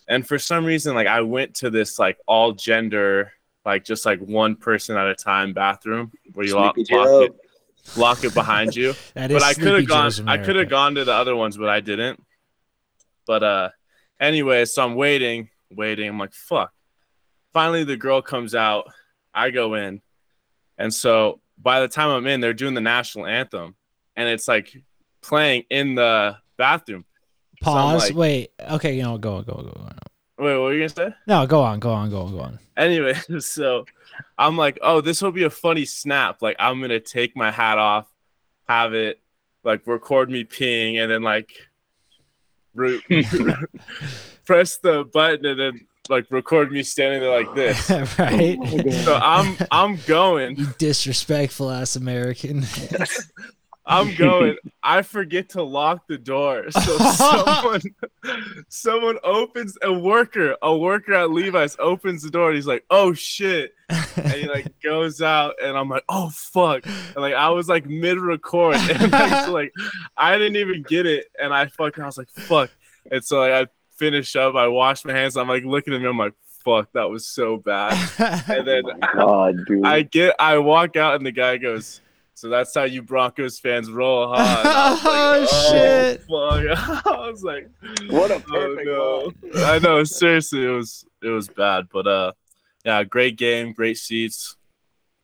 and 0.07 0.27
for 0.27 0.39
some 0.39 0.65
reason, 0.65 0.95
like 0.95 1.07
I 1.07 1.21
went 1.21 1.55
to 1.55 1.69
this 1.69 1.99
like 1.99 2.17
all 2.27 2.53
gender, 2.53 3.31
like 3.65 3.83
just 3.83 4.05
like 4.05 4.19
one 4.19 4.55
person 4.55 4.97
at 4.97 5.07
a 5.07 5.15
time 5.15 5.53
bathroom 5.53 6.11
where 6.33 6.45
you 6.45 6.55
lock, 6.55 6.77
lock 6.77 7.23
it, 7.23 7.35
lock 7.95 8.23
it 8.23 8.33
behind 8.33 8.75
you. 8.75 8.93
But 9.13 9.43
I 9.43 9.53
could 9.53 9.73
have 9.73 9.87
gone. 9.87 10.11
I 10.27 10.37
could 10.37 10.55
have 10.55 10.69
gone 10.69 10.95
to 10.95 11.05
the 11.05 11.13
other 11.13 11.35
ones, 11.35 11.57
but 11.57 11.69
I 11.69 11.79
didn't. 11.79 12.21
But 13.27 13.43
uh, 13.43 13.69
anyway, 14.19 14.65
so 14.65 14.83
I'm 14.83 14.95
waiting, 14.95 15.49
waiting. 15.71 16.09
I'm 16.09 16.17
like, 16.17 16.33
fuck. 16.33 16.73
Finally, 17.53 17.83
the 17.83 17.97
girl 17.97 18.21
comes 18.21 18.55
out. 18.55 18.87
I 19.33 19.49
go 19.51 19.75
in, 19.75 20.01
and 20.77 20.93
so 20.93 21.39
by 21.57 21.79
the 21.79 21.87
time 21.87 22.09
I'm 22.09 22.27
in, 22.27 22.41
they're 22.41 22.53
doing 22.53 22.73
the 22.73 22.81
national 22.81 23.27
anthem, 23.27 23.75
and 24.15 24.27
it's 24.27 24.47
like 24.47 24.75
playing 25.21 25.63
in 25.69 25.95
the 25.95 26.37
bathroom. 26.57 27.05
Pause. 27.61 28.09
like- 28.09 28.15
Wait. 28.15 28.51
Okay. 28.71 28.95
You 28.95 29.03
know, 29.03 29.17
go 29.17 29.35
on. 29.35 29.43
Go 29.43 29.53
on. 29.53 29.63
Go 29.65 29.71
on. 29.81 29.97
Wait, 30.37 30.53
what 30.53 30.61
were 30.61 30.73
you 30.73 30.79
gonna 30.87 30.89
say? 31.11 31.15
No, 31.27 31.45
go 31.45 31.61
on. 31.61 31.79
Go 31.79 31.91
on. 31.91 32.09
Go 32.09 32.21
on. 32.21 32.31
Go 32.31 32.39
on. 32.39 32.59
Anyway, 32.75 33.13
so 33.39 33.85
I'm 34.37 34.57
like, 34.57 34.79
oh, 34.81 34.99
this 35.01 35.21
will 35.21 35.31
be 35.31 35.43
a 35.43 35.49
funny 35.51 35.85
snap. 35.85 36.41
Like, 36.41 36.55
I'm 36.59 36.81
gonna 36.81 36.99
take 36.99 37.35
my 37.37 37.51
hat 37.51 37.77
off, 37.77 38.07
have 38.67 38.93
it, 38.95 39.19
like, 39.63 39.85
record 39.85 40.29
me 40.31 40.43
peeing, 40.43 40.99
and 41.01 41.11
then 41.11 41.21
like, 41.21 41.51
re- 42.73 43.01
press 44.45 44.77
the 44.77 45.03
button, 45.13 45.45
and 45.45 45.59
then 45.59 45.87
like 46.09 46.25
record 46.31 46.71
me 46.71 46.81
standing 46.81 47.19
there 47.21 47.29
like 47.29 47.53
this. 47.53 47.89
right. 48.17 48.57
So 49.05 49.15
I'm 49.21 49.55
I'm 49.69 49.97
going, 50.07 50.55
You 50.57 50.67
disrespectful 50.79 51.69
ass 51.69 51.95
American. 51.95 52.63
I'm 53.85 54.15
going. 54.17 54.57
I 54.83 55.01
forget 55.01 55.49
to 55.49 55.63
lock 55.63 56.07
the 56.07 56.17
door, 56.17 56.65
so 56.71 56.97
someone 56.97 57.81
someone 58.69 59.17
opens 59.23 59.77
a 59.81 59.91
worker, 59.91 60.55
a 60.61 60.75
worker 60.75 61.13
at 61.13 61.31
Levi's 61.31 61.75
opens 61.79 62.23
the 62.23 62.29
door, 62.29 62.49
and 62.49 62.55
he's 62.55 62.67
like, 62.67 62.85
oh 62.89 63.13
shit. 63.13 63.73
and 64.15 64.31
he 64.33 64.47
like 64.47 64.79
goes 64.83 65.21
out 65.21 65.55
and 65.61 65.77
I'm 65.77 65.89
like, 65.89 66.03
oh 66.09 66.29
fuck. 66.29 66.85
And 66.85 67.17
like 67.17 67.33
I 67.33 67.49
was 67.49 67.67
like 67.67 67.85
mid 67.85 68.17
record 68.19 68.75
and 68.75 69.11
like, 69.11 69.45
so, 69.45 69.51
like 69.51 69.73
I 70.15 70.37
didn't 70.37 70.55
even 70.55 70.83
get 70.83 71.05
it 71.05 71.25
and 71.39 71.53
I 71.53 71.65
fucking 71.67 72.01
I 72.01 72.05
was 72.05 72.17
like 72.17 72.29
fuck. 72.29 72.69
And 73.11 73.23
so 73.23 73.39
like 73.39 73.51
I 73.51 73.71
finish 73.97 74.35
up, 74.35 74.55
I 74.55 74.67
wash 74.67 75.03
my 75.03 75.13
hands, 75.13 75.35
I'm 75.35 75.49
like 75.49 75.65
looking 75.65 75.93
at 75.93 76.01
me, 76.01 76.07
I'm 76.07 76.17
like, 76.17 76.33
fuck, 76.63 76.89
that 76.93 77.09
was 77.09 77.27
so 77.27 77.57
bad. 77.57 77.93
And 78.47 78.65
then 78.65 78.83
oh 78.87 79.07
God, 79.13 79.65
dude. 79.67 79.85
I 79.85 80.03
get 80.03 80.35
I 80.39 80.57
walk 80.59 80.95
out 80.95 81.15
and 81.15 81.25
the 81.25 81.33
guy 81.33 81.57
goes, 81.57 81.99
So 82.41 82.49
that's 82.49 82.73
how 82.73 82.85
you 82.85 83.03
Broncos 83.03 83.59
fans 83.59 83.91
roll, 83.91 84.33
huh? 84.33 84.63
And 84.65 84.67
I 84.67 84.91
was 84.95 85.03
like, 85.03 85.49
Oh, 85.51 85.71
shit. 85.71 86.21
fuck. 86.21 87.05
I 87.05 87.29
was 87.29 87.43
like, 87.43 87.69
what 88.09 88.31
a 88.31 88.37
oh 88.37 88.39
perfect 88.39 88.87
no. 88.87 89.63
I 89.63 89.77
know, 89.77 90.03
seriously, 90.03 90.65
it 90.65 90.69
was 90.69 91.05
it 91.21 91.27
was 91.27 91.47
bad. 91.49 91.89
But 91.93 92.07
uh 92.07 92.31
yeah, 92.83 93.03
great 93.03 93.37
game, 93.37 93.73
great 93.73 93.99
seats. 93.99 94.57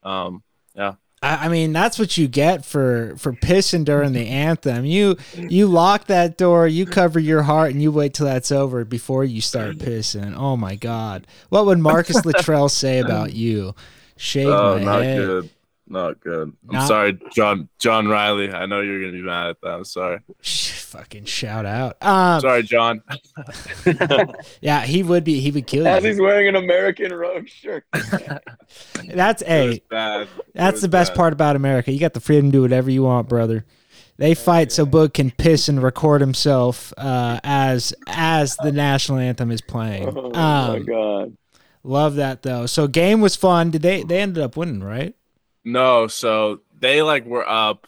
Um, 0.03 0.43
yeah, 0.75 0.93
I, 1.23 1.45
I 1.45 1.49
mean, 1.49 1.73
that's 1.73 1.97
what 1.97 2.17
you 2.17 2.27
get 2.27 2.63
for 2.63 3.15
for 3.17 3.33
pissing 3.33 3.83
during 3.83 4.13
the 4.13 4.27
anthem. 4.27 4.85
You 4.85 5.17
you 5.35 5.65
lock 5.65 6.05
that 6.05 6.37
door, 6.37 6.67
you 6.67 6.85
cover 6.85 7.17
your 7.17 7.41
heart, 7.41 7.71
and 7.71 7.81
you 7.81 7.91
wait 7.91 8.13
till 8.13 8.27
that's 8.27 8.51
over 8.51 8.85
before 8.85 9.23
you 9.23 9.41
start 9.41 9.79
pissing. 9.79 10.35
Oh 10.37 10.55
my 10.55 10.75
God, 10.75 11.25
what 11.49 11.65
would 11.65 11.79
Marcus 11.79 12.23
Luttrell 12.25 12.69
say 12.69 12.99
about 12.99 13.33
you? 13.33 13.73
Shave 14.17 14.49
oh, 14.49 14.77
my 14.77 14.83
not 14.83 15.03
head. 15.03 15.17
good, 15.17 15.49
not 15.89 16.19
good. 16.19 16.53
I'm 16.69 16.73
Not- 16.73 16.87
sorry, 16.87 17.19
John 17.33 17.69
John 17.79 18.07
Riley. 18.07 18.51
I 18.51 18.65
know 18.65 18.81
you're 18.81 18.99
gonna 18.99 19.11
be 19.13 19.21
mad 19.21 19.49
at 19.51 19.61
that. 19.61 19.69
I'm 19.69 19.85
sorry. 19.85 20.19
Fucking 20.41 21.25
shout 21.25 21.65
out. 21.65 21.97
Um, 22.01 22.41
sorry, 22.41 22.63
John. 22.63 23.01
yeah, 24.61 24.81
he 24.85 25.03
would 25.03 25.23
be. 25.23 25.39
He 25.39 25.51
would 25.51 25.67
kill 25.67 25.83
you. 25.83 25.89
As 25.89 26.03
you. 26.03 26.09
he's 26.09 26.19
wearing 26.21 26.47
an 26.47 26.55
American 26.55 27.13
Road 27.13 27.49
shirt. 27.49 27.85
That's 27.93 29.41
It 29.41 29.67
was 29.67 29.77
a. 29.77 29.81
bad. 29.89 30.21
It 30.21 30.29
That's 30.53 30.73
was 30.75 30.81
the 30.81 30.87
best 30.89 31.11
bad. 31.11 31.17
part 31.17 31.33
about 31.33 31.55
America. 31.55 31.91
You 31.91 31.99
got 31.99 32.13
the 32.13 32.19
freedom 32.19 32.51
to 32.51 32.57
do 32.57 32.61
whatever 32.61 32.89
you 32.89 33.03
want, 33.03 33.29
brother. 33.29 33.65
They 34.17 34.33
fight 34.33 34.71
so 34.71 34.85
Boog 34.85 35.13
can 35.13 35.29
piss 35.31 35.69
and 35.69 35.81
record 35.83 36.21
himself 36.21 36.91
uh, 36.97 37.39
as 37.43 37.93
as 38.07 38.55
the 38.57 38.71
national 38.71 39.19
anthem 39.19 39.51
is 39.51 39.61
playing. 39.61 40.07
Oh 40.07 40.29
my 40.31 40.73
Um, 40.75 40.85
god. 40.85 41.37
love 41.83 42.15
that 42.15 42.41
though. 42.41 42.65
So 42.65 42.87
game 42.87 43.21
was 43.21 43.35
fun. 43.35 43.69
Did 43.71 43.83
they 43.83 44.01
they 44.03 44.19
ended 44.19 44.41
up 44.43 44.57
winning, 44.57 44.83
right? 44.83 45.13
No, 45.67 46.07
so 46.07 46.61
they 46.79 47.01
like 47.01 47.25
were 47.25 47.47
up 47.47 47.87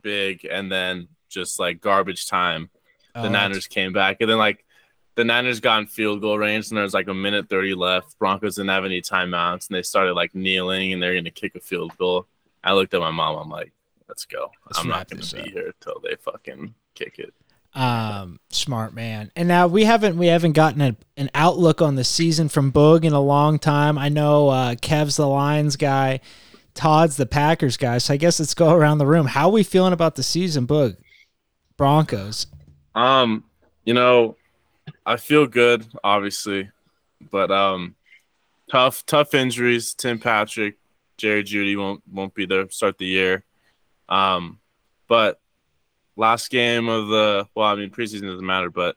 big, 0.00 0.46
and 0.48 0.70
then 0.70 1.08
just 1.28 1.58
like 1.58 1.80
garbage 1.80 2.28
time. 2.28 2.70
Oh, 3.16 3.22
the 3.22 3.30
Niners 3.30 3.66
came 3.66 3.92
back, 3.92 4.18
and 4.20 4.30
then 4.30 4.38
like 4.38 4.64
the 5.16 5.24
Niners 5.24 5.58
got 5.58 5.80
in 5.80 5.86
field 5.88 6.20
goal 6.20 6.38
range, 6.38 6.68
and 6.68 6.76
there 6.76 6.84
was 6.84 6.94
like 6.94 7.08
a 7.08 7.14
minute 7.14 7.48
thirty 7.48 7.74
left. 7.74 8.16
Broncos 8.20 8.54
didn't 8.54 8.70
have 8.70 8.84
any 8.84 9.02
timeouts, 9.02 9.68
and 9.68 9.76
they 9.76 9.82
started 9.82 10.14
like 10.14 10.36
kneeling, 10.36 10.92
and 10.92 11.02
they're 11.02 11.16
gonna 11.16 11.32
kick 11.32 11.56
a 11.56 11.60
field 11.60 11.98
goal. 11.98 12.28
I 12.62 12.74
looked 12.74 12.94
at 12.94 13.00
my 13.00 13.10
mom. 13.10 13.38
I'm 13.38 13.50
like, 13.50 13.72
"Let's 14.06 14.24
go. 14.24 14.52
Let's 14.66 14.78
I'm 14.78 14.86
not 14.86 15.10
gonna 15.10 15.22
be 15.22 15.40
up." 15.40 15.48
here 15.48 15.74
till 15.80 15.98
they 15.98 16.14
fucking 16.14 16.76
kick 16.94 17.18
it." 17.18 17.34
Um, 17.74 18.38
smart 18.50 18.94
man. 18.94 19.32
And 19.34 19.48
now 19.48 19.66
we 19.66 19.84
haven't 19.84 20.16
we 20.16 20.28
haven't 20.28 20.52
gotten 20.52 20.80
a, 20.80 20.96
an 21.16 21.28
outlook 21.34 21.82
on 21.82 21.96
the 21.96 22.04
season 22.04 22.48
from 22.48 22.70
Boog 22.70 23.04
in 23.04 23.12
a 23.12 23.20
long 23.20 23.58
time. 23.58 23.98
I 23.98 24.10
know 24.10 24.48
uh, 24.50 24.74
Kev's 24.76 25.16
the 25.16 25.26
Lions 25.26 25.74
guy, 25.74 26.20
Todd's 26.74 27.16
the 27.16 27.26
Packers 27.26 27.76
guy. 27.76 27.98
So 27.98 28.14
I 28.14 28.16
guess 28.16 28.40
let's 28.40 28.54
go 28.54 28.74
around 28.74 28.98
the 28.98 29.06
room. 29.06 29.26
How 29.26 29.46
are 29.46 29.52
we 29.52 29.62
feeling 29.62 29.92
about 29.92 30.16
the 30.16 30.22
season, 30.22 30.66
Boog? 30.66 30.96
Broncos. 31.76 32.46
Um, 32.94 33.44
you 33.84 33.94
know, 33.94 34.36
I 35.06 35.16
feel 35.16 35.46
good, 35.46 35.86
obviously, 36.02 36.70
but 37.30 37.50
um, 37.50 37.94
tough, 38.70 39.04
tough 39.06 39.34
injuries. 39.34 39.94
Tim 39.94 40.18
Patrick, 40.18 40.76
Jerry 41.16 41.44
Jeudy 41.44 41.76
won't 41.76 42.02
won't 42.10 42.34
be 42.34 42.46
there 42.46 42.68
start 42.70 42.98
the 42.98 43.06
year. 43.06 43.44
Um, 44.08 44.58
but 45.08 45.40
last 46.16 46.50
game 46.50 46.88
of 46.88 47.08
the 47.08 47.48
well, 47.54 47.66
I 47.66 47.74
mean 47.76 47.90
preseason 47.90 48.22
doesn't 48.22 48.46
matter, 48.46 48.70
but 48.70 48.96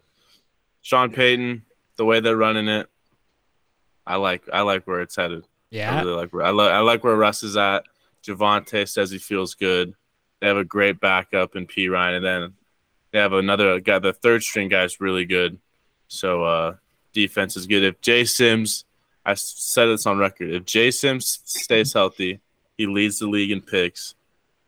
Sean 0.82 1.12
Payton, 1.12 1.64
the 1.96 2.06
way 2.06 2.20
they're 2.20 2.38
running 2.38 2.68
it, 2.68 2.88
I 4.06 4.16
like 4.18 4.44
I 4.52 4.62
like 4.62 4.86
where 4.86 5.02
it's 5.02 5.16
headed. 5.16 5.46
I 5.72 5.76
Yeah. 5.76 6.02
really 6.02 6.16
like 6.16 6.34
where 6.34 6.46
I, 6.46 6.52
li- 6.52 6.70
I 6.70 6.80
like 6.80 7.04
where 7.04 7.16
Russ 7.16 7.44
is 7.44 7.58
at. 7.58 7.84
Javonte 8.26 8.88
says 8.88 9.12
he 9.12 9.18
feels 9.20 9.54
good. 9.56 9.94
They 10.40 10.48
have 10.48 10.58
a 10.58 10.64
great 10.64 11.00
backup 11.00 11.56
in 11.56 11.66
P 11.66 11.88
Ryan, 11.90 12.16
and 12.16 12.26
then 12.26 12.54
they 13.12 13.20
have 13.20 13.34
another 13.34 13.80
guy. 13.80 14.00
The 14.00 14.14
third 14.14 14.44
string 14.44 14.70
guy 14.70 14.84
is 14.84 15.00
really 15.02 15.26
good. 15.26 15.58
So 16.10 16.44
uh, 16.44 16.76
defense 17.14 17.58
is 17.58 17.66
good. 17.68 17.84
If 17.84 18.02
Jay 18.02 18.24
Sims, 18.26 18.86
I 19.26 19.34
said 19.34 19.88
this 19.88 20.06
on 20.06 20.18
record. 20.18 20.52
If 20.52 20.66
Jay 20.66 20.92
Sims 20.92 21.42
stays 21.46 21.94
healthy, 21.94 22.40
he 22.78 22.86
leads 22.86 23.20
the 23.20 23.28
league 23.28 23.52
in 23.52 23.62
picks. 23.62 24.16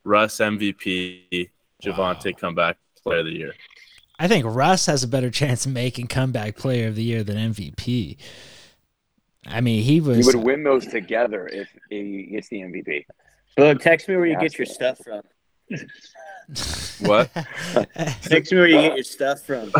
Russ 0.03 0.37
MVP, 0.37 1.49
Javonte 1.83 2.37
comeback 2.37 2.77
player 3.03 3.19
of 3.19 3.25
the 3.25 3.31
year. 3.33 3.53
I 4.17 4.27
think 4.27 4.45
Russ 4.45 4.85
has 4.87 5.03
a 5.03 5.07
better 5.07 5.29
chance 5.29 5.65
of 5.65 5.71
making 5.71 6.07
comeback 6.07 6.57
player 6.57 6.87
of 6.87 6.95
the 6.95 7.03
year 7.03 7.23
than 7.23 7.37
MVP. 7.53 8.17
I 9.49 9.61
mean, 9.61 9.83
he 9.83 9.93
He 9.93 10.01
was 10.01 10.25
would 10.27 10.35
win 10.35 10.63
those 10.63 10.85
together 10.87 11.47
if 11.47 11.69
he 11.89 12.23
gets 12.31 12.49
the 12.49 12.57
MVP. 12.61 13.05
Look, 13.57 13.81
text 13.81 14.07
me 14.07 14.15
where 14.15 14.25
you 14.25 14.39
get 14.39 14.57
your 14.57 14.65
stuff 14.65 14.99
from. 15.03 15.21
What? 17.01 17.29
Text 18.23 18.51
me 18.51 18.57
where 18.57 18.67
you 18.67 18.81
get 18.81 18.95
your 18.95 19.03
stuff 19.03 19.41
from. 19.41 19.71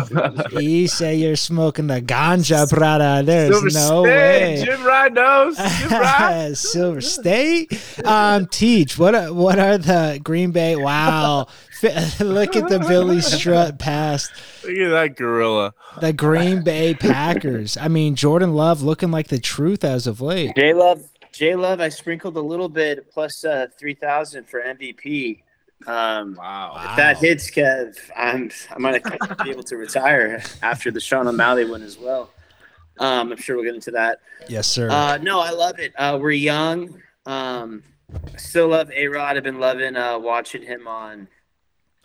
you 0.52 0.86
say 0.86 1.16
you're 1.16 1.34
smoking 1.34 1.88
the 1.88 2.00
ganja, 2.00 2.70
brother. 2.70 3.24
There's 3.24 3.50
Silver 3.50 3.70
no 3.72 4.04
State, 4.04 4.58
way. 4.58 4.64
Jim 4.64 4.84
Ryan 4.84 5.14
knows. 5.14 5.56
Jim 5.78 5.90
Ryan. 5.90 6.54
Silver 6.54 7.00
State. 7.00 7.72
Um, 8.04 8.46
Teej, 8.46 8.96
what 8.98 9.14
are, 9.16 9.32
what 9.34 9.58
are 9.58 9.78
the 9.78 10.20
Green 10.22 10.52
Bay? 10.52 10.76
Wow, 10.76 11.46
Fi- 11.46 11.52
look 12.20 12.56
at 12.56 12.68
the 12.68 12.84
Billy 12.88 13.20
Strut 13.20 13.78
past 13.78 14.30
Look 14.64 14.76
at 14.76 14.90
that 14.90 15.16
gorilla. 15.16 15.72
the 16.00 16.12
Green 16.12 16.62
Bay 16.62 16.94
Packers. 16.94 17.76
I 17.76 17.88
mean, 17.88 18.14
Jordan 18.16 18.54
Love 18.54 18.82
looking 18.82 19.10
like 19.10 19.28
the 19.28 19.38
truth 19.38 19.84
as 19.84 20.06
of 20.06 20.20
late. 20.20 20.54
J 20.56 20.74
Love, 20.74 21.02
J 21.32 21.54
Love, 21.54 21.80
I 21.80 21.88
sprinkled 21.88 22.36
a 22.36 22.40
little 22.40 22.68
bit 22.68 23.10
plus 23.12 23.44
uh, 23.44 23.66
three 23.78 23.94
thousand 23.94 24.48
for 24.48 24.60
MVP. 24.60 25.42
Um, 25.86 26.34
Wow. 26.36 26.76
If 26.90 26.96
that 26.96 27.16
hits, 27.18 27.50
Kev, 27.50 27.96
I'm 28.14 28.50
I 28.70 28.78
might 28.78 29.02
be 29.44 29.50
able 29.50 29.62
to 29.64 29.76
retire 29.76 30.42
after 30.62 30.90
the 30.90 31.00
Sean 31.00 31.26
O'Malley 31.26 31.64
one 31.64 31.82
as 31.82 31.96
well. 31.98 32.30
Um, 32.98 33.32
I'm 33.32 33.38
sure 33.38 33.56
we'll 33.56 33.64
get 33.64 33.74
into 33.74 33.92
that. 33.92 34.20
Yes, 34.48 34.66
sir. 34.68 34.90
Uh, 34.90 35.16
no, 35.22 35.40
I 35.40 35.50
love 35.52 35.78
it. 35.78 35.94
Uh, 35.96 36.18
we're 36.20 36.32
young. 36.32 37.00
Um, 37.24 37.82
still 38.36 38.68
love 38.68 38.90
A 38.92 39.06
Rod. 39.06 39.38
I've 39.38 39.42
been 39.42 39.58
loving 39.58 39.96
uh, 39.96 40.18
watching 40.18 40.62
him 40.62 40.86
on 40.86 41.26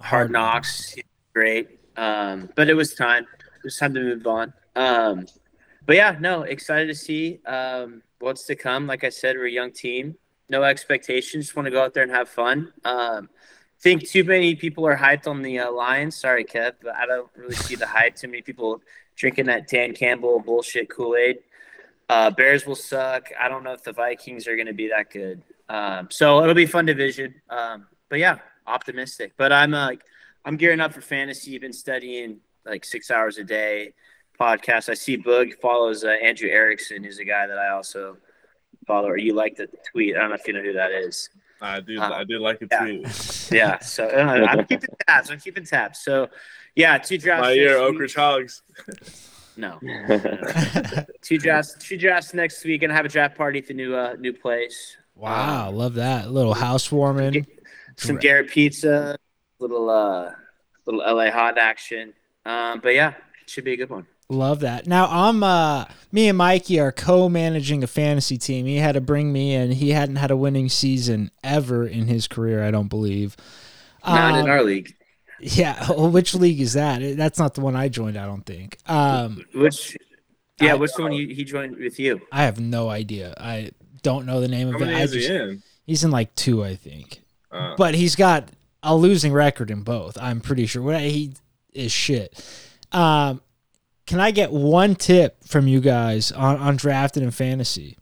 Hard 0.01 0.31
Knocks. 0.31 0.95
Great. 1.33 1.79
Um, 1.97 2.49
but 2.55 2.69
it 2.69 2.73
was 2.73 2.93
time. 2.93 3.23
It 3.23 3.63
was 3.63 3.77
time 3.77 3.93
to 3.93 4.01
move 4.01 4.27
on. 4.27 4.53
Um, 4.75 5.25
but 5.85 5.95
yeah, 5.95 6.17
no, 6.19 6.43
excited 6.43 6.87
to 6.87 6.95
see 6.95 7.39
um, 7.45 8.01
what's 8.19 8.45
to 8.45 8.55
come. 8.55 8.87
Like 8.87 9.03
I 9.03 9.09
said, 9.09 9.35
we're 9.35 9.47
a 9.47 9.51
young 9.51 9.71
team. 9.71 10.15
No 10.49 10.63
expectations. 10.63 11.45
Just 11.45 11.55
want 11.55 11.65
to 11.65 11.71
go 11.71 11.83
out 11.83 11.93
there 11.93 12.03
and 12.03 12.11
have 12.11 12.29
fun. 12.29 12.71
Um, 12.83 13.29
think 13.79 14.07
too 14.07 14.23
many 14.23 14.55
people 14.55 14.85
are 14.87 14.95
hyped 14.95 15.27
on 15.27 15.41
the 15.41 15.59
uh, 15.59 15.71
Lions. 15.71 16.15
Sorry, 16.15 16.43
Kev, 16.43 16.73
but 16.81 16.95
I 16.95 17.05
don't 17.05 17.29
really 17.35 17.55
see 17.55 17.75
the 17.75 17.87
hype. 17.87 18.15
Too 18.15 18.27
many 18.27 18.41
people 18.41 18.81
drinking 19.15 19.45
that 19.45 19.67
Dan 19.67 19.93
Campbell 19.93 20.39
bullshit 20.39 20.89
Kool 20.89 21.15
Aid. 21.15 21.37
Uh, 22.09 22.29
Bears 22.29 22.65
will 22.65 22.75
suck. 22.75 23.29
I 23.39 23.47
don't 23.47 23.63
know 23.63 23.73
if 23.73 23.83
the 23.83 23.93
Vikings 23.93 24.47
are 24.47 24.55
going 24.55 24.67
to 24.67 24.73
be 24.73 24.89
that 24.89 25.09
good. 25.09 25.41
Um, 25.69 26.09
so 26.11 26.41
it'll 26.41 26.53
be 26.53 26.65
fun 26.65 26.85
division. 26.85 27.35
Um, 27.49 27.87
but 28.09 28.19
yeah, 28.19 28.39
optimistic. 28.67 29.33
But 29.37 29.51
I'm 29.51 29.73
uh, 29.73 29.91
I'm 30.43 30.57
gearing 30.57 30.79
up 30.79 30.93
for 30.93 31.01
fantasy. 31.01 31.55
I've 31.55 31.61
been 31.61 31.73
studying 31.73 32.39
like 32.65 32.85
six 32.85 33.11
hours 33.11 33.37
a 33.37 33.43
day. 33.43 33.93
Podcast. 34.39 34.89
I 34.89 34.95
see 34.95 35.17
Boog 35.17 35.53
follows 35.61 36.03
uh, 36.03 36.09
Andrew 36.09 36.49
Erickson, 36.49 37.03
who's 37.03 37.19
a 37.19 37.25
guy 37.25 37.47
that 37.47 37.57
I 37.57 37.69
also 37.69 38.17
follow. 38.85 39.07
Or 39.07 39.17
you 39.17 39.33
like 39.33 39.55
the 39.55 39.69
tweet? 39.91 40.15
I 40.15 40.19
don't 40.19 40.29
know 40.29 40.35
if 40.35 40.45
you 40.45 40.53
know 40.53 40.61
who 40.61 40.73
that 40.73 40.91
is. 40.91 41.29
I 41.61 41.79
do. 41.79 41.99
Uh, 41.99 42.09
I 42.09 42.23
did 42.25 42.41
like 42.41 42.61
a 42.61 42.67
yeah. 42.69 42.79
tweet. 42.79 43.31
Yeah. 43.51 43.77
So 43.79 44.07
uh, 44.07 44.45
I'm 44.49 44.65
keeping 44.65 44.89
tabs. 45.07 45.29
I'm 45.29 45.39
keeping 45.39 45.65
tabs. 45.65 45.99
So 45.99 46.29
yeah, 46.75 46.97
two 46.97 47.17
drafts. 47.17 47.43
My 47.43 47.51
year, 47.51 47.77
next 47.77 47.81
Oak. 47.81 47.99
Ridge 47.99 48.15
Hogs. 48.15 48.61
No, 49.57 49.79
two 51.21 51.37
drafts. 51.37 51.75
Two 51.79 51.97
drafts 51.97 52.33
next 52.33 52.63
week, 52.65 52.83
and 52.83 52.91
have 52.91 53.05
a 53.05 53.09
draft 53.09 53.37
party 53.37 53.59
at 53.59 53.67
the 53.67 53.73
new 53.73 53.95
uh, 53.95 54.15
new 54.19 54.33
place. 54.33 54.97
wow, 55.15 55.71
love 55.71 55.93
that 55.93 56.31
little 56.31 56.53
housewarming. 56.53 57.45
Some 57.97 58.17
Garrett 58.17 58.49
pizza, 58.49 59.17
little 59.59 59.89
uh, 59.89 60.31
little 60.85 61.01
LA 61.01 61.31
hot 61.31 61.57
action. 61.57 62.13
Um, 62.45 62.79
but 62.81 62.93
yeah, 62.93 63.13
it 63.41 63.49
should 63.49 63.63
be 63.63 63.73
a 63.73 63.77
good 63.77 63.89
one. 63.89 64.05
Love 64.27 64.61
that. 64.61 64.87
Now 64.87 65.07
I'm 65.09 65.43
uh 65.43 65.85
me 66.11 66.27
and 66.29 66.37
Mikey 66.37 66.79
are 66.79 66.91
co-managing 66.91 67.83
a 67.83 67.87
fantasy 67.87 68.37
team. 68.39 68.65
He 68.65 68.77
had 68.77 68.93
to 68.93 69.01
bring 69.01 69.31
me 69.31 69.53
in. 69.53 69.71
He 69.71 69.91
hadn't 69.91 70.15
had 70.15 70.31
a 70.31 70.35
winning 70.37 70.67
season 70.67 71.29
ever 71.43 71.85
in 71.85 72.07
his 72.07 72.27
career, 72.27 72.63
I 72.63 72.71
don't 72.71 72.87
believe. 72.87 73.37
Not 74.05 74.33
in 74.39 74.45
Um, 74.45 74.49
our 74.49 74.63
league. 74.63 74.95
Yeah, 75.39 75.91
well, 75.91 76.09
which 76.09 76.33
league 76.33 76.59
is 76.61 76.73
that? 76.73 77.17
That's 77.17 77.37
not 77.37 77.53
the 77.55 77.61
one 77.61 77.75
I 77.75 77.87
joined, 77.87 78.17
I 78.17 78.25
don't 78.25 78.45
think. 78.45 78.77
Um 78.87 79.45
Which, 79.53 79.95
yeah, 80.59 80.73
I- 80.73 80.75
which 80.75 80.91
one 80.97 81.11
you, 81.11 81.27
he 81.27 81.43
joined 81.43 81.77
with 81.77 81.99
you? 81.99 82.21
I 82.31 82.43
have 82.45 82.59
no 82.59 82.89
idea. 82.89 83.35
I 83.39 83.71
don't 84.01 84.25
know 84.25 84.41
the 84.41 84.47
name 84.47 84.69
How 84.71 84.75
of 84.77 84.81
it. 84.81 84.95
I 84.95 85.05
just, 85.05 85.29
in? 85.29 85.61
he's 85.85 86.03
in 86.03 86.09
like 86.09 86.33
two, 86.35 86.63
I 86.63 86.75
think. 86.75 87.21
Uh, 87.55 87.75
But 87.77 87.95
he's 87.95 88.15
got 88.15 88.49
a 88.83 88.95
losing 88.95 89.31
record 89.33 89.71
in 89.71 89.81
both. 89.83 90.17
I'm 90.21 90.41
pretty 90.41 90.65
sure. 90.65 90.93
He 90.99 91.33
is 91.73 91.91
shit. 91.91 92.33
Um, 92.91 93.41
can 94.05 94.19
I 94.19 94.31
get 94.31 94.51
one 94.51 94.95
tip 94.95 95.43
from 95.45 95.67
you 95.67 95.79
guys 95.79 96.31
on, 96.31 96.57
on 96.57 96.75
drafted 96.75 97.23
in 97.23 97.31
fantasy? 97.31 97.97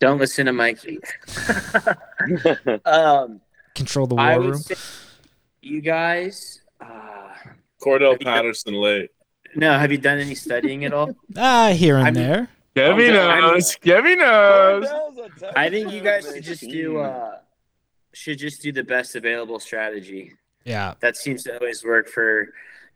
Don't 0.00 0.18
listen 0.18 0.46
to 0.46 0.52
Mikey. 0.52 0.98
um, 2.84 3.40
Control 3.74 4.06
the 4.06 4.14
war 4.14 4.24
I 4.24 4.38
would 4.38 4.50
room. 4.50 4.58
say 4.58 4.74
you 5.62 5.80
guys. 5.80 6.60
Uh, 6.80 6.86
Cordell 7.82 8.12
Have 8.12 8.20
you 8.20 8.24
got- 8.24 8.34
Patterson 8.36 8.74
late. 8.74 9.10
no, 9.54 9.78
have 9.78 9.90
you 9.92 9.98
done 9.98 10.18
any 10.18 10.34
studying 10.34 10.84
at 10.84 10.92
all? 10.92 11.14
Ah, 11.36 11.72
here 11.74 11.96
and 11.96 12.06
I 12.06 12.10
mean- 12.10 12.22
there. 12.22 12.48
Kevin 12.74 13.14
knows. 13.14 13.74
Kevin 13.76 14.18
knows. 14.18 14.86
I 15.56 15.70
think 15.70 15.92
you 15.92 16.02
guys 16.02 16.30
should 16.30 16.44
just 16.44 16.60
do 16.60 16.98
uh 16.98 17.38
should 18.16 18.38
just 18.38 18.62
do 18.62 18.72
the 18.72 18.82
best 18.82 19.14
available 19.14 19.60
strategy. 19.60 20.32
Yeah, 20.64 20.94
That 21.00 21.16
seems 21.16 21.44
to 21.44 21.58
always 21.60 21.84
work 21.84 22.08
for 22.08 22.48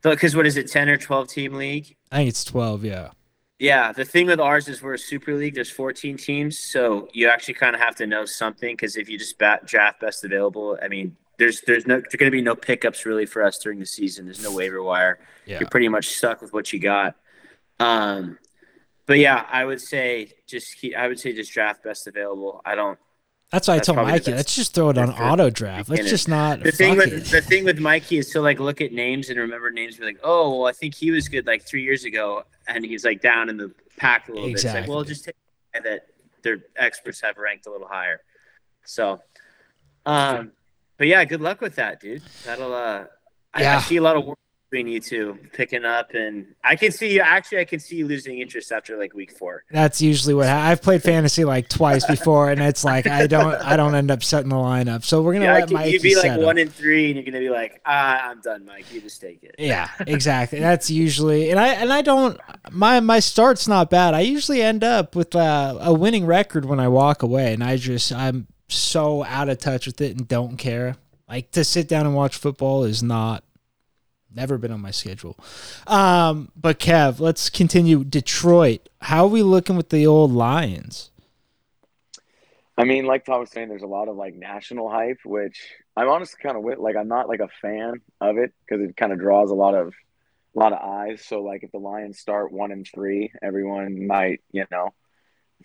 because 0.02 0.34
what 0.34 0.46
is 0.46 0.56
it, 0.56 0.70
ten 0.70 0.88
or 0.88 0.96
twelve 0.96 1.28
team 1.28 1.54
league? 1.54 1.94
I 2.10 2.16
think 2.16 2.30
it's 2.30 2.42
twelve. 2.42 2.84
Yeah, 2.84 3.10
Yeah, 3.58 3.92
the 3.92 4.04
thing 4.04 4.26
with 4.26 4.40
ours 4.40 4.66
is 4.66 4.82
we're 4.82 4.94
a 4.94 4.98
super 4.98 5.34
league. 5.34 5.54
There's 5.54 5.70
14 5.70 6.16
teams, 6.16 6.58
so 6.58 7.08
you 7.12 7.28
actually 7.28 7.54
kind 7.54 7.76
of 7.76 7.82
have 7.82 7.94
to 7.96 8.06
know 8.06 8.24
something 8.24 8.74
because 8.74 8.96
if 8.96 9.08
you 9.08 9.18
just 9.18 9.38
bat, 9.38 9.66
draft 9.66 10.00
best 10.00 10.24
available, 10.24 10.78
I 10.82 10.88
mean, 10.88 11.16
there's 11.38 11.60
there's 11.60 11.86
no 11.86 12.00
there's 12.00 12.16
going 12.16 12.30
to 12.30 12.36
be 12.36 12.42
no 12.42 12.56
pickups 12.56 13.04
really 13.04 13.26
for 13.26 13.42
us 13.44 13.58
during 13.58 13.78
the 13.78 13.86
season. 13.86 14.24
There's 14.24 14.42
no 14.42 14.52
waiver 14.52 14.82
wire. 14.82 15.20
yeah. 15.44 15.60
You're 15.60 15.68
pretty 15.68 15.88
much 15.88 16.08
stuck 16.08 16.40
with 16.40 16.52
what 16.52 16.72
you 16.72 16.80
got. 16.80 17.14
Um, 17.78 18.38
but 19.06 19.18
yeah, 19.18 19.44
I 19.50 19.64
would 19.64 19.80
say 19.80 20.32
just 20.46 20.76
keep, 20.78 20.96
I 20.96 21.08
would 21.08 21.20
say 21.20 21.34
just 21.34 21.52
draft 21.52 21.84
best 21.84 22.06
available. 22.06 22.62
I 22.64 22.74
don't. 22.74 22.98
That's 23.50 23.66
why 23.66 23.76
I 23.76 23.78
told 23.80 23.96
Mikey, 23.98 24.32
let's 24.32 24.54
just 24.54 24.74
throw 24.74 24.90
it 24.90 24.98
on 24.98 25.10
auto 25.10 25.50
draft. 25.50 25.88
Let's 25.88 26.08
just 26.08 26.28
not. 26.28 26.62
The 26.62 26.70
thing 26.70 26.96
with 26.96 27.12
it. 27.12 27.24
the 27.24 27.40
thing 27.40 27.64
with 27.64 27.80
Mikey 27.80 28.18
is 28.18 28.30
to 28.30 28.40
like 28.40 28.60
look 28.60 28.80
at 28.80 28.92
names 28.92 29.28
and 29.28 29.38
remember 29.38 29.70
names. 29.70 29.94
And 29.94 30.00
be 30.02 30.06
like, 30.06 30.20
oh, 30.22 30.58
well, 30.58 30.66
I 30.68 30.72
think 30.72 30.94
he 30.94 31.10
was 31.10 31.28
good 31.28 31.46
like 31.46 31.62
three 31.62 31.82
years 31.82 32.04
ago, 32.04 32.44
and 32.68 32.84
he's 32.84 33.04
like 33.04 33.20
down 33.20 33.48
in 33.48 33.56
the 33.56 33.72
pack 33.96 34.28
a 34.28 34.32
little 34.32 34.46
bit. 34.46 34.54
It's 34.54 34.64
like, 34.64 34.70
Exactly. 34.74 34.94
well, 34.94 35.04
just 35.04 35.24
take 35.24 35.34
that 35.72 36.06
their 36.42 36.58
experts 36.76 37.20
have 37.22 37.38
ranked 37.38 37.66
a 37.66 37.72
little 37.72 37.88
higher. 37.88 38.20
So, 38.84 39.20
um, 40.06 40.52
but 40.96 41.08
yeah, 41.08 41.24
good 41.24 41.40
luck 41.40 41.60
with 41.60 41.74
that, 41.74 42.00
dude. 42.00 42.22
That'll 42.44 42.72
uh, 42.72 43.04
I, 43.52 43.66
I 43.66 43.80
see 43.80 43.96
a 43.96 44.02
lot 44.02 44.16
of 44.16 44.24
work 44.26 44.38
between 44.70 44.86
you 44.86 45.00
two 45.00 45.38
picking 45.52 45.84
up, 45.84 46.14
and 46.14 46.46
I 46.62 46.76
can 46.76 46.92
see 46.92 47.14
you. 47.14 47.20
Actually, 47.20 47.58
I 47.58 47.64
can 47.64 47.80
see 47.80 47.96
you 47.96 48.06
losing 48.06 48.38
interest 48.38 48.70
after 48.70 48.96
like 48.96 49.14
week 49.14 49.36
four. 49.36 49.64
That's 49.70 50.00
usually 50.00 50.34
what 50.34 50.46
ha- 50.46 50.68
I've 50.68 50.80
played 50.80 51.02
fantasy 51.02 51.44
like 51.44 51.68
twice 51.68 52.04
before, 52.06 52.50
and 52.50 52.60
it's 52.60 52.84
like 52.84 53.06
I 53.06 53.26
don't 53.26 53.54
I 53.54 53.76
don't 53.76 53.94
end 53.94 54.10
up 54.10 54.22
setting 54.22 54.48
the 54.50 54.56
lineup. 54.56 55.04
So 55.04 55.22
we're 55.22 55.32
gonna 55.34 55.46
Yeah, 55.46 55.54
I 55.54 55.60
let 55.60 55.68
can, 55.68 55.74
Mikey 55.74 55.90
you'd 55.92 56.02
be 56.02 56.16
like 56.16 56.40
one 56.40 56.58
in 56.58 56.68
three, 56.68 57.06
and 57.06 57.16
you're 57.16 57.24
gonna 57.24 57.40
be 57.40 57.50
like, 57.50 57.80
ah, 57.84 58.28
I'm 58.30 58.40
done, 58.40 58.64
Mike. 58.64 58.92
You 58.92 59.00
just 59.00 59.20
take 59.20 59.42
it. 59.42 59.56
Yeah, 59.58 59.88
exactly. 60.06 60.60
That's 60.60 60.90
usually, 60.90 61.50
and 61.50 61.58
I 61.58 61.68
and 61.74 61.92
I 61.92 62.02
don't. 62.02 62.38
My 62.70 63.00
my 63.00 63.18
start's 63.20 63.66
not 63.66 63.90
bad. 63.90 64.14
I 64.14 64.20
usually 64.20 64.62
end 64.62 64.84
up 64.84 65.16
with 65.16 65.34
uh, 65.34 65.78
a 65.80 65.92
winning 65.92 66.26
record 66.26 66.64
when 66.64 66.78
I 66.80 66.88
walk 66.88 67.22
away, 67.22 67.52
and 67.52 67.64
I 67.64 67.76
just 67.76 68.12
I'm 68.12 68.46
so 68.68 69.24
out 69.24 69.48
of 69.48 69.58
touch 69.58 69.86
with 69.86 70.00
it 70.00 70.16
and 70.16 70.28
don't 70.28 70.56
care. 70.56 70.96
Like 71.28 71.50
to 71.52 71.64
sit 71.64 71.88
down 71.88 72.06
and 72.06 72.14
watch 72.14 72.36
football 72.36 72.84
is 72.84 73.02
not 73.02 73.44
never 74.34 74.58
been 74.58 74.72
on 74.72 74.80
my 74.80 74.90
schedule. 74.90 75.38
Um, 75.86 76.50
but 76.56 76.78
Kev, 76.78 77.20
let's 77.20 77.50
continue. 77.50 78.04
Detroit, 78.04 78.88
how 79.02 79.24
are 79.24 79.28
we 79.28 79.42
looking 79.42 79.76
with 79.76 79.90
the 79.90 80.06
old 80.06 80.32
Lions? 80.32 81.10
I 82.76 82.84
mean, 82.84 83.04
like 83.04 83.24
Tom 83.24 83.40
was 83.40 83.50
saying, 83.50 83.68
there's 83.68 83.82
a 83.82 83.86
lot 83.86 84.08
of 84.08 84.16
like 84.16 84.34
national 84.34 84.88
hype, 84.90 85.18
which 85.24 85.60
I'm 85.96 86.08
honestly 86.08 86.38
kind 86.42 86.56
of 86.56 86.62
with. 86.62 86.78
Like, 86.78 86.96
I'm 86.96 87.08
not 87.08 87.28
like 87.28 87.40
a 87.40 87.48
fan 87.60 87.94
of 88.20 88.38
it 88.38 88.52
because 88.66 88.82
it 88.88 88.96
kind 88.96 89.12
of 89.12 89.18
draws 89.18 89.50
a 89.50 89.54
lot 89.54 89.74
of 89.74 89.88
a 90.56 90.58
lot 90.58 90.72
of 90.72 90.78
eyes. 90.80 91.24
So, 91.26 91.42
like, 91.42 91.62
if 91.62 91.72
the 91.72 91.78
Lions 91.78 92.18
start 92.18 92.52
one 92.52 92.72
and 92.72 92.86
three, 92.92 93.32
everyone 93.42 94.06
might, 94.06 94.40
you 94.52 94.64
know, 94.70 94.94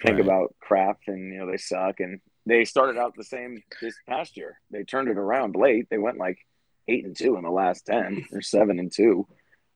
think 0.03 0.19
Right. 0.19 0.21
about 0.21 0.55
crap 0.61 0.99
and 1.07 1.33
you 1.33 1.39
know 1.39 1.51
they 1.51 1.57
suck. 1.57 1.99
And 1.99 2.21
they 2.45 2.65
started 2.65 2.97
out 2.97 3.15
the 3.15 3.23
same 3.23 3.61
this 3.81 3.95
past 4.07 4.37
year. 4.37 4.59
They 4.71 4.83
turned 4.83 5.09
it 5.09 5.17
around 5.17 5.55
late. 5.55 5.87
They 5.89 5.97
went 5.99 6.17
like 6.17 6.39
eight 6.87 7.05
and 7.05 7.15
two 7.15 7.37
in 7.37 7.43
the 7.43 7.49
last 7.49 7.85
ten, 7.85 8.25
or 8.31 8.41
seven 8.41 8.79
and 8.79 8.91
two 8.91 9.27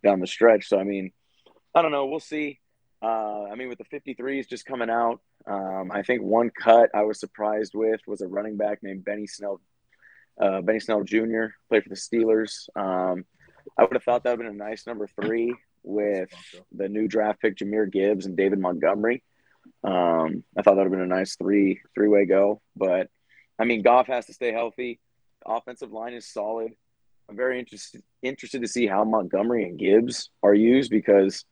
down 0.04 0.20
the 0.20 0.28
stretch. 0.28 0.68
So, 0.68 0.80
I 0.80 0.84
mean, 0.84 1.12
I 1.74 1.82
don't 1.82 1.92
know. 1.92 2.06
We'll 2.06 2.20
see. 2.20 2.60
Uh, 3.02 3.46
I 3.46 3.56
mean, 3.56 3.70
with 3.70 3.78
the 3.78 3.86
53s 3.86 4.48
just 4.48 4.66
coming 4.66 4.90
out, 4.90 5.22
um, 5.48 5.92
I 5.92 6.04
think 6.04 6.22
one 6.22 6.50
cut 6.50 6.90
I 6.94 7.04
was 7.04 7.20
surprised 7.20 7.74
with 7.74 8.02
was 8.06 8.22
a 8.22 8.28
running 8.28 8.58
back 8.58 8.84
named 8.84 9.06
Benny 9.06 9.26
Snell, 9.26 9.62
uh, 10.40 10.62
Benny 10.62 10.80
Snell 10.80 11.04
Jr. 11.04 11.46
played 11.70 11.84
for 11.84 11.90
the 11.90 11.96
Steelers. 11.96 12.68
Um, 12.76 13.26
I 13.78 13.84
would 13.84 13.94
have 13.94 14.04
thought 14.04 14.24
that 14.24 14.38
would 14.38 14.46
have 14.46 14.54
been 14.54 14.62
a 14.62 14.70
nice 14.70 14.86
number 14.86 15.08
three 15.08 15.56
with 15.84 16.30
the 16.74 16.90
new 16.90 17.08
draft 17.08 17.42
pick 17.42 17.56
Jahmyr 17.58 17.90
Gibbs 17.90 18.26
and 18.26 18.36
David 18.36 18.60
Montgomery. 18.60 19.24
Um, 19.84 20.44
I 20.58 20.62
thought 20.62 20.76
that 20.76 20.84
would 20.84 20.84
have 20.86 20.92
been 20.92 21.02
a 21.02 21.06
nice 21.06 21.36
three 21.36 21.80
three 21.96 22.10
way 22.10 22.26
go, 22.26 22.62
but 22.76 23.10
I 23.58 23.66
mean, 23.66 23.82
Goff 23.82 24.08
has 24.08 24.26
to 24.26 24.34
stay 24.34 24.52
healthy. 24.52 25.00
Offensive 25.46 25.92
line 25.92 26.14
is 26.14 26.28
solid. 26.28 26.74
I'm 27.30 27.36
very 27.36 27.60
interested 27.60 28.02
interested 28.24 28.62
to 28.62 28.68
see 28.68 28.88
how 28.88 29.04
Montgomery 29.04 29.64
and 29.64 29.78
Gibbs 29.78 30.30
are 30.42 30.54
used 30.54 30.90
because, 30.90 31.46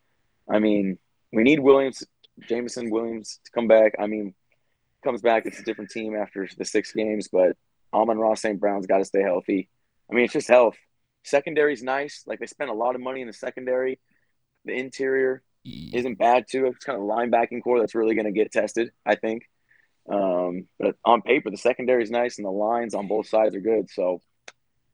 I 0.50 0.60
mean, 0.60 0.98
we 1.32 1.44
need 1.44 1.60
Williams, 1.60 2.04
Jameson 2.48 2.90
Williams 2.90 3.40
to 3.46 3.52
come 3.52 3.68
back. 3.68 3.94
I 4.00 4.08
mean, 4.08 4.34
comes 5.04 5.22
back, 5.22 5.46
it's 5.46 5.60
a 5.60 5.64
different 5.64 5.92
team 5.92 6.16
after 6.16 6.48
the 6.58 6.66
six 6.66 6.92
games, 6.94 7.30
but 7.32 7.56
Amon-Ra 7.94 8.34
St. 8.34 8.60
Brown's 8.60 8.88
got 8.88 8.98
to 8.98 9.06
stay 9.06 9.22
healthy. 9.22 9.70
I 10.10 10.16
mean, 10.16 10.26
it's 10.26 10.34
just 10.34 10.48
health. 10.48 10.76
Secondary's 11.24 11.84
nice. 11.84 12.24
Like 12.26 12.40
they 12.40 12.48
spent 12.48 12.72
a 12.72 12.74
lot 12.74 12.96
of 12.96 13.02
money 13.02 13.22
in 13.22 13.28
the 13.28 13.34
secondary. 13.34 14.00
The 14.66 14.74
interior 14.74 15.44
isn't 15.64 16.18
bad 16.18 16.46
too. 16.50 16.66
It's 16.68 16.86
kind 16.86 16.98
of 16.98 17.04
linebacking 17.04 17.62
core 17.64 17.80
that's 17.80 17.96
really 17.96 18.16
going 18.16 18.26
to 18.26 18.32
get 18.32 18.52
tested, 18.52 18.92
I 19.06 19.16
think. 19.16 19.44
Um, 20.10 20.68
but 20.80 20.96
on 21.06 21.22
paper, 21.22 21.52
the 21.52 21.58
secondary 21.58 22.02
is 22.02 22.10
nice 22.10 22.38
and 22.38 22.46
the 22.46 22.52
lines 22.52 22.96
on 22.96 23.08
both 23.08 23.28
sides 23.28 23.56
are 23.56 23.62
good. 23.62 23.90
So 23.92 24.22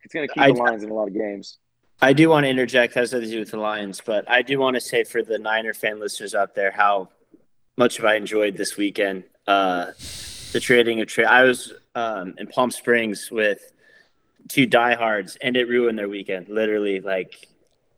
it's 0.04 0.14
going 0.14 0.28
to 0.28 0.34
keep 0.34 0.44
I- 0.44 0.52
the 0.52 0.58
lines 0.58 0.84
in 0.84 0.90
a 0.90 0.94
lot 0.94 1.08
of 1.08 1.14
games. 1.14 1.58
I 2.02 2.12
do 2.12 2.28
want 2.30 2.44
to 2.44 2.50
interject 2.50 2.96
has 2.96 3.14
nothing 3.14 3.30
to 3.30 3.34
do 3.36 3.40
with 3.40 3.52
the 3.52 3.58
Lions, 3.58 4.02
but 4.06 4.30
I 4.30 4.42
do 4.42 4.60
want 4.60 4.76
to 4.76 4.82
say 4.82 5.06
for 5.06 5.24
the 5.24 5.40
Niner 5.40 5.74
fan 5.74 6.02
listeners 6.02 6.36
out 6.36 6.54
there 6.54 6.72
how 6.72 7.10
much 7.78 7.96
have 7.98 8.06
I 8.06 8.16
enjoyed 8.16 8.58
this 8.58 8.76
weekend. 8.76 9.24
Uh, 9.48 9.92
the 10.52 10.60
trading 10.60 11.00
of 11.00 11.08
trade. 11.08 11.28
I 11.28 11.44
was 11.44 11.72
um, 11.96 12.34
in 12.38 12.48
Palm 12.48 12.72
Springs 12.72 13.30
with 13.32 13.72
two 14.50 14.66
diehards, 14.66 15.38
and 15.42 15.56
it 15.56 15.70
ruined 15.70 15.98
their 15.98 16.10
weekend. 16.10 16.50
Literally, 16.50 17.00
like 17.00 17.48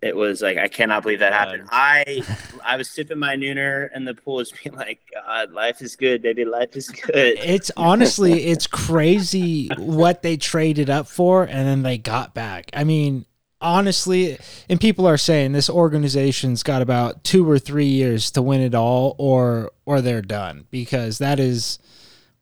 it 0.06 0.16
was 0.16 0.42
like 0.42 0.58
I 0.58 0.68
cannot 0.68 1.02
believe 1.02 1.20
that 1.20 1.34
happened. 1.34 1.68
I 1.72 2.24
I 2.64 2.78
was 2.78 2.90
sipping 2.90 3.18
my 3.18 3.36
nooner, 3.36 3.90
in 3.96 4.06
the 4.06 4.14
pool 4.14 4.36
was 4.36 4.52
being 4.52 4.76
like, 4.76 5.00
God, 5.12 5.52
life 5.52 5.82
is 5.82 5.96
good, 5.96 6.22
baby, 6.22 6.46
life 6.46 6.76
is 6.76 6.90
good. 6.90 7.40
It's 7.40 7.72
honestly, 7.76 8.46
it's 8.46 8.68
crazy 8.68 9.68
what 9.78 10.22
they 10.22 10.38
traded 10.38 10.90
up 10.90 11.08
for 11.08 11.44
and 11.44 11.68
then 11.68 11.82
they 11.82 11.98
got 11.98 12.36
back. 12.36 12.70
I 12.74 12.84
mean, 12.84 13.26
honestly, 13.60 14.38
and 14.70 14.80
people 14.80 15.08
are 15.08 15.18
saying 15.18 15.52
this 15.52 15.70
organization's 15.70 16.62
got 16.62 16.84
about 16.84 17.24
two 17.24 17.50
or 17.50 17.58
three 17.58 17.88
years 17.88 18.30
to 18.32 18.42
win 18.44 18.62
it 18.62 18.76
all, 18.76 19.16
or 19.18 19.72
or 19.86 20.02
they're 20.02 20.22
done 20.22 20.68
because 20.70 21.18
that 21.18 21.40
is 21.40 21.80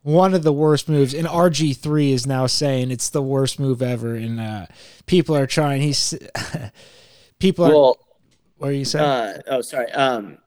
one 0.02 0.34
of 0.34 0.44
the 0.44 0.54
worst 0.54 0.90
moves. 0.90 1.14
And 1.14 1.26
RG 1.26 1.78
three 1.78 2.12
is 2.12 2.28
now 2.28 2.46
saying 2.46 2.92
it's 2.92 3.10
the 3.10 3.22
worst 3.22 3.58
move 3.58 3.82
ever, 3.82 4.16
and 4.16 4.40
uh, 4.40 4.66
people 5.06 5.36
are 5.36 5.48
trying. 5.48 5.82
He's 5.82 6.14
people 7.44 7.66
are. 7.66 7.70
Well, 7.72 7.98
what 8.58 8.70
are 8.70 8.74
you 8.74 8.86
saying? 8.86 9.06
Uh, 9.06 9.42
oh, 9.48 9.62
sorry. 9.62 9.92
Um, 9.92 10.38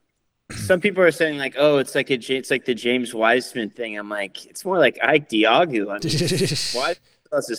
some 0.52 0.80
people 0.80 1.02
are 1.02 1.10
saying 1.10 1.38
like, 1.38 1.54
oh, 1.58 1.78
it's 1.78 1.94
like 1.94 2.10
a 2.10 2.14
it's 2.14 2.50
like 2.50 2.64
the 2.64 2.74
James 2.74 3.12
Wiseman 3.14 3.70
thing. 3.70 3.98
I'm 3.98 4.08
like, 4.08 4.46
it's 4.46 4.64
more 4.64 4.78
like 4.78 4.98
Ike 5.02 5.28
Diogu. 5.28 5.90
I 5.90 5.98
mean, 5.98 6.00
Wiseman 6.74 6.96
has 7.32 7.50
a, 7.50 7.56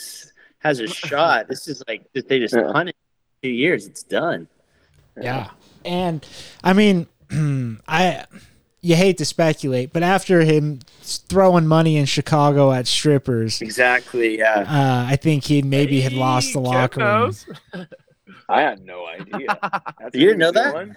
has 0.68 0.80
a 0.80 0.88
shot. 0.88 1.48
This 1.48 1.68
is 1.68 1.84
like 1.88 2.06
they 2.14 2.40
just 2.40 2.56
Yeah. 2.56 2.72
hunted 2.72 2.96
two 3.44 3.50
years. 3.50 3.86
It's 3.88 4.04
done. 4.04 4.48
Yeah. 5.22 5.50
And 5.86 6.26
I 6.64 6.74
mean, 6.74 7.08
I 7.88 8.26
you 8.82 8.96
hate 8.96 9.18
to 9.18 9.26
speculate, 9.26 9.92
but 9.92 10.02
after 10.04 10.42
him 10.42 10.80
throwing 11.02 11.68
money 11.68 11.98
in 11.98 12.06
Chicago 12.06 12.72
at 12.72 12.88
strippers, 12.88 13.62
Exactly. 13.62 14.38
Yeah. 14.38 14.62
uh, 14.62 15.06
I 15.12 15.18
think 15.18 15.44
he 15.44 15.62
maybe 15.62 16.00
had 16.02 16.14
lost 16.14 16.54
the 16.54 16.60
locker 16.62 17.02
room. 17.02 17.34
knows. 18.28 18.38
I 18.50 18.62
had 18.62 18.82
no 18.84 19.06
idea. 19.08 19.48
That's 20.00 20.14
You 20.16 20.28
didn't 20.28 20.38
know 20.40 20.52
that? 20.52 20.74
doing? 20.74 20.96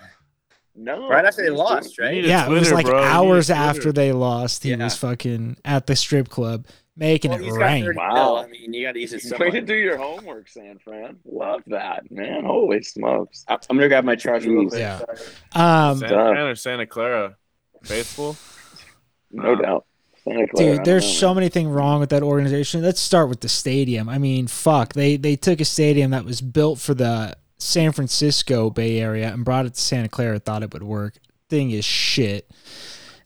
No. 0.77 1.09
Right 1.09 1.25
after 1.25 1.43
they 1.43 1.51
lost, 1.51 1.99
right? 1.99 2.15
You 2.15 2.23
need 2.23 2.27
a 2.27 2.29
Yeah, 2.29 2.47
it 2.47 2.51
was 2.51 2.73
like 2.73 2.87
bro. 2.87 2.99
You 2.99 3.05
need 3.05 3.11
a 3.11 3.13
hours 3.13 3.51
after 3.51 3.93
they 3.93 4.13
lost. 4.13 4.63
He 4.63 4.71
Yeah. 4.71 4.85
was 4.85 4.97
fucking 4.97 5.57
at 5.65 5.87
the 5.87 5.97
strip 5.97 6.29
club 6.29 6.67
making 6.97 7.33
Well, 7.33 7.43
it 7.45 7.53
rain. 7.53 7.95
Wow. 7.95 8.15
mil. 8.15 8.37
I 8.37 8.47
mean, 8.47 8.73
you 8.73 8.87
got 8.87 8.93
to 8.93 9.01
use 9.01 9.13
it 9.13 9.39
Way 9.39 9.51
to 9.51 9.61
do 9.63 9.75
your 9.75 9.97
homework, 9.97 10.49
San 10.49 10.79
Fran. 10.79 11.19
Love 11.25 11.63
that, 11.67 12.11
man. 12.11 12.45
Holy 12.45 12.83
smokes. 12.83 13.45
I'm 13.49 13.59
gonna 13.69 13.89
grab 13.89 14.05
my 14.05 14.17
charger 14.17 14.51
real. 14.51 14.69
Yeah. 14.73 14.99
Sorry. 14.99 15.19
Um, 15.55 15.99
Santa 15.99 16.15
Duh. 16.15 16.47
Or 16.47 16.55
Santa 16.55 16.87
Clara? 16.87 17.37
Faithful? 17.85 18.37
No 19.33 19.55
doubt. 19.57 19.87
Santa 20.31 20.47
Clara, 20.49 20.69
I 20.69 20.71
Dude, 20.71 20.77
don't 20.77 20.85
there's 20.85 21.05
know, 21.05 21.11
so 21.11 21.27
man. 21.29 21.37
many 21.37 21.49
things 21.49 21.69
wrong 21.69 22.01
with 22.01 22.11
that 22.11 22.23
organization. 22.23 22.83
Let's 22.83 23.01
start 23.01 23.29
with 23.29 23.41
the 23.41 23.49
stadium. 23.49 24.09
I 24.09 24.19
mean, 24.19 24.47
fuck, 24.47 24.93
they 24.93 25.17
they 25.17 25.37
took 25.37 25.61
a 25.61 25.65
stadium 25.65 26.13
that 26.13 26.25
was 26.25 26.41
built 26.41 26.79
for 26.79 26.95
the 26.95 27.37
San 27.59 27.93
Francisco 27.93 28.71
Bay 28.71 29.01
Area 29.01 29.33
and 29.33 29.45
brought 29.45 29.67
it 29.67 29.75
to 29.75 29.81
Santa 29.81 30.09
Clara. 30.09 30.39
Thought 30.39 30.63
it 30.63 30.73
would 30.73 30.83
work. 30.83 31.15
Thing 31.49 31.71
is 31.71 31.85
shit. 31.85 32.51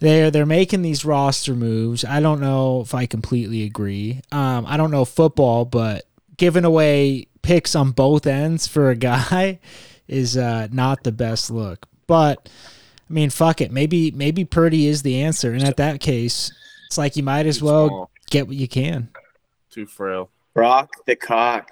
They're 0.01 0.31
they're 0.31 0.47
making 0.47 0.83
these 0.83 1.05
roster 1.05 1.55
moves. 1.55 2.05
I 2.05 2.21
don't 2.21 2.41
know 2.41 2.81
if 2.81 2.95
I 2.95 3.07
completely 3.07 3.63
agree. 3.65 4.23
Um, 4.33 4.65
I 4.67 4.77
don't 4.77 4.91
know 4.91 5.05
football, 5.05 5.65
but 5.65 6.07
giving 6.37 6.65
away 6.65 7.29
picks 7.43 7.77
on 7.77 7.93
both 7.93 8.27
ends 8.27 8.67
for 8.67 8.91
a 8.91 8.97
guy 9.13 9.61
is 10.09 10.37
uh, 10.37 10.69
not 10.73 11.05
the 11.05 11.13
best 11.13 11.51
look. 11.51 11.87
But 12.07 12.49
I 13.09 13.13
mean, 13.13 13.31
fuck 13.31 13.61
it. 13.61 13.71
Maybe 13.71 14.11
maybe 14.11 14.45
Purdy 14.45 14.87
is 14.87 15.03
the 15.03 15.23
answer, 15.23 15.53
and 15.53 15.63
at 15.63 15.77
that 15.77 16.01
case, 16.01 16.53
it's 16.87 16.99
like 16.99 17.17
you 17.17 17.23
might 17.23 17.47
as 17.47 17.59
Too 17.59 17.65
well 17.67 17.89
small, 17.89 18.11
get 18.31 18.47
what 18.47 18.57
you 18.57 18.69
can. 18.69 19.09
too 19.71 19.87
frail. 19.87 20.31
Brock 20.55 20.91
the 21.07 21.17
cock. 21.17 21.71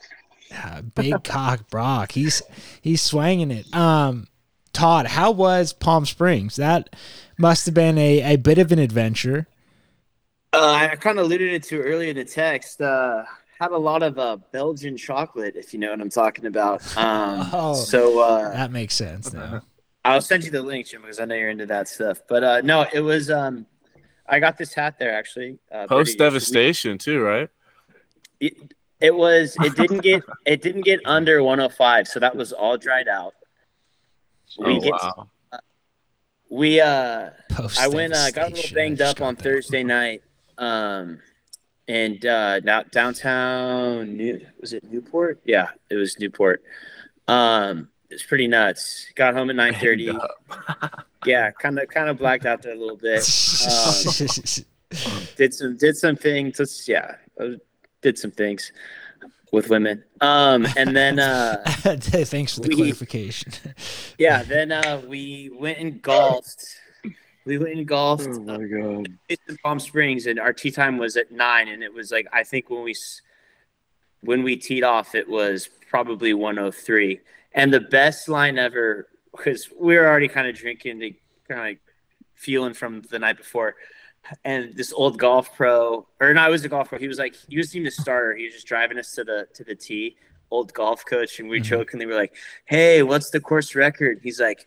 Uh, 0.55 0.83
big 0.83 1.23
cock 1.25 1.69
Brock. 1.71 2.13
He's 2.13 2.43
he's 2.81 3.01
swinging 3.03 3.51
it. 3.51 3.73
Um, 3.75 4.27
Todd, 4.73 5.07
how 5.07 5.31
was 5.31 5.73
Palm 5.73 6.05
Springs? 6.07 6.57
That 6.57 6.95
must 7.39 7.67
have 7.67 7.75
been 7.75 7.99
a, 7.99 8.35
a 8.35 8.37
bit 8.37 8.59
of 8.59 8.73
an 8.73 8.79
adventure. 8.79 9.47
Uh, 10.53 10.89
I 10.91 10.97
kind 10.97 11.19
of 11.19 11.25
alluded 11.27 11.63
to 11.65 11.81
earlier 11.81 12.11
in 12.11 12.17
the 12.17 12.25
text. 12.25 12.81
Uh, 12.81 13.25
had 13.59 13.71
a 13.71 13.79
lot 13.79 14.03
of 14.03 14.19
uh, 14.19 14.37
Belgian 14.51 14.97
chocolate, 14.97 15.57
if 15.57 15.73
you 15.73 15.79
know 15.79 15.91
what 15.91 16.01
I'm 16.01 16.11
talking 16.11 16.47
about. 16.47 16.81
Um, 16.97 17.49
Oh. 17.53 17.75
so 17.75 18.19
uh, 18.21 18.53
That 18.53 18.71
makes 18.73 18.95
sense 18.95 19.33
now. 19.33 19.63
I'll 20.05 20.21
send 20.21 20.43
you 20.45 20.51
the 20.51 20.63
link, 20.63 20.89
Jim, 20.89 21.01
because 21.03 21.21
I 21.21 21.25
know 21.27 21.37
you're 21.37 21.49
into 21.51 21.67
that 21.67 21.89
stuff. 21.89 22.21
But 22.29 22.43
uh, 22.45 22.61
no, 22.63 22.85
it 22.93 23.01
was. 23.01 23.31
Um, 23.31 23.67
I 24.27 24.41
got 24.41 24.57
this 24.59 24.73
hat 24.75 24.99
there 24.99 25.15
actually. 25.15 25.59
Uh, 25.71 25.87
Post 25.87 26.19
devastation 26.19 26.99
too, 26.99 27.21
right? 27.21 27.49
It, 28.41 28.55
it 29.01 29.15
was. 29.15 29.57
It 29.61 29.77
didn't 29.77 30.01
get. 30.01 30.23
It 30.47 30.63
didn't 30.63 30.83
get 30.83 31.01
under 31.05 31.43
105, 31.43 32.09
so 32.09 32.21
that 32.21 32.35
was 32.37 32.53
all 32.53 32.77
dried 32.77 33.09
out. 33.09 33.35
We 34.59 34.77
Oh 34.77 34.81
get. 34.81 34.93
wow. 34.93 35.29
We 36.51 36.81
uh. 36.81 37.31
Post 37.51 37.81
I 37.81 37.89
went. 37.89 38.15
Uh, 38.15 38.31
got 38.31 38.53
a 38.53 38.55
little 38.55 38.75
banged 38.75 39.01
up 39.01 39.21
on 39.21 39.35
that. 39.35 39.43
Thursday 39.43 39.83
night. 39.83 40.23
Um, 40.59 41.21
and 41.89 42.25
uh, 42.25 42.61
now 42.61 42.83
downtown. 42.85 44.17
New 44.17 44.47
was 44.61 44.73
it 44.73 44.85
Newport? 44.85 45.41
Yeah, 45.45 45.69
it 45.91 45.97
was 45.97 46.19
Newport. 46.19 46.63
Um, 47.29 47.89
it's 48.13 48.23
pretty 48.23 48.47
nuts. 48.49 49.07
Got 49.15 49.35
home 49.35 49.51
at 49.51 49.57
nine 49.57 49.75
thirty. 49.75 50.11
Yeah, 51.25 51.51
kind 51.53 51.79
of 51.79 51.89
kind 51.89 52.09
of 52.09 52.19
blacked 52.19 52.47
out 52.47 52.63
there 52.63 52.73
a 52.75 52.79
little 52.79 52.97
bit. 52.97 53.23
did 55.37 55.55
some 55.55 55.77
did 55.77 55.97
some 55.97 56.17
things. 56.17 56.57
Just, 56.59 56.89
yeah, 56.89 57.17
uh, 57.41 57.51
did 58.03 58.19
some 58.19 58.31
things 58.31 58.73
with 59.53 59.69
women. 59.71 60.03
Um, 60.21 60.67
and 60.77 60.95
then 60.97 61.19
uh, 61.19 61.63
Thanks 61.67 62.55
for 62.55 62.61
the 62.63 62.69
We- 62.71 62.77
clarification. 62.77 63.53
yeah, 64.19 64.43
then 64.43 64.73
uh, 64.73 65.01
we 65.07 65.51
went 65.55 65.79
and 65.79 66.01
golfed. 66.03 66.65
We 67.45 67.59
went 67.59 67.77
and 67.77 67.87
golfed. 67.87 68.29
Oh 68.31 68.41
my 68.41 68.65
god. 68.65 69.09
It's 69.29 69.43
in 69.49 69.57
Palm 69.65 69.81
Springs, 69.81 70.27
and 70.27 70.39
our 70.39 70.53
tea 70.53 70.71
time 70.71 70.99
was 70.99 71.17
at 71.17 71.31
nine, 71.33 71.69
and 71.69 71.83
it 71.83 71.93
was 71.93 72.11
like 72.13 72.27
I 72.33 72.45
think 72.45 72.71
when 72.71 72.83
we 72.83 72.93
s- 72.93 73.21
when 74.21 74.43
we 74.45 74.57
teed 74.57 74.85
off, 74.85 75.15
it 75.17 75.29
was 75.29 75.69
probably 75.91 76.33
103, 76.35 77.21
and 77.55 77.73
the 77.73 77.81
best 77.81 78.29
line 78.29 78.59
ever 78.59 79.09
because 79.37 79.69
we 79.79 79.97
were 79.97 80.07
already 80.07 80.29
kind 80.29 80.47
of 80.47 80.55
drinking, 80.57 80.99
the 80.99 81.15
kind 81.49 81.61
of 81.61 81.67
like 81.67 81.81
feeling 82.35 82.75
from 82.75 83.03
the 83.11 83.19
night 83.19 83.37
before, 83.37 83.77
and 84.45 84.75
this 84.75 84.93
old 84.93 85.19
golf 85.19 85.55
pro, 85.57 86.07
or 86.21 86.35
no, 86.35 86.41
I 86.41 86.49
was 86.49 86.65
a 86.65 86.69
golf 86.69 86.89
pro. 86.89 86.99
He 86.99 87.09
was 87.09 87.19
like 87.19 87.35
he 87.49 87.57
wasn't 87.57 87.77
even 87.77 87.89
a 87.89 87.91
starter. 87.91 88.35
He 88.35 88.45
was 88.45 88.55
just 88.55 88.67
driving 88.67 88.99
us 88.99 89.13
to 89.15 89.25
the 89.25 89.47
to 89.55 89.65
the 89.65 89.75
tee. 89.75 90.17
Old 90.51 90.75
golf 90.75 91.07
coach, 91.07 91.41
and 91.41 91.49
we 91.49 91.61
Mhm. 91.61 91.65
jokingly 91.65 92.05
were 92.05 92.15
like, 92.15 92.35
"Hey, 92.67 93.03
what's 93.03 93.31
the 93.31 93.41
course 93.41 93.75
record?" 93.75 94.21
He's 94.23 94.39
like, 94.39 94.67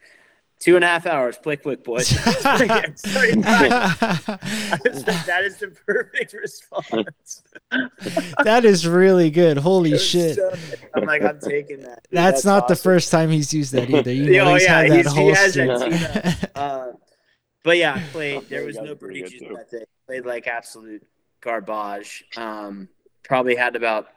two 0.59 0.75
and 0.75 0.83
a 0.83 0.87
half 0.87 1.05
hours. 1.05 1.37
Play 1.37 1.57
quick, 1.57 1.83
boys." 1.83 2.07
Sorry, 2.41 2.67
sorry, 2.95 3.33
I 3.43 4.79
was 4.85 5.05
like, 5.07 5.25
that 5.25 5.41
is 5.43 5.57
the 5.57 5.67
perfect 5.85 6.33
response. 6.33 7.43
that 8.43 8.65
is 8.65 8.87
really 8.87 9.29
good. 9.29 9.57
Holy 9.57 9.91
was 9.93 10.03
shit. 10.05 10.35
so- 10.35 10.53
I'm 10.95 11.05
like, 11.05 11.21
I'm 11.23 11.39
taking 11.39 11.81
that. 11.81 12.03
Dude, 12.03 12.11
That's, 12.17 12.45
not 12.45 12.67
the 12.67 12.75
first 12.75 13.11
time 13.11 13.29
he's 13.29 13.53
used 13.53 13.73
that 13.73 13.89
either. 13.89 14.11
You 14.13 14.31
know, 14.31 14.51
Oh, 14.51 14.53
he's 14.53 14.63
yeah, 14.63 14.81
had 14.81 14.91
that 14.91 14.95
he's- 14.95 15.11
he 15.13 15.19
whole 15.19 15.33
has 15.35 15.53
that 15.55 16.29
string. 16.33 16.51
Uh, 16.55 16.91
but 17.63 17.77
yeah, 17.77 17.95
I 17.95 17.99
played. 18.11 18.49
There 18.49 18.65
was 18.65 18.77
no 18.77 18.95
pretty 18.95 19.21
birdies 19.23 19.39
too. 19.39 19.55
that 19.55 19.71
day. 19.71 19.85
Played 20.07 20.25
like 20.25 20.47
absolute 20.47 21.05
garbage. 21.41 22.23
Um, 22.37 22.89
probably 23.23 23.55
had 23.55 23.75
about 23.75 24.07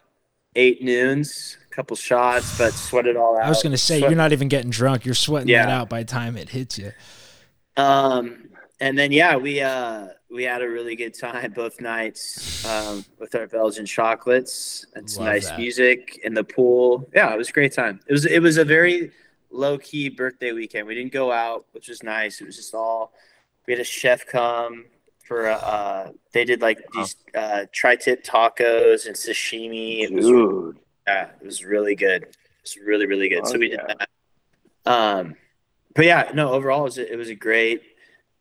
eight 0.55 0.83
noons, 0.83 1.57
a 1.68 1.68
couple 1.79 1.97
shots, 1.97 2.59
but 2.59 2.73
sweat 2.73 3.07
it 3.07 3.17
all 3.17 3.39
out. 3.39 3.45
I 3.45 3.49
was 3.49 3.63
going 3.63 3.71
to 3.71 3.79
say, 3.79 4.01
Sweat- 4.01 4.11
you're 4.11 4.17
not 4.17 4.33
even 4.33 4.49
getting 4.49 4.71
drunk. 4.71 5.05
You're 5.05 5.15
sweating 5.15 5.55
that 5.55 5.69
out 5.69 5.89
by 5.89 6.03
the 6.03 6.09
time 6.09 6.37
it 6.37 6.49
hits 6.49 6.77
you. 6.77 6.93
Um, 7.77 8.49
and 8.81 8.99
then 8.99 9.13
yeah, 9.13 9.37
we 9.37 9.61
uh 9.61 10.09
we 10.29 10.43
had 10.43 10.61
a 10.61 10.69
really 10.69 10.97
good 10.97 11.15
time 11.19 11.53
both 11.53 11.81
nights 11.81 12.65
um, 12.67 13.05
with 13.19 13.35
our 13.37 13.47
Belgian 13.47 13.87
chocolates 13.87 14.85
and 14.95 15.09
some 15.09 15.25
Love 15.25 15.35
nice 15.35 15.49
that. 15.51 15.59
music 15.59 16.21
in 16.25 16.35
the 16.35 16.43
pool. 16.43 17.09
Yeah, 17.15 17.33
it 17.33 17.39
was 17.39 17.49
a 17.49 17.53
great 17.53 17.73
time. 17.73 18.01
It 18.09 18.13
was 18.13 18.27
it 18.27 18.41
was 18.41 18.57
a 18.57 18.65
very 18.65 19.13
low 19.51 19.79
key 19.79 20.09
birthday 20.09 20.51
weekend. 20.51 20.89
We 20.89 20.97
didn't 20.97 21.13
go 21.13 21.31
out, 21.31 21.67
which 21.73 21.89
was 21.89 22.03
nice. 22.03 22.41
It 22.41 22.47
was 22.47 22.57
just 22.57 22.75
all 22.75 23.13
we 23.67 23.73
had 23.73 23.81
a 23.81 23.85
chef 23.85 24.27
come 24.27 24.87
for 25.25 25.49
uh 25.49 26.11
they 26.33 26.45
did 26.45 26.61
like 26.61 26.81
these 26.95 27.15
uh 27.37 27.67
tri-tip 27.73 28.25
tacos 28.25 29.07
and 29.07 29.15
sashimi. 29.15 30.03
It 30.03 30.13
was 30.13 30.27
Dude. 30.27 30.79
Yeah, 31.09 31.31
it 31.41 31.45
was 31.47 31.65
really 31.65 31.95
good. 31.95 32.23
It 32.25 32.37
was 32.63 32.77
really, 32.85 33.07
really 33.07 33.29
good. 33.29 33.47
so 33.47 33.55
Oh, 33.57 33.59
we 33.59 33.69
did 33.71 33.81
that. 33.87 34.09
Um, 34.85 35.35
but 35.95 36.05
yeah, 36.05 36.31
no, 36.35 36.53
overall, 36.53 36.81
it 36.83 36.85
was 36.85 36.99
a, 36.99 37.13
it 37.13 37.17
was 37.17 37.29
a 37.29 37.35
great, 37.35 37.83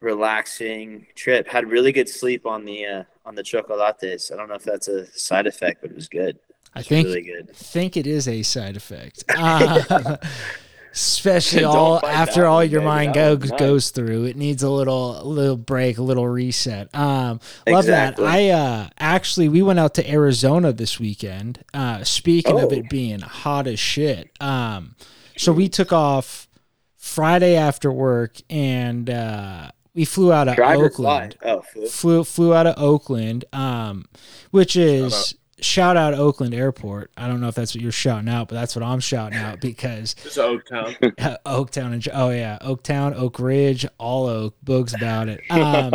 relaxing 0.01 1.07
trip. 1.15 1.47
Had 1.47 1.69
really 1.69 1.91
good 1.91 2.09
sleep 2.09 2.45
on 2.45 2.65
the 2.65 2.85
uh, 2.85 3.03
on 3.25 3.35
the 3.35 3.43
chocolates. 3.43 4.31
I 4.31 4.35
don't 4.35 4.49
know 4.49 4.55
if 4.55 4.63
that's 4.63 4.87
a 4.87 5.05
side 5.17 5.47
effect, 5.47 5.81
but 5.81 5.91
it 5.91 5.95
was 5.95 6.07
good. 6.09 6.37
I 6.75 6.79
It 6.79 6.81
was 6.81 6.87
think 6.87 7.07
really 7.07 7.21
good. 7.23 7.55
think 7.55 7.97
it 7.97 8.05
is 8.07 8.27
a 8.27 8.43
side 8.43 8.75
effect. 8.77 9.23
Uh, 9.29 10.17
especially 10.97 11.63
all 11.63 12.03
after 12.05 12.47
all 12.47 12.63
your 12.63 12.81
mind 12.81 13.13
goes 13.13 13.39
nice. 13.51 13.59
goes 13.59 13.89
through. 13.91 14.25
It 14.25 14.35
needs 14.35 14.63
a 14.63 14.69
little 14.69 15.21
little 15.23 15.55
break, 15.57 15.99
a 15.99 16.01
little 16.01 16.27
reset. 16.27 16.93
Um 16.95 17.39
love 17.67 17.85
Exactly. 17.85 18.25
that. 18.25 18.31
I 18.33 18.49
uh 18.49 18.89
actually 18.99 19.47
we 19.47 19.61
went 19.61 19.77
out 19.79 19.93
to 19.95 20.09
Arizona 20.09 20.73
this 20.73 20.99
weekend. 20.99 21.63
Uh 21.73 22.03
speaking 22.03 22.57
of 22.59 22.71
Oh. 22.71 22.75
it 22.75 22.89
being 22.89 23.19
hot 23.19 23.67
as 23.67 23.79
shit. 23.79 24.31
Um 24.41 24.95
so 25.37 25.51
we 25.51 25.69
took 25.69 25.93
off 25.93 26.47
Friday 26.95 27.55
after 27.55 27.91
work 27.91 28.37
and 28.49 29.09
uh 29.09 29.69
we 29.93 30.03
flew 30.05 30.31
out 30.33 30.47
of 30.47 30.57
Oakland? 30.59 31.37
Oh, 31.43 31.61
flew. 31.61 31.87
flew 31.87 32.23
flew 32.23 32.53
out 32.53 32.67
of 32.67 32.75
Oakland, 32.77 33.45
um, 33.53 34.05
which 34.51 34.75
is 34.75 35.33
shout 35.59 35.97
out 35.97 36.13
Oakland 36.13 36.53
Airport. 36.53 37.11
I 37.17 37.27
don't 37.27 37.41
know 37.41 37.47
if 37.47 37.55
that's 37.55 37.73
what 37.73 37.81
you're 37.81 37.91
shouting 37.91 38.29
out, 38.29 38.47
but 38.47 38.55
that's 38.55 38.75
what 38.75 38.83
I'm 38.83 38.99
shouting 38.99 39.37
out 39.37 39.59
because 39.59 40.13
Just 40.23 40.37
Oaktown. 40.37 40.95
Oaktown 41.45 41.93
and 41.93 42.07
oh 42.13 42.29
yeah, 42.29 42.57
Oaktown, 42.61 43.15
Oak 43.15 43.39
Ridge, 43.39 43.85
all 43.97 44.27
Oak, 44.27 44.55
Boogs 44.63 44.95
about 44.95 45.29
it. 45.29 45.41
Um, 45.49 45.93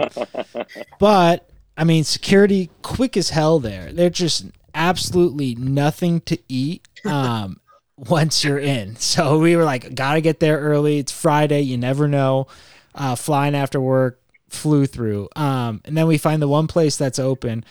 but 0.98 1.48
I 1.76 1.84
mean, 1.84 2.04
security 2.04 2.70
quick 2.82 3.16
as 3.16 3.30
hell 3.30 3.60
there. 3.60 3.92
They're 3.92 4.10
just 4.10 4.46
absolutely 4.74 5.54
nothing 5.54 6.20
to 6.22 6.38
eat. 6.48 6.86
Um, 7.04 7.60
once 7.96 8.42
you're 8.42 8.58
in, 8.58 8.96
so 8.96 9.38
we 9.38 9.54
were 9.54 9.64
like, 9.64 9.94
gotta 9.94 10.20
get 10.20 10.40
there 10.40 10.58
early. 10.58 10.98
It's 10.98 11.12
Friday, 11.12 11.60
you 11.60 11.76
never 11.76 12.08
know. 12.08 12.48
Uh, 12.94 13.14
flying 13.14 13.54
after 13.54 13.80
work, 13.80 14.20
flew 14.48 14.86
through. 14.86 15.28
Um, 15.36 15.80
and 15.84 15.96
then 15.96 16.06
we 16.06 16.18
find 16.18 16.42
the 16.42 16.48
one 16.48 16.66
place 16.66 16.96
that's 16.96 17.18
open. 17.18 17.64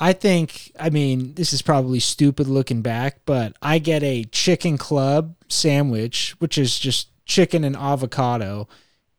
I 0.00 0.12
think, 0.12 0.72
I 0.78 0.90
mean, 0.90 1.34
this 1.34 1.52
is 1.52 1.60
probably 1.62 2.00
stupid 2.00 2.46
looking 2.46 2.82
back, 2.82 3.20
but 3.26 3.54
I 3.60 3.78
get 3.78 4.02
a 4.02 4.24
chicken 4.24 4.78
club 4.78 5.34
sandwich, 5.48 6.34
which 6.38 6.56
is 6.58 6.78
just 6.78 7.08
chicken 7.26 7.64
and 7.64 7.76
avocado. 7.76 8.68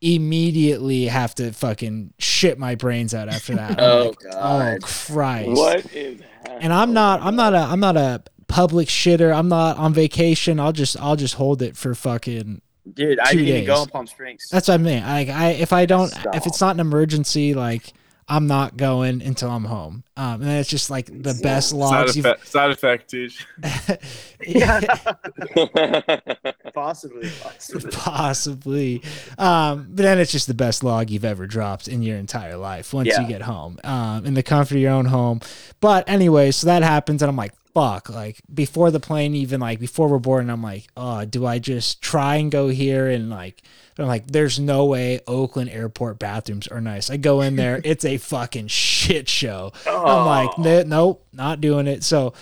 Immediately 0.02 1.04
have 1.06 1.34
to 1.36 1.52
fucking 1.52 2.14
shit 2.18 2.58
my 2.58 2.74
brains 2.74 3.14
out 3.14 3.28
after 3.28 3.54
that. 3.56 3.78
Oh, 3.80 4.14
like, 4.24 4.34
oh 4.34 4.76
Christ! 4.80 5.48
What 5.50 5.94
is 5.94 6.20
And 6.46 6.72
I'm 6.72 6.92
not, 6.94 7.20
I'm 7.22 7.36
not 7.36 7.52
a, 7.54 7.58
I'm 7.58 7.80
not 7.80 7.96
a 7.98 8.22
public 8.48 8.88
shitter. 8.88 9.34
I'm 9.34 9.48
not 9.48 9.76
on 9.76 9.92
vacation. 9.94 10.58
I'll 10.58 10.72
just, 10.72 10.98
I'll 10.98 11.16
just 11.16 11.34
hold 11.34 11.60
it 11.62 11.76
for 11.76 11.94
fucking 11.94 12.62
Dude, 12.94 13.18
I 13.20 13.32
Two 13.32 13.44
didn't 13.44 13.66
go 13.66 13.74
days. 13.76 13.82
in 13.84 13.88
Palm 13.90 14.06
Springs. 14.06 14.48
that's 14.50 14.68
what 14.68 14.74
I 14.74 14.78
mean. 14.78 15.02
Like 15.02 15.28
I, 15.28 15.50
if 15.50 15.72
I 15.72 15.84
don't, 15.86 16.08
Stop. 16.08 16.34
if 16.34 16.46
it's 16.46 16.60
not 16.60 16.74
an 16.74 16.80
emergency, 16.80 17.52
like 17.54 17.92
I'm 18.30 18.46
not 18.46 18.76
going 18.76 19.22
until 19.22 19.50
I'm 19.50 19.64
home. 19.64 20.04
Um, 20.16 20.34
and 20.34 20.42
then 20.44 20.58
it's 20.60 20.70
just 20.70 20.88
like 20.88 21.06
the 21.06 21.38
best 21.42 21.70
Side 21.70 21.76
logs 21.76 22.16
you've. 22.16 22.26
effect, 22.26 22.46
side 22.48 22.70
effect, 22.70 23.10
dude. 23.10 23.32
possibly, 26.74 27.30
possibly. 27.42 27.90
Possibly, 27.90 29.02
um, 29.38 29.86
but 29.90 30.02
then 30.02 30.18
it's 30.18 30.32
just 30.32 30.46
the 30.46 30.54
best 30.54 30.82
log 30.84 31.10
you've 31.10 31.24
ever 31.24 31.46
dropped 31.46 31.88
in 31.88 32.02
your 32.02 32.16
entire 32.16 32.56
life 32.56 32.92
once 32.92 33.08
Yeah. 33.08 33.22
you 33.22 33.28
get 33.28 33.42
home, 33.42 33.78
um, 33.84 34.26
in 34.26 34.34
the 34.34 34.42
comfort 34.42 34.74
of 34.76 34.80
your 34.80 34.92
own 34.92 35.06
home. 35.06 35.40
But 35.80 36.08
anyway, 36.08 36.50
so 36.50 36.66
that 36.66 36.82
happens, 36.82 37.22
and 37.22 37.28
I'm 37.28 37.36
like, 37.36 37.54
fuck, 37.74 38.08
like 38.10 38.40
before 38.52 38.90
the 38.90 39.00
plane, 39.00 39.34
even 39.34 39.60
like 39.60 39.80
before 39.80 40.08
we're 40.08 40.18
boarding, 40.18 40.50
I'm 40.50 40.62
like, 40.62 40.86
oh, 40.96 41.24
do 41.24 41.46
I 41.46 41.58
just 41.58 42.02
try 42.02 42.36
and 42.36 42.50
go 42.50 42.68
here 42.68 43.08
and 43.08 43.30
like 43.30 43.62
I'm 44.02 44.08
like, 44.08 44.26
there's 44.26 44.58
no 44.58 44.84
way 44.86 45.20
Oakland 45.26 45.70
airport 45.70 46.18
bathrooms 46.18 46.68
are 46.68 46.80
nice. 46.80 47.10
I 47.10 47.16
go 47.16 47.40
in 47.40 47.56
there, 47.56 47.80
it's 47.84 48.04
a 48.04 48.16
fucking 48.18 48.68
shit 48.68 49.28
show. 49.28 49.72
I'm 49.86 50.26
like, 50.26 50.58
nope, 50.58 51.26
not 51.32 51.60
doing 51.60 51.86
it. 51.86 52.02
So 52.04 52.32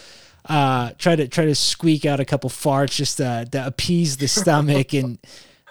uh 0.49 0.93
try 0.97 1.15
to 1.15 1.29
try 1.29 1.45
to 1.45 1.55
squeak 1.55 2.07
out 2.07 2.21
a 2.21 2.25
couple 2.25 2.49
farts 2.49 2.95
just 2.97 3.19
to, 3.19 3.47
to 3.53 3.67
appease 3.67 4.17
the 4.17 4.29
stomach 4.29 4.95
and 4.95 5.19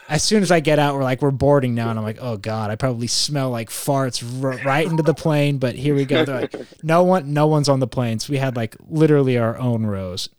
as 0.09 0.23
soon 0.23 0.41
as 0.41 0.51
I 0.51 0.61
get 0.61 0.79
out, 0.79 0.95
we're 0.95 1.03
like 1.03 1.21
we're 1.21 1.31
boarding 1.31 1.75
now, 1.75 1.89
and 1.89 1.99
I'm 1.99 2.05
like, 2.05 2.19
oh 2.21 2.37
god, 2.37 2.71
I 2.71 2.77
probably 2.77 3.07
smell 3.07 3.49
like 3.49 3.69
farts 3.69 4.23
r- 4.41 4.57
right 4.65 4.87
into 4.87 5.03
the 5.03 5.13
plane. 5.13 5.57
But 5.57 5.75
here 5.75 5.93
we 5.95 6.05
go. 6.05 6.23
They're 6.23 6.41
like, 6.41 6.55
no 6.81 7.03
one, 7.03 7.33
no 7.33 7.47
one's 7.47 7.67
on 7.67 7.81
the 7.81 7.87
plane. 7.87 8.19
So 8.19 8.31
we 8.31 8.37
had 8.37 8.55
like 8.55 8.77
literally 8.87 9.37
our 9.37 9.57
own 9.57 9.85
rows. 9.85 10.29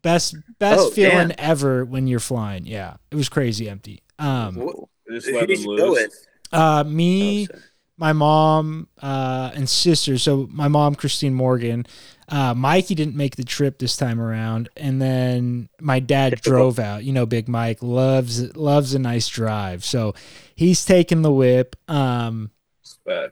Best 0.00 0.34
best 0.58 0.80
Oh, 0.80 0.90
feeling 0.92 1.28
damn. 1.28 1.34
ever 1.38 1.84
when 1.84 2.06
you're 2.06 2.20
flying. 2.20 2.64
Yeah, 2.66 2.94
it 3.10 3.16
was 3.16 3.28
crazy 3.28 3.68
empty. 3.68 4.01
Um, 4.18 4.54
Wh- 4.56 5.10
Just 5.12 5.30
let 5.32 5.48
them 5.48 5.60
you 5.60 5.68
loose. 5.70 5.98
with? 5.98 6.26
uh, 6.52 6.84
me, 6.84 7.48
Oh, 7.52 7.58
my 7.96 8.12
mom, 8.12 8.88
uh, 9.00 9.50
and 9.54 9.68
sister. 9.68 10.18
So 10.18 10.48
my 10.50 10.68
mom, 10.68 10.94
Christine 10.94 11.34
Morgan. 11.34 11.86
Uh, 12.28 12.54
Mikey 12.54 12.94
didn't 12.94 13.14
make 13.14 13.36
the 13.36 13.44
trip 13.44 13.78
this 13.78 13.96
time 13.96 14.18
around, 14.18 14.70
and 14.76 15.02
then 15.02 15.68
my 15.80 16.00
dad 16.00 16.40
drove 16.40 16.78
out. 16.78 17.04
You 17.04 17.12
know, 17.12 17.26
Big 17.26 17.46
Mike 17.46 17.82
loves 17.82 18.56
loves 18.56 18.94
a 18.94 18.98
nice 18.98 19.28
drive, 19.28 19.84
so 19.84 20.14
he's 20.54 20.82
taking 20.84 21.20
the 21.20 21.32
whip, 21.32 21.76
um, 21.88 22.50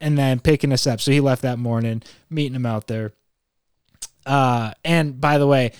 and 0.03 0.19
then 0.19 0.39
picking 0.41 0.71
us 0.73 0.87
up. 0.87 1.01
So 1.01 1.13
he 1.13 1.21
left 1.21 1.43
that 1.43 1.59
morning, 1.59 2.03
meeting 2.29 2.55
him 2.55 2.67
out 2.67 2.89
there. 2.89 3.13
Uh, 4.27 4.73
and 4.85 5.19
by 5.19 5.39
the 5.39 5.47
way, 5.47 5.73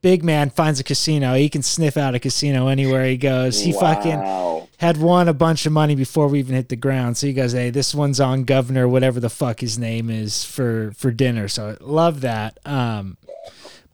Big 0.00 0.22
Man 0.22 0.50
finds 0.50 0.78
a 0.78 0.84
casino. 0.84 1.34
He 1.34 1.48
can 1.48 1.62
sniff 1.62 1.96
out 1.96 2.14
a 2.14 2.20
casino 2.20 2.68
anywhere 2.68 3.04
he 3.04 3.16
goes. 3.16 3.60
He 3.60 3.72
fucking 3.72 4.66
had 4.78 4.96
won 4.96 5.26
a 5.26 5.34
bunch 5.34 5.66
of 5.66 5.72
money 5.72 5.96
before 5.96 6.28
we 6.28 6.38
even 6.38 6.54
hit 6.54 6.68
the 6.68 6.76
ground. 6.76 7.16
So 7.16 7.26
he 7.26 7.32
goes, 7.32 7.52
"Hey, 7.52 7.70
this 7.70 7.94
one's 7.94 8.20
on 8.20 8.44
Governor, 8.44 8.86
whatever 8.86 9.18
the 9.18 9.28
fuck 9.28 9.60
his 9.60 9.78
name 9.78 10.08
is 10.08 10.44
for 10.44 10.92
for 10.96 11.10
dinner." 11.10 11.48
So 11.48 11.70
I 11.70 11.84
love 11.84 12.20
that. 12.20 12.58
Um, 12.64 13.16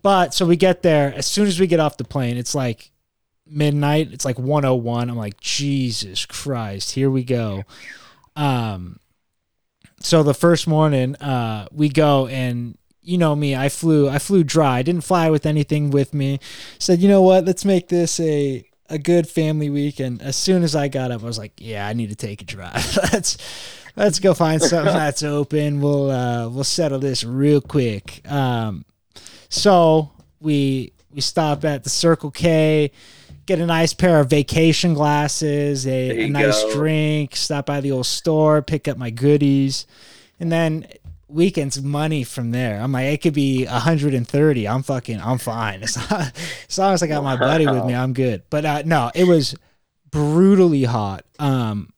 but 0.03 0.35
so 0.35 0.45
we 0.45 0.57
get 0.57 0.83
there 0.83 1.15
as 1.15 1.27
soon 1.27 1.47
as 1.47 1.59
we 1.59 1.67
get 1.67 1.81
off 1.81 1.97
the 1.97 2.05
plane. 2.05 2.37
It's 2.37 2.55
like 2.55 2.91
midnight. 3.47 4.13
It's 4.13 4.27
like 4.27 4.39
one 4.39 4.67
oh 4.67 4.75
one. 4.75 5.09
I'm 5.09 5.17
like, 5.17 5.41
Jesus 5.41 6.27
Christ, 6.27 6.93
here 6.93 7.11
we 7.11 7.25
go. 7.25 7.65
Um, 8.37 9.01
so 10.01 10.23
the 10.23 10.35
first 10.35 10.67
morning, 10.67 11.17
uh, 11.17 11.69
we 11.73 11.89
go 11.89 12.27
and. 12.27 12.77
You 13.05 13.19
know 13.19 13.37
me, 13.37 13.55
I 13.55 13.69
flew 13.69 14.09
I 14.09 14.19
flew 14.19 14.45
dry. 14.45 14.79
I 14.79 14.83
didn't 14.83 15.05
fly 15.05 15.31
with 15.31 15.47
anything 15.47 15.91
with 15.91 16.15
me. 16.15 16.41
Said, 16.79 17.01
"You 17.01 17.09
know 17.09 17.23
what? 17.23 17.45
Let's 17.45 17.65
make 17.65 17.89
this 17.89 18.19
a 18.19 18.65
a 18.89 18.99
good 18.99 19.29
family 19.29 19.71
weekend. 19.71 20.23
As 20.23 20.37
soon 20.37 20.63
as 20.63 20.77
I 20.77 20.89
got 20.89 21.11
up, 21.11 21.23
I 21.23 21.27
was 21.27 21.39
like, 21.39 21.53
"Yeah, 21.59 21.87
I 21.87 21.93
need 21.93 22.11
to 22.11 22.17
take 22.17 22.43
a 22.43 22.45
drive. 22.45 22.99
let's 23.13 23.37
let's 23.97 24.19
go 24.19 24.35
find 24.35 24.63
something 24.63 24.95
that's 24.95 25.23
open. 25.23 25.81
We'll 25.81 26.11
uh, 26.11 26.49
we'll 26.49 26.65
settle 26.65 26.99
this 26.99 27.25
real 27.25 27.61
quick." 27.61 28.21
Um, 28.31 28.85
so 29.49 30.11
we 30.41 30.93
we 31.13 31.21
stop 31.21 31.65
at 31.65 31.85
the 31.85 31.91
Circle 31.91 32.31
K, 32.31 32.91
get 33.47 33.61
a 33.61 33.67
nice 33.67 33.95
pair 33.95 34.21
of 34.21 34.29
vacation 34.29 34.95
glasses, 34.95 35.87
a, 35.87 36.25
a 36.25 36.29
nice 36.29 36.63
go. 36.63 36.73
drink, 36.75 37.37
stop 37.37 37.67
by 37.67 37.81
the 37.81 37.93
old 37.93 38.07
store, 38.07 38.63
pick 38.63 38.89
up 38.89 38.99
my 38.99 39.11
goodies, 39.11 39.87
and 40.41 40.51
then 40.51 40.87
weekends 41.29 41.81
money 41.83 42.25
from 42.25 42.51
there. 42.51 42.81
I'm 42.81 42.93
like, 42.93 43.07
it 43.07 43.23
could 43.23 43.35
be 43.35 43.65
130. 43.67 44.69
I'm 44.69 44.83
fucking, 44.83 45.21
I'm 45.21 45.39
fine. 45.39 45.83
As 45.83 45.97
long 46.11 46.21
as, 46.69 46.79
long 46.79 46.95
as 46.95 47.03
I 47.03 47.07
got 47.07 47.23
my 47.25 47.37
buddy 47.37 47.67
with 47.67 47.85
me, 47.85 47.95
I'm 47.95 48.13
good. 48.13 48.43
But 48.51 48.65
uh, 48.65 48.83
no, 48.85 49.11
it 49.15 49.25
was 49.25 49.55
brutally 50.11 50.85
hot. 50.85 51.25
Um, 51.39 51.91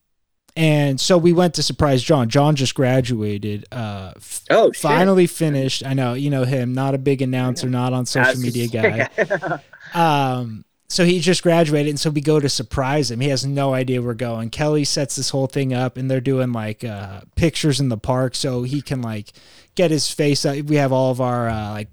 and 0.57 0.99
so 0.99 1.18
we 1.18 1.35
went 1.35 1.55
to 1.55 1.62
surprise 1.62 2.03
John. 2.03 2.29
John 2.31 2.57
just 2.57 2.74
graduated. 2.74 3.66
Uh, 3.70 4.12
Oh, 4.49 4.72
shit. 4.72 4.81
finally 4.81 5.27
finished. 5.27 5.85
I 5.85 5.93
know, 5.93 6.14
you 6.14 6.31
know 6.31 6.45
him. 6.45 6.72
Not 6.72 6.95
a 6.95 6.99
big 6.99 7.20
announcer, 7.20 7.68
not 7.68 7.93
on 7.93 8.07
social 8.07 8.41
media 8.41 8.68
guy. 8.68 9.61
Um, 9.95 10.64
so 10.89 11.05
he 11.05 11.18
just 11.18 11.43
graduated, 11.43 11.91
and 11.91 11.99
so 12.01 12.11
we 12.11 12.20
go 12.20 12.39
to 12.39 12.49
surprise 12.49 13.11
him. 13.11 13.20
He 13.20 13.28
has 13.28 13.45
no 13.45 13.74
idea 13.74 14.01
we're 14.01 14.14
going. 14.14 14.51
Kelly 14.51 14.84
sets 14.84 15.16
this 15.16 15.30
whole 15.30 15.49
thing 15.49 15.74
up, 15.74 15.97
and 15.97 16.09
they're 16.09 16.20
doing 16.20 16.53
like 16.53 16.84
uh, 16.84 17.22
pictures 17.34 17.80
in 17.80 17.89
the 17.89 17.97
park, 17.99 18.34
so 18.37 18.62
he 18.62 18.80
can 18.80 19.03
like 19.03 19.32
get 19.74 19.91
his 19.91 20.11
face. 20.11 20.45
Up. 20.45 20.57
We 20.57 20.76
have 20.76 20.93
all 20.93 21.11
of 21.11 21.20
our 21.20 21.49
uh, 21.49 21.72
like 21.72 21.89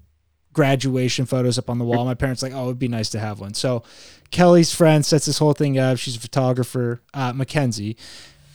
graduation 0.52 1.26
photos 1.26 1.58
up 1.58 1.68
on 1.68 1.78
the 1.78 1.84
wall. 1.84 2.04
My 2.04 2.14
parents 2.14 2.42
like, 2.42 2.52
oh, 2.54 2.66
it'd 2.66 2.78
be 2.78 2.86
nice 2.86 3.10
to 3.10 3.18
have 3.18 3.40
one. 3.40 3.54
So 3.54 3.82
Kelly's 4.30 4.72
friend 4.72 5.04
sets 5.04 5.26
this 5.26 5.38
whole 5.38 5.54
thing 5.54 5.76
up. 5.76 5.98
She's 5.98 6.16
a 6.16 6.20
photographer, 6.20 7.02
uh, 7.12 7.32
Mackenzie, 7.32 7.96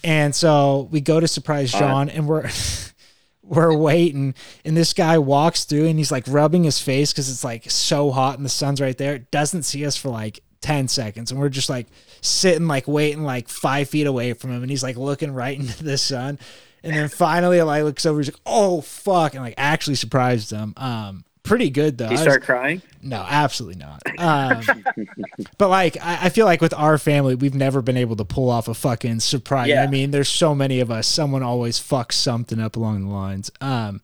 and 0.06 0.34
so 0.34 0.88
we 0.90 1.02
go 1.02 1.20
to 1.20 1.28
surprise 1.28 1.72
John, 1.72 2.10
and 2.10 2.28
we're. 2.28 2.50
we're 3.50 3.76
waiting 3.76 4.36
and 4.64 4.78
this 4.78 4.94
guy 4.94 5.18
walks 5.18 5.64
through 5.64 5.88
and 5.88 5.98
he's 5.98 6.12
like 6.12 6.24
rubbing 6.28 6.64
his 6.64 6.80
face 6.80 7.12
because 7.12 7.30
it's 7.30 7.44
like 7.44 7.70
so 7.70 8.12
hot 8.12 8.38
and 8.38 8.46
the 8.46 8.50
sun's 8.50 8.80
right 8.80 8.98
there. 8.98 9.18
Doesn't 9.18 9.64
see 9.64 9.86
us 9.86 9.98
for 9.98 10.10
like 10.10 10.42
10 10.62 10.88
seconds 10.88 11.32
and 11.32 11.40
we're 11.40 11.50
just 11.50 11.70
like 11.70 11.88
sitting 12.22 12.68
like 12.68 12.88
waiting 12.88 13.24
like 13.24 13.50
five 13.50 13.90
feet 13.90 14.06
away 14.06 14.34
from 14.34 14.52
him 14.52 14.62
and 14.62 14.70
he's 14.70 14.84
like 14.84 14.98
looking 14.98 15.34
right 15.34 15.60
into 15.60 15.84
the 15.84 15.98
sun. 15.98 16.38
And 16.84 16.96
then 16.96 17.10
finally 17.10 17.62
like 17.62 17.84
looks 17.84 18.06
over 18.06 18.20
he's 18.20 18.32
like 18.32 18.42
oh 18.46 18.82
fuck 18.82 19.34
and 19.34 19.44
like 19.44 19.56
actually 19.58 19.96
surprised 19.96 20.52
him. 20.52 20.74
Um 20.78 21.26
pretty 21.50 21.70
good 21.70 21.98
though. 21.98 22.08
Did 22.08 22.12
you 22.20 22.24
I 22.24 22.26
was- 22.26 22.34
start 22.34 22.44
crying? 22.44 22.82
no 23.02 23.26
absolutely 23.28 23.80
not. 23.84 24.02
Um 24.18 24.62
but 25.58 25.70
like 25.70 25.98
I, 26.02 26.26
I 26.26 26.30
feel 26.30 26.46
like 26.46 26.62
with 26.62 26.74
our 26.74 26.98
family 26.98 27.36
we've 27.36 27.56
never 27.56 27.82
been 27.82 27.98
able 27.98 28.16
to 28.18 28.26
pull 28.26 28.50
off 28.50 28.68
a 28.68 28.74
fucking 28.74 29.20
surprise. 29.20 29.68
Yeah. 29.70 29.84
i 29.84 29.88
mean 29.88 30.12
there's 30.12 30.30
so 30.30 30.54
many 30.56 30.80
of 30.80 30.92
us. 30.92 31.08
Someone 31.08 31.44
always 31.44 31.80
fucks 31.80 32.14
something 32.14 32.60
up 32.60 32.76
along 32.78 33.04
the 33.06 33.12
lines. 33.12 33.52
Um 33.60 34.02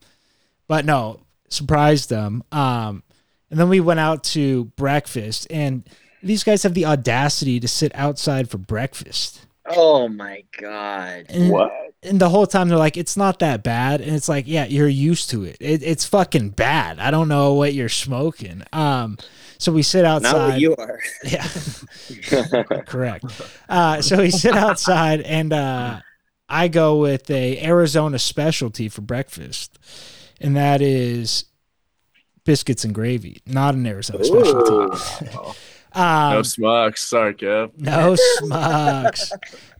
but 0.68 0.84
no 0.84 1.20
surprised 1.48 2.10
them. 2.10 2.42
Um 2.52 3.02
and 3.50 3.58
then 3.60 3.68
we 3.68 3.80
went 3.80 4.00
out 4.00 4.24
to 4.24 4.64
breakfast 4.76 5.46
and 5.50 5.88
these 6.22 6.42
guys 6.42 6.64
have 6.64 6.74
the 6.74 6.86
audacity 6.86 7.60
to 7.60 7.68
sit 7.68 7.92
outside 7.94 8.50
for 8.50 8.58
breakfast 8.58 9.45
Oh 9.68 10.08
my 10.08 10.44
god. 10.60 11.26
and, 11.28 11.50
What? 11.50 11.72
and 12.02 12.20
the 12.20 12.28
whole 12.28 12.46
time 12.46 12.68
they're 12.68 12.78
like 12.78 12.96
it's 12.96 13.16
not 13.16 13.38
that 13.40 13.62
bad 13.64 14.00
and 14.00 14.14
it's 14.14 14.28
like 14.28 14.46
yeah 14.46 14.64
you're 14.66 14.86
used 14.88 15.30
to 15.30 15.42
it. 15.44 15.56
it 15.60 15.82
it's 15.82 16.04
fucking 16.04 16.50
bad 16.50 17.00
i 17.00 17.10
don't 17.10 17.26
know 17.26 17.54
what 17.54 17.74
you're 17.74 17.88
smoking 17.88 18.62
um 18.72 19.16
so 19.58 19.72
we 19.72 19.82
sit 19.82 20.04
outside 20.04 20.32
Not 20.32 20.48
what 20.50 20.60
you 20.60 20.76
are. 20.76 21.00
yeah 21.24 22.62
correct 22.86 23.24
uh 23.68 24.02
so 24.02 24.18
we 24.18 24.30
sit 24.30 24.54
outside 24.54 25.20
and 25.22 25.52
uh 25.52 26.00
i 26.48 26.68
go 26.68 26.98
with 26.98 27.28
a 27.30 27.60
arizona 27.64 28.18
specialty 28.18 28.88
for 28.88 29.00
breakfast 29.00 29.76
and 30.40 30.54
that 30.54 30.80
is 30.82 31.46
biscuits 32.44 32.84
and 32.84 32.94
gravy 32.94 33.40
not 33.46 33.74
an 33.74 33.86
arizona 33.86 34.22
specialty 34.24 34.72
Ooh. 34.72 35.52
um 35.96 36.34
no 36.34 36.42
smokes. 36.42 37.02
Sorry, 37.02 37.34
Kev. 37.34 37.70
no 37.78 38.14
smokes 38.16 39.32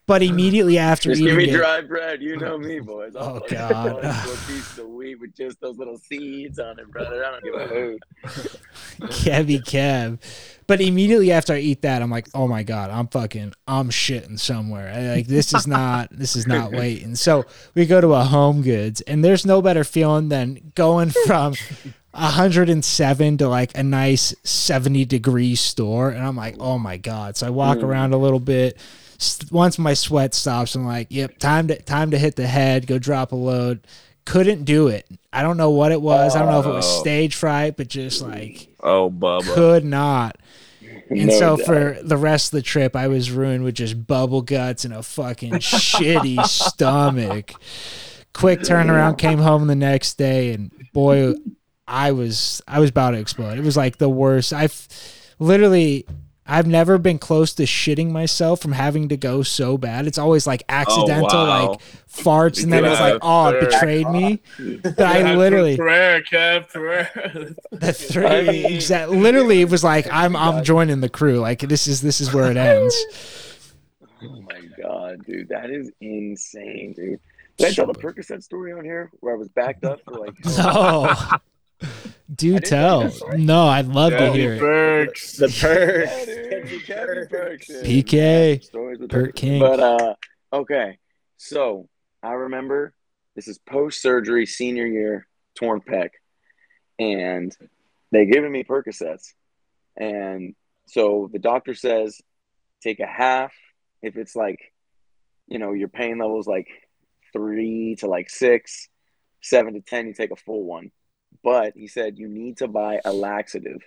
but 0.07 0.23
immediately 0.23 0.79
after 0.79 1.11
Just 1.11 1.21
give 1.23 1.37
me 1.37 1.49
it, 1.51 1.57
dry 1.57 1.81
bread. 1.81 2.23
You 2.23 2.37
know 2.37 2.57
me, 2.57 2.79
boys. 2.79 3.17
I'll 3.17 3.43
Oh, 3.43 3.47
God. 3.49 4.01
fall 4.03 4.33
a 4.33 4.37
piece 4.47 4.79
of 4.79 4.87
wheat 4.87 5.17
with 5.21 5.35
just 5.35 5.61
those 5.61 5.77
little 5.79 5.99
seeds 5.99 6.61
on 6.61 6.79
it, 6.79 6.89
brother. 6.93 7.25
I 7.25 7.31
don't 7.33 7.43
give 7.45 7.55
a 7.55 7.67
hoot. 7.67 8.03
Kevy 9.01 9.61
Kev. 9.61 10.21
But 10.69 10.81
immediately 10.81 11.33
after 11.33 11.55
I 11.55 11.59
eat 11.59 11.83
that, 11.83 12.03
I'm 12.03 12.11
like, 12.11 12.29
oh 12.35 12.47
my 12.47 12.63
god, 12.63 12.91
I'm 12.91 13.09
fucking, 13.09 13.53
I'm 13.67 13.91
shitting 13.91 14.39
somewhere. 14.39 15.15
Like 15.17 15.27
this 15.27 15.53
is 15.53 15.67
not, 15.67 16.09
this 16.13 16.37
is 16.37 16.47
not 16.47 16.71
waiting. 16.73 17.15
So 17.17 17.45
we 17.75 17.85
go 17.87 18.01
to 18.01 18.15
a 18.15 18.23
Home 18.25 18.63
Goods, 18.63 19.01
and 19.03 19.25
there's 19.25 19.45
no 19.45 19.61
better 19.61 19.83
feeling 19.85 20.29
than 20.29 20.73
going 20.77 21.11
from 21.27 21.55
107 22.17 23.39
to 23.39 23.49
like 23.49 23.77
a 23.77 23.83
nice 23.83 24.35
70 24.45 25.05
degree 25.05 25.55
store, 25.55 26.11
and 26.11 26.25
I'm 26.25 26.37
like, 26.37 26.57
oh 26.59 26.79
my 26.79 26.97
god. 26.97 27.37
So 27.37 27.47
I 27.47 27.51
walk 27.51 27.79
mm. 27.79 27.85
around 27.85 28.13
a 28.15 28.17
little 28.17 28.41
bit. 28.41 28.79
Once 29.51 29.79
my 29.79 29.95
sweat 29.95 30.35
stops, 30.35 30.75
I'm 30.75 30.85
like, 30.85 31.09
yep, 31.11 31.39
time 31.39 31.69
to 31.69 31.81
time 31.81 32.11
to 32.11 32.19
hit 32.19 32.37
the 32.37 32.47
head, 32.47 32.87
go 32.87 32.99
drop 32.99 33.33
a 33.33 33.37
load. 33.37 33.87
Couldn't 34.25 34.65
do 34.65 34.89
it. 34.89 35.07
I 35.33 35.43
don't 35.43 35.57
know 35.57 35.71
what 35.71 35.93
it 35.93 36.01
was. 36.03 36.35
I 36.35 36.41
don't 36.41 36.51
know 36.51 36.61
if 36.61 36.67
it 36.67 36.71
was 36.71 36.85
Oh. 36.85 37.01
stage 37.01 37.35
fright, 37.37 37.77
but 37.77 37.89
just 37.89 38.23
like 38.23 38.69
Oh, 38.81 39.09
Bubba. 39.11 39.55
could 39.55 39.85
not. 39.85 40.37
And 41.09 41.27
No 41.29 41.39
so 41.39 41.57
doubt. 41.57 41.67
for 41.67 41.99
the 42.03 42.17
rest 42.17 42.53
of 42.53 42.57
the 42.57 42.63
trip, 42.63 42.97
I 42.97 43.07
was 43.07 43.31
ruined 43.31 43.63
with 43.63 43.77
just 43.77 44.07
bubble 44.07 44.43
guts 44.43 44.85
and 44.85 44.93
a 44.93 45.03
fucking 45.03 45.55
shitty 45.55 46.45
stomach. 46.49 47.53
Quick 48.33 48.61
turnaround, 48.61 49.17
came 49.17 49.39
home 49.39 49.67
the 49.69 49.77
next 49.77 50.19
day, 50.19 50.53
and 50.53 50.71
boy, 50.93 51.35
I 51.89 52.13
was 52.13 52.63
I 52.67 52.81
was 52.81 52.91
about 52.91 53.11
to 53.11 53.19
explode. 53.19 53.59
It 53.59 53.65
was 53.65 53.77
like 53.77 53.99
the 53.99 54.09
worst. 54.09 54.53
I've 54.53 54.89
literally 55.39 56.07
I've 56.49 56.67
never 56.67 56.97
been 56.99 57.19
close 57.19 57.55
to 57.55 57.65
shitting 57.65 58.11
myself 58.11 58.61
from 58.61 58.73
having 58.73 59.09
to 59.09 59.17
go 59.17 59.43
so 59.43 59.77
bad. 59.77 60.07
It's 60.07 60.19
always 60.19 60.47
like 60.47 60.63
oh, 60.69 60.75
accidental, 60.75 61.29
wow. 61.29 61.71
like 61.71 61.81
farts, 62.09 62.63
and 62.63 62.73
then 62.73 62.85
You 62.85 62.91
it's 62.91 63.01
like, 63.01 63.19
oh, 63.21 63.49
it 63.49 63.61
betrayed 63.61 64.09
me. 64.09 64.41
But 64.83 65.01
I 65.01 65.35
literally 65.35 65.77
prayer, 65.77 66.23
Kev, 66.23 66.69
prayer. 66.69 67.11
the 67.73 67.93
three 67.93 68.27
I 68.27 68.43
mean- 68.43 68.75
exact 68.75 69.11
literally 69.11 69.61
it 69.61 69.71
was 69.71 69.83
like 69.83 70.07
I'm 70.11 70.37
I'm 70.37 70.63
joining 70.63 71.01
the 71.01 71.09
crew. 71.09 71.39
Like 71.39 71.61
this 71.61 71.87
is 71.87 72.01
this 72.01 72.21
is 72.21 72.33
where 72.33 72.51
it 72.51 72.57
ends. 72.57 72.97
Oh 74.23 74.41
my 74.41 74.61
god, 74.83 75.25
dude, 75.27 75.49
that 75.49 75.71
is 75.71 75.91
insane, 76.01 76.95
dude. 76.97 77.21
Did 77.59 77.69
I 77.69 77.73
tell 77.73 77.87
the 77.87 77.95
Percocet 77.95 78.43
story 78.43 78.73
on 78.73 78.85
here 78.85 79.11
where 79.21 79.35
I 79.35 79.37
was 79.37 79.49
backed 79.49 79.85
up 79.85 80.01
for 80.05 80.13
like? 80.13 80.35
No. 80.45 81.13
Do 82.35 82.55
didn't 82.55 82.67
tell. 82.67 83.01
think 83.03 83.13
that's 83.13 83.23
right. 83.23 83.39
No, 83.39 83.67
I'd 83.67 83.87
love 83.87 84.13
to 84.13 84.33
hear 84.33 84.55
it. 84.55 84.61
Burks. 84.61 85.37
The 85.37 85.49
perks. 85.49 86.87
Kevin 86.87 87.27
Burks. 87.31 87.69
PK, 87.69 88.63
Stories 88.63 88.99
with 88.99 89.11
Kurt 89.11 89.37
King. 89.37 89.61
But 89.61 89.81
uh, 89.81 90.15
okay. 90.53 90.99
So 91.37 91.89
I 92.23 92.33
remember 92.33 92.95
this 93.35 93.49
is 93.49 93.59
post 93.59 94.01
surgery, 94.01 94.47
senior 94.47 94.87
year, 94.87 95.27
torn 95.55 95.81
pec, 95.81 96.11
and 96.99 97.57
they 98.11 98.27
given 98.27 98.51
me 98.51 98.65
Percocets, 98.65 99.35
and 99.97 100.55
so 100.87 101.29
the 101.33 101.39
doctor 101.39 101.75
says 101.75 102.21
take 102.83 103.01
a 103.01 103.07
half 103.07 103.53
if 104.03 104.17
it's 104.17 104.37
like, 104.37 104.73
you 105.49 105.59
know, 105.59 105.73
your 105.73 105.89
pain 105.89 106.19
level 106.19 106.39
is 106.41 106.47
like 106.47 106.69
three 107.33 107.97
to 107.97 108.07
like 108.07 108.31
six, 108.31 108.89
seven 109.43 109.75
to 109.75 109.81
ten, 109.81 110.07
you 110.07 110.15
take 110.15 110.31
a 110.31 110.37
full 110.37 110.65
one. 110.65 110.91
But 111.47 111.75
he 111.77 111.87
said 111.87 112.19
you 112.19 112.27
need 112.27 112.57
to 112.57 112.67
buy 112.67 113.01
a 113.05 113.13
laxative 113.13 113.81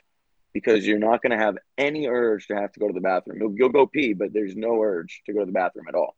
because 0.53 0.87
you're 0.87 0.97
not 0.97 1.21
going 1.21 1.37
to 1.37 1.45
have 1.45 1.57
any 1.77 2.07
urge 2.07 2.47
to 2.47 2.55
have 2.55 2.71
to 2.71 2.79
go 2.79 2.87
to 2.87 2.93
the 2.93 3.01
bathroom. 3.01 3.37
You'll, 3.41 3.53
you'll 3.53 3.67
go 3.67 3.85
pee, 3.85 4.13
but 4.13 4.31
there's 4.31 4.55
no 4.55 4.81
urge 4.81 5.21
to 5.25 5.33
go 5.33 5.41
to 5.41 5.45
the 5.45 5.51
bathroom 5.51 5.87
at 5.89 5.93
all. 5.93 6.15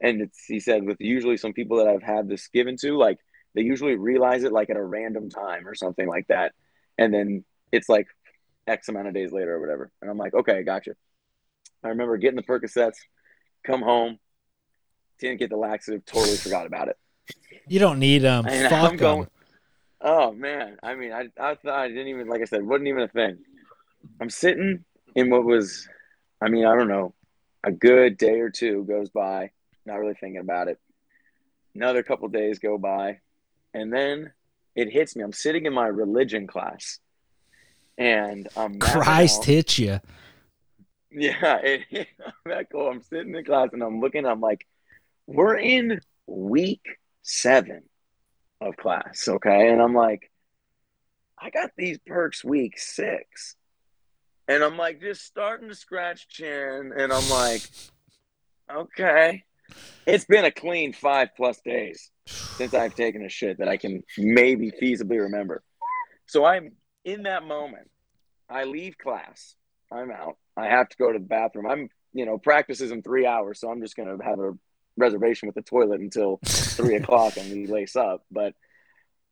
And 0.00 0.20
it's, 0.22 0.44
he 0.44 0.58
said 0.58 0.84
with 0.84 0.96
usually 0.98 1.36
some 1.36 1.52
people 1.52 1.76
that 1.76 1.86
I've 1.86 2.02
had 2.02 2.28
this 2.28 2.48
given 2.48 2.76
to, 2.78 2.98
like 2.98 3.18
they 3.54 3.62
usually 3.62 3.94
realize 3.94 4.42
it 4.42 4.50
like 4.50 4.70
at 4.70 4.76
a 4.76 4.82
random 4.82 5.30
time 5.30 5.68
or 5.68 5.76
something 5.76 6.08
like 6.08 6.26
that, 6.26 6.52
and 6.98 7.14
then 7.14 7.44
it's 7.70 7.88
like 7.88 8.08
X 8.66 8.88
amount 8.88 9.06
of 9.06 9.14
days 9.14 9.30
later 9.30 9.54
or 9.54 9.60
whatever. 9.60 9.92
And 10.02 10.10
I'm 10.10 10.18
like, 10.18 10.34
okay, 10.34 10.64
gotcha. 10.64 10.96
I 11.84 11.90
remember 11.90 12.16
getting 12.16 12.34
the 12.34 12.42
Percocets, 12.42 12.96
come 13.64 13.82
home, 13.82 14.18
didn't 15.20 15.38
get 15.38 15.50
the 15.50 15.56
laxative, 15.56 16.04
totally 16.04 16.38
forgot 16.38 16.66
about 16.66 16.88
it. 16.88 16.96
You 17.68 17.78
don't 17.78 18.00
need 18.00 18.22
them. 18.22 18.46
And 18.48 18.68
Fuck 18.68 18.90
I'm 18.90 18.96
going. 18.96 19.28
Oh 20.02 20.32
man, 20.32 20.78
I 20.82 20.94
mean, 20.94 21.12
I 21.12 21.28
I 21.38 21.54
thought 21.54 21.78
I 21.78 21.88
didn't 21.88 22.08
even 22.08 22.28
like 22.28 22.42
I 22.42 22.46
said, 22.46 22.64
wasn't 22.64 22.88
even 22.88 23.02
a 23.04 23.08
thing. 23.08 23.38
I'm 24.20 24.30
sitting 24.30 24.84
in 25.14 25.30
what 25.30 25.44
was, 25.44 25.88
I 26.40 26.48
mean, 26.48 26.66
I 26.66 26.74
don't 26.74 26.88
know, 26.88 27.14
a 27.62 27.70
good 27.70 28.16
day 28.16 28.40
or 28.40 28.50
two 28.50 28.84
goes 28.84 29.10
by, 29.10 29.50
not 29.86 30.00
really 30.00 30.14
thinking 30.14 30.40
about 30.40 30.66
it. 30.68 30.80
Another 31.74 32.02
couple 32.02 32.28
days 32.28 32.58
go 32.58 32.78
by, 32.78 33.20
and 33.72 33.92
then 33.92 34.32
it 34.74 34.90
hits 34.90 35.14
me. 35.14 35.22
I'm 35.22 35.32
sitting 35.32 35.66
in 35.66 35.72
my 35.72 35.86
religion 35.86 36.46
class, 36.48 36.98
and 37.96 38.48
I'm 38.56 38.80
Christ 38.80 39.40
out- 39.40 39.44
hit 39.46 39.78
you. 39.78 40.00
yeah, 41.10 41.58
it, 41.62 42.08
that 42.46 42.70
cool. 42.72 42.88
I'm 42.88 43.02
sitting 43.02 43.34
in 43.34 43.44
class 43.44 43.68
and 43.72 43.82
I'm 43.82 44.00
looking. 44.00 44.26
I'm 44.26 44.40
like, 44.40 44.66
we're 45.26 45.56
in 45.56 46.00
week 46.26 46.82
seven 47.22 47.82
of 48.68 48.76
class, 48.76 49.28
okay? 49.28 49.68
And 49.68 49.80
I'm 49.80 49.94
like, 49.94 50.30
I 51.38 51.50
got 51.50 51.70
these 51.76 51.98
perks 52.06 52.44
week 52.44 52.78
six, 52.78 53.56
and 54.48 54.62
I'm 54.62 54.76
like 54.76 55.00
just 55.00 55.24
starting 55.24 55.68
to 55.68 55.74
scratch 55.74 56.28
chin, 56.28 56.92
and 56.96 57.12
I'm 57.12 57.28
like, 57.28 57.62
okay, 58.72 59.44
it's 60.06 60.24
been 60.24 60.44
a 60.44 60.52
clean 60.52 60.92
five 60.92 61.30
plus 61.36 61.60
days 61.64 62.10
since 62.26 62.74
I've 62.74 62.94
taken 62.94 63.24
a 63.24 63.28
shit 63.28 63.58
that 63.58 63.68
I 63.68 63.76
can 63.76 64.02
maybe 64.18 64.70
feasibly 64.70 65.20
remember. 65.20 65.62
So 66.26 66.44
I'm 66.44 66.72
in 67.04 67.24
that 67.24 67.44
moment. 67.44 67.90
I 68.48 68.64
leave 68.64 68.98
class. 68.98 69.56
I'm 69.90 70.10
out. 70.10 70.36
I 70.56 70.66
have 70.66 70.88
to 70.88 70.96
go 70.96 71.12
to 71.12 71.18
the 71.18 71.24
bathroom. 71.24 71.66
I'm, 71.66 71.88
you 72.12 72.26
know, 72.26 72.38
practice 72.38 72.80
is 72.80 72.90
in 72.90 73.02
three 73.02 73.26
hours, 73.26 73.60
so 73.60 73.70
I'm 73.70 73.80
just 73.80 73.96
gonna 73.96 74.16
have 74.22 74.38
a 74.38 74.52
reservation 74.96 75.46
with 75.46 75.54
the 75.54 75.62
toilet 75.62 76.00
until 76.00 76.38
three 76.44 76.96
o'clock 76.96 77.36
and 77.36 77.50
we 77.52 77.66
lace 77.66 77.96
up. 77.96 78.24
But 78.30 78.54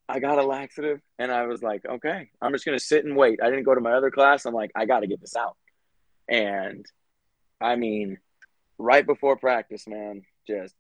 I 0.09 0.19
got 0.19 0.39
a 0.39 0.43
laxative 0.43 1.01
and 1.19 1.31
I 1.31 1.47
was 1.47 1.63
like, 1.63 1.85
okay, 1.87 2.31
I'm 2.41 2.53
just 2.53 2.65
gonna 2.65 2.81
sit 2.81 3.05
and 3.05 3.17
wait. 3.17 3.41
I 3.43 3.51
didn't 3.51 3.65
go 3.65 3.75
to 3.75 3.81
my 3.81 3.93
other 3.93 4.11
class. 4.11 4.45
I'm 4.47 4.55
like, 4.55 4.73
I 4.75 4.85
gotta 4.87 5.07
get 5.07 5.21
this 5.21 5.37
out. 5.37 5.57
And 6.29 6.85
I 7.61 7.77
mean, 7.77 8.19
right 8.79 9.07
before 9.07 9.37
practice, 9.37 9.87
man, 9.87 10.23
just 10.47 10.75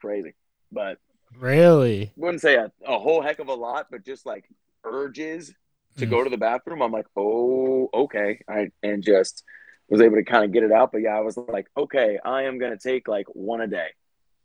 crazy. 0.00 0.34
But 0.72 0.98
Really? 1.38 2.12
wouldn't 2.16 2.40
say 2.40 2.56
a, 2.56 2.72
a 2.86 2.98
whole 2.98 3.20
heck 3.22 3.38
of 3.38 3.48
a 3.48 3.54
lot, 3.54 3.88
but 3.90 4.04
just 4.04 4.26
like 4.26 4.44
urges 4.84 5.54
to 5.98 6.06
Mm. 6.06 6.10
go 6.10 6.24
to 6.24 6.30
the 6.30 6.36
bathroom. 6.38 6.80
I'm 6.82 6.92
like, 6.92 7.06
oh, 7.16 7.88
okay. 7.92 8.40
I 8.48 8.70
and 8.82 9.02
just 9.02 9.44
was 9.88 10.00
able 10.00 10.16
to 10.16 10.24
kind 10.24 10.44
of 10.44 10.52
get 10.52 10.62
it 10.62 10.72
out. 10.72 10.92
But 10.92 10.98
yeah, 11.02 11.16
I 11.16 11.20
was 11.20 11.36
like, 11.36 11.66
okay, 11.76 12.18
I 12.24 12.42
am 12.44 12.58
gonna 12.58 12.78
take 12.78 13.08
like 13.08 13.26
one 13.28 13.60
a 13.60 13.66
day 13.66 13.88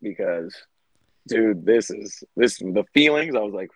because 0.04 0.56
dude, 1.28 1.66
this 1.66 1.90
is 1.90 2.24
this 2.36 2.58
the 2.60 2.84
feelings. 2.94 3.36
I 3.36 3.40
was 3.40 3.54
like, 3.54 3.70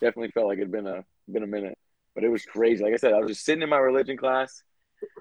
definitely 0.00 0.30
felt 0.32 0.48
like 0.48 0.58
it'd 0.58 0.70
been 0.72 0.86
a 0.86 1.04
been 1.30 1.42
a 1.44 1.46
minute. 1.46 1.78
But 2.14 2.24
it 2.24 2.28
was 2.30 2.44
crazy. 2.44 2.82
Like 2.82 2.94
I 2.94 2.96
said, 2.96 3.12
I 3.12 3.18
was 3.20 3.28
just 3.28 3.44
sitting 3.44 3.62
in 3.62 3.68
my 3.68 3.78
religion 3.78 4.16
class. 4.16 4.62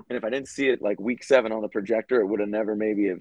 And 0.10 0.18
if 0.18 0.24
I 0.24 0.30
didn't 0.32 0.48
see 0.48 0.70
it 0.70 0.82
like 0.82 1.00
week 1.00 1.24
seven 1.24 1.52
on 1.52 1.62
the 1.62 1.68
projector, 1.68 2.20
it 2.20 2.26
would 2.26 2.40
have 2.40 2.50
never 2.50 2.76
maybe 2.76 3.08
have 3.10 3.20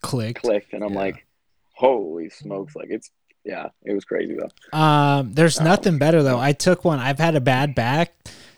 Clicked. 0.00 0.40
clicked. 0.42 0.72
And 0.72 0.82
I'm 0.82 0.94
Yeah. 0.94 0.98
like, 1.00 1.26
holy 1.74 2.30
smokes. 2.30 2.74
Like 2.74 2.88
it's 2.90 3.10
yeah, 3.44 3.68
it 3.84 3.92
was 3.92 4.04
crazy 4.04 4.34
though. 4.36 4.78
Um, 4.78 5.32
there's 5.34 5.60
Oh. 5.60 5.64
nothing 5.64 5.98
better 5.98 6.22
though. 6.22 6.38
I 6.38 6.52
took 6.52 6.84
one. 6.84 6.98
I've 6.98 7.18
had 7.18 7.34
a 7.36 7.40
bad 7.40 7.74
back. 7.74 8.14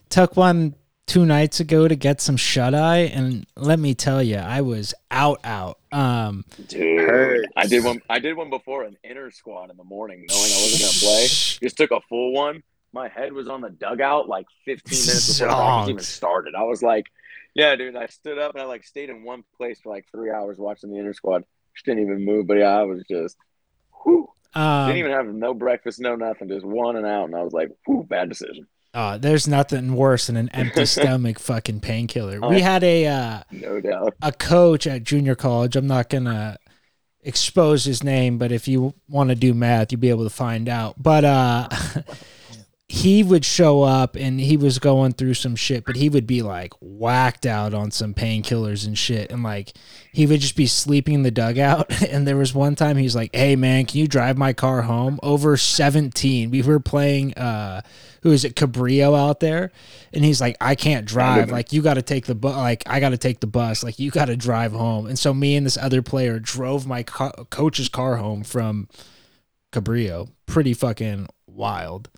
Took 0.08 0.36
one 0.36 0.74
two 1.10 1.26
nights 1.26 1.58
ago 1.58 1.88
to 1.88 1.96
get 1.96 2.20
some 2.20 2.36
shut 2.36 2.72
eye, 2.72 2.98
and 2.98 3.44
let 3.56 3.80
me 3.80 3.94
tell 3.94 4.22
you, 4.22 4.36
I 4.36 4.60
was 4.60 4.94
out, 5.10 5.40
out. 5.42 5.80
Um, 5.90 6.44
Dude, 6.68 7.00
Hurts. 7.00 7.48
I 7.56 7.66
did 7.66 7.82
one. 7.82 8.00
I 8.08 8.20
did 8.20 8.36
one 8.36 8.48
before 8.48 8.84
an 8.84 8.96
inner 9.02 9.32
squad 9.32 9.70
in 9.70 9.76
the 9.76 9.82
morning, 9.82 10.24
knowing 10.28 10.52
I 10.52 10.62
wasn't 10.62 10.82
gonna 10.82 10.92
play. 11.00 11.26
Just 11.26 11.76
took 11.76 11.90
a 11.90 12.00
full 12.08 12.32
one. 12.32 12.62
My 12.92 13.08
head 13.08 13.32
was 13.32 13.48
on 13.48 13.60
the 13.60 13.70
dugout 13.70 14.28
like 14.28 14.46
15 14.66 14.88
minutes 14.88 15.40
before 15.40 15.48
practice 15.48 15.90
even 15.90 16.02
started. 16.04 16.54
I 16.54 16.62
was 16.62 16.80
like, 16.80 17.06
"Yeah, 17.54 17.74
dude." 17.74 17.96
I 17.96 18.06
stood 18.06 18.38
up 18.38 18.54
and 18.54 18.62
I 18.62 18.66
like 18.66 18.84
stayed 18.84 19.10
in 19.10 19.24
one 19.24 19.42
place 19.56 19.80
for 19.80 19.92
like 19.92 20.06
three 20.12 20.30
hours 20.30 20.58
watching 20.58 20.92
the 20.92 20.98
inner 21.00 21.12
squad. 21.12 21.42
Just 21.74 21.86
didn't 21.86 22.04
even 22.04 22.24
move. 22.24 22.46
But 22.46 22.58
yeah, 22.58 22.78
I 22.78 22.84
was 22.84 23.02
just, 23.10 23.36
whew. 24.04 24.28
um, 24.54 24.86
didn't 24.86 25.00
even 25.00 25.10
have 25.10 25.26
no 25.26 25.54
breakfast, 25.54 25.98
no 25.98 26.14
nothing, 26.14 26.48
just 26.48 26.64
one 26.64 26.94
and 26.94 27.06
out. 27.06 27.24
And 27.24 27.34
I 27.34 27.42
was 27.42 27.52
like, 27.52 27.70
whew, 27.84 28.06
bad 28.08 28.28
decision. 28.28 28.68
Uh, 28.92 29.18
there's 29.18 29.46
nothing 29.46 29.94
worse 29.94 30.26
than 30.26 30.36
an 30.36 30.48
empty 30.50 30.84
stomach 30.96 31.38
fucking 31.38 31.80
painkiller. 31.80 32.38
Oh, 32.42 32.48
We 32.50 32.60
had 32.60 32.82
a 32.82 33.06
uh, 33.06 33.42
No 33.50 33.80
doubt. 33.80 34.14
a 34.22 34.32
coach 34.32 34.86
at 34.86 35.04
junior 35.04 35.34
college. 35.34 35.76
I'm 35.76 35.86
not 35.86 36.08
gonna 36.08 36.56
expose 37.22 37.84
his 37.84 38.02
name, 38.02 38.38
but 38.38 38.50
if 38.50 38.66
you 38.66 38.94
want 39.08 39.28
to 39.30 39.36
do 39.36 39.52
math, 39.54 39.92
you'll 39.92 40.00
be 40.00 40.08
able 40.10 40.24
to 40.24 40.30
find 40.30 40.68
out. 40.68 40.94
But 41.02 41.24
uh 41.24 41.68
he 42.88 43.22
would 43.22 43.44
show 43.44 43.82
up 43.84 44.16
and 44.16 44.40
he 44.40 44.56
was 44.56 44.80
going 44.80 45.12
through 45.12 45.34
some 45.34 45.54
shit, 45.54 45.84
but 45.84 45.94
he 45.94 46.08
would 46.08 46.26
be 46.26 46.42
like 46.42 46.72
whacked 46.80 47.46
out 47.46 47.72
on 47.72 47.90
some 47.92 48.14
painkillers 48.14 48.84
and 48.84 48.98
shit. 48.98 49.30
And 49.30 49.44
like 49.44 49.72
he 50.12 50.26
would 50.26 50.40
just 50.40 50.56
be 50.56 50.66
sleeping 50.66 51.14
in 51.14 51.22
the 51.22 51.30
dugout. 51.30 51.92
And 52.10 52.26
there 52.26 52.36
was 52.36 52.52
one 52.54 52.74
time 52.74 52.96
he's 52.96 53.14
like, 53.14 53.30
Hey 53.34 53.54
man, 53.54 53.86
can 53.86 53.98
you 54.00 54.08
drive 54.08 54.36
my 54.36 54.52
car 54.52 54.82
home? 54.82 55.20
Over 55.22 55.56
17. 55.56 56.50
We 56.50 56.62
were 56.62 56.80
playing 56.80 57.34
uh 57.34 57.82
who 58.22 58.32
is 58.32 58.44
it, 58.44 58.54
Cabrillo 58.54 59.18
out 59.18 59.40
there? 59.40 59.72
And 60.12 60.24
he's 60.24 60.40
like, 60.40 60.56
I 60.60 60.74
can't 60.74 61.06
drive. 61.06 61.50
Like 61.50 61.72
you 61.72 61.82
gotta 61.82 62.02
take 62.02 62.26
the 62.26 62.34
bus 62.34 62.56
like 62.56 62.82
I 62.86 63.00
gotta 63.00 63.16
take 63.16 63.40
the 63.40 63.46
bus. 63.46 63.82
Like 63.82 63.98
you 63.98 64.10
gotta 64.10 64.36
drive 64.36 64.72
home. 64.72 65.06
And 65.06 65.18
so 65.18 65.32
me 65.32 65.56
and 65.56 65.64
this 65.64 65.76
other 65.76 66.02
player 66.02 66.38
drove 66.38 66.86
my 66.86 67.02
co- 67.02 67.46
coach's 67.50 67.88
car 67.88 68.16
home 68.16 68.42
from 68.44 68.88
Cabrillo. 69.72 70.28
Pretty 70.46 70.74
fucking 70.74 71.28
wild. 71.46 72.08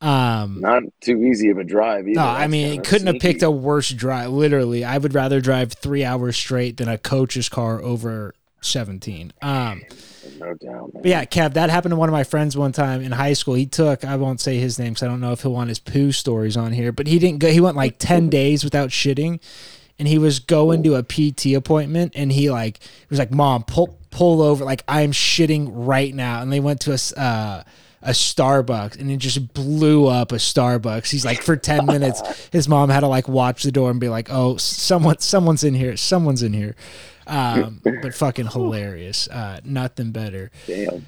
Um 0.00 0.60
Not 0.60 0.82
too 1.00 1.22
easy 1.22 1.48
of 1.50 1.58
a 1.58 1.64
drive 1.64 2.06
either. 2.06 2.20
no, 2.20 2.26
I 2.26 2.48
mean, 2.48 2.78
it 2.78 2.84
couldn't 2.86 3.06
have 3.06 3.18
picked 3.18 3.42
a 3.42 3.50
worse 3.50 3.90
drive. 3.90 4.30
Literally, 4.30 4.84
I 4.84 4.98
would 4.98 5.14
rather 5.14 5.40
drive 5.40 5.72
three 5.72 6.04
hours 6.04 6.36
straight 6.36 6.76
than 6.76 6.88
a 6.88 6.98
coach's 6.98 7.48
car 7.48 7.80
over 7.80 8.34
17. 8.66 9.32
Um, 9.42 9.82
No 10.38 10.54
doubt, 10.54 10.92
man. 10.94 11.02
but 11.02 11.06
yeah, 11.06 11.24
Kev, 11.24 11.54
that 11.54 11.70
happened 11.70 11.92
to 11.92 11.96
one 11.96 12.08
of 12.08 12.12
my 12.12 12.24
friends 12.24 12.56
one 12.56 12.72
time 12.72 13.00
in 13.00 13.12
high 13.12 13.32
school. 13.32 13.54
He 13.54 13.66
took, 13.66 14.04
I 14.04 14.16
won't 14.16 14.40
say 14.40 14.58
his 14.58 14.78
name 14.78 14.92
because 14.94 15.02
I 15.04 15.06
don't 15.08 15.20
know 15.20 15.32
if 15.32 15.42
he'll 15.42 15.52
want 15.52 15.68
his 15.68 15.78
poo 15.78 16.12
stories 16.12 16.56
on 16.56 16.72
here, 16.72 16.92
but 16.92 17.06
he 17.06 17.18
didn't 17.18 17.38
go, 17.38 17.48
he 17.50 17.60
went 17.60 17.76
like 17.76 17.96
10 17.98 18.28
days 18.40 18.64
without 18.64 18.90
shitting 18.90 19.40
and 19.98 20.06
he 20.06 20.18
was 20.18 20.40
going 20.40 20.82
to 20.82 20.94
a 20.96 21.02
PT 21.02 21.54
appointment 21.54 22.12
and 22.14 22.30
he 22.32 22.50
like, 22.50 22.82
he 22.82 23.06
was 23.08 23.18
like, 23.18 23.30
mom, 23.30 23.62
pull, 23.64 23.98
pull 24.10 24.42
over. 24.42 24.64
Like, 24.64 24.82
I'm 24.88 25.12
shitting 25.12 25.68
right 25.72 26.14
now. 26.14 26.42
And 26.42 26.52
they 26.52 26.60
went 26.60 26.80
to 26.82 26.92
a, 26.92 27.18
uh, 27.20 27.62
a 28.02 28.10
Starbucks 28.10 29.00
and 29.00 29.10
it 29.10 29.16
just 29.16 29.52
blew 29.54 30.06
up 30.06 30.32
a 30.32 30.36
Starbucks. 30.36 31.10
He's 31.10 31.24
like, 31.24 31.42
for 31.42 31.56
10 31.56 31.86
minutes, 31.94 32.48
his 32.52 32.68
mom 32.68 32.90
had 32.90 33.00
to 33.00 33.08
like 33.08 33.26
watch 33.26 33.62
the 33.62 33.72
door 33.72 33.90
and 33.90 33.98
be 33.98 34.08
like, 34.08 34.28
oh, 34.30 34.58
someone, 34.58 35.18
someone's 35.20 35.64
in 35.64 35.74
here. 35.74 35.96
Someone's 35.96 36.42
in 36.42 36.52
here. 36.52 36.76
Um, 37.26 37.80
but 37.82 38.14
fucking 38.14 38.46
hilarious. 38.48 39.28
Uh, 39.28 39.60
nothing 39.64 40.12
better. 40.12 40.50
Damn. 40.66 41.06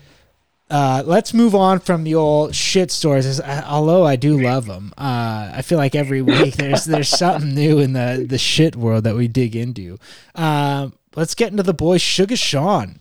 Uh, 0.71 1.03
let's 1.07 1.33
move 1.33 1.55
on 1.55 1.79
from 1.81 2.05
the 2.05 2.15
old 2.15 2.55
shit 2.55 2.91
stories. 2.91 3.41
I- 3.41 3.63
Although 3.63 4.05
I 4.05 4.17
do 4.17 4.39
love 4.39 4.67
them, 4.67 4.93
uh, 4.99 5.51
I 5.55 5.63
feel 5.63 5.79
like 5.79 5.95
every 5.95 6.21
week 6.21 6.57
there's 6.57 6.85
there's 6.85 7.09
something 7.09 7.55
new 7.55 7.79
in 7.79 7.95
the 7.95 8.27
the 8.29 8.37
shit 8.39 8.77
world 8.77 9.05
that 9.05 9.15
we 9.17 9.29
dig 9.29 9.57
into. 9.57 9.99
Um, 10.35 10.93
let's 11.17 11.35
get 11.35 11.51
into 11.53 11.63
the 11.63 11.73
boy 11.73 11.97
Sugar 11.99 12.37
Sean. 12.37 13.01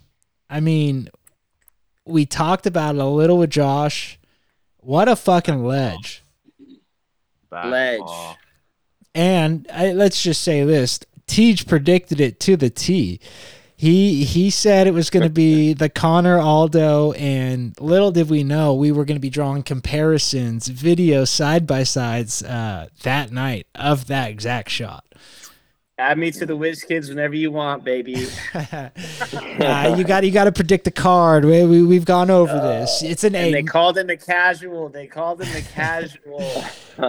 I 0.49 0.61
mean, 0.61 1.09
we 2.05 2.25
talked 2.25 2.65
about 2.65 2.95
it 2.95 3.01
a 3.01 3.05
little 3.05 3.37
with 3.39 3.49
Josh. 3.49 4.17
What 4.77 5.09
a 5.09 5.17
fucking 5.17 5.65
ledge! 5.65 6.23
Back 7.49 7.65
Ledge. 7.65 7.99
paw. 7.99 8.37
And 9.13 9.67
I, 9.73 9.91
let's 9.91 10.23
just 10.23 10.41
say 10.41 10.63
this: 10.63 10.99
Teej 11.27 11.67
predicted 11.67 12.19
it 12.19 12.39
to 12.41 12.55
the 12.57 12.69
T. 12.69 13.19
He 13.75 14.23
he 14.23 14.49
said 14.49 14.87
it 14.87 14.93
was 14.93 15.11
going 15.11 15.23
to 15.23 15.29
be 15.29 15.73
the 15.73 15.87
Connor 15.87 16.39
Aldo, 16.39 17.11
and 17.11 17.79
little 17.79 18.11
did 18.11 18.27
we 18.27 18.43
know 18.43 18.73
we 18.73 18.91
were 18.91 19.05
going 19.05 19.17
to 19.17 19.21
be 19.21 19.29
drawing 19.29 19.61
comparisons, 19.61 20.67
video 20.67 21.25
side 21.25 21.67
by 21.67 21.83
sides 21.83 22.41
uh, 22.41 22.87
that 23.03 23.31
night 23.31 23.67
of 23.75 24.07
that 24.07 24.31
exact 24.31 24.71
shot. 24.71 25.05
Add 25.99 26.19
me 26.19 26.29
to 26.29 26.45
the 26.45 26.55
Whiz 26.55 26.83
Kids 26.83 27.09
whenever 27.09 27.33
you 27.35 27.51
want, 27.51 27.83
baby. 27.83 28.27
Uh, 29.59 29.95
you 29.97 30.03
got 30.03 30.23
you 30.23 30.31
got 30.31 30.43
to 30.43 30.51
predict 30.51 30.85
the 30.85 30.91
card. 30.91 31.43
We, 31.43 31.65
we 31.65 31.81
we've 31.83 32.05
gone 32.05 32.29
over 32.29 32.53
this. 32.53 33.01
It's 33.01 33.23
an 33.23 33.33
And 33.33 33.53
they 33.53 33.63
called 33.63 33.97
him 33.97 34.07
the 34.07 34.15
casual. 34.15 34.89
They 34.89 35.07
called 35.07 35.41
him 35.41 35.51
the 35.51 35.61
casual. 35.61 36.63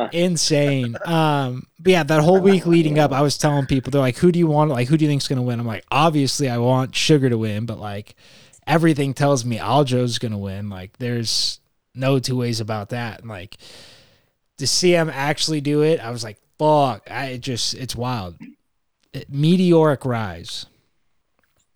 insane. 0.13 0.97
Um, 1.05 1.67
but 1.79 1.91
yeah, 1.91 2.03
that 2.05 2.23
whole 2.23 2.41
week 2.41 2.65
leading 2.65 2.99
up, 2.99 3.13
I 3.13 3.21
was 3.21 3.37
telling 3.37 3.67
people 3.67 3.91
they're 3.91 4.01
like, 4.01 4.17
"Who 4.17 4.33
do 4.33 4.39
you 4.39 4.47
want? 4.47 4.71
Like, 4.71 4.89
who 4.89 4.97
do 4.97 5.05
you 5.05 5.11
think's 5.11 5.29
gonna 5.29 5.43
win?" 5.43 5.61
I'm 5.61 5.67
like, 5.67 5.85
obviously, 5.91 6.49
I 6.49 6.59
want 6.59 6.97
Sugar 6.97 7.29
to 7.29 7.37
win, 7.37 7.67
but 7.67 7.79
like, 7.79 8.15
everything 8.67 9.13
tells 9.13 9.45
me 9.45 9.59
Aljo's 9.59 10.19
gonna 10.19 10.39
win. 10.39 10.71
Like, 10.71 10.97
there's 10.99 11.61
no 11.95 12.19
two 12.19 12.37
ways 12.37 12.61
about 12.61 12.89
that. 12.91 13.21
And 13.21 13.29
like, 13.29 13.59
to 14.57 14.67
see 14.67 14.93
him 14.93 15.11
actually 15.11 15.61
do 15.61 15.83
it, 15.83 16.01
I 16.01 16.11
was 16.11 16.25
like, 16.25 16.39
"Fuck!" 16.59 17.11
I 17.11 17.27
it 17.27 17.41
just, 17.41 17.75
it's 17.75 17.95
wild. 17.95 18.37
It- 19.21 19.31
meteoric 19.31 20.05
rise. 20.05 20.67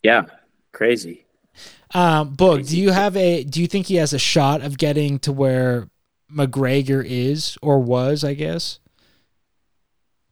yeah, 0.02 0.26
crazy. 0.72 1.24
Um, 1.94 2.34
Boog, 2.34 2.68
do 2.68 2.80
you 2.80 2.90
have 2.90 3.16
a? 3.16 3.44
Do 3.44 3.60
you 3.60 3.66
think 3.66 3.86
he 3.86 3.96
has 3.96 4.12
a 4.12 4.18
shot 4.18 4.62
of 4.62 4.78
getting 4.78 5.18
to 5.20 5.32
where 5.32 5.88
McGregor 6.34 7.04
is 7.06 7.58
or 7.60 7.78
was? 7.80 8.24
I 8.24 8.32
guess. 8.34 8.78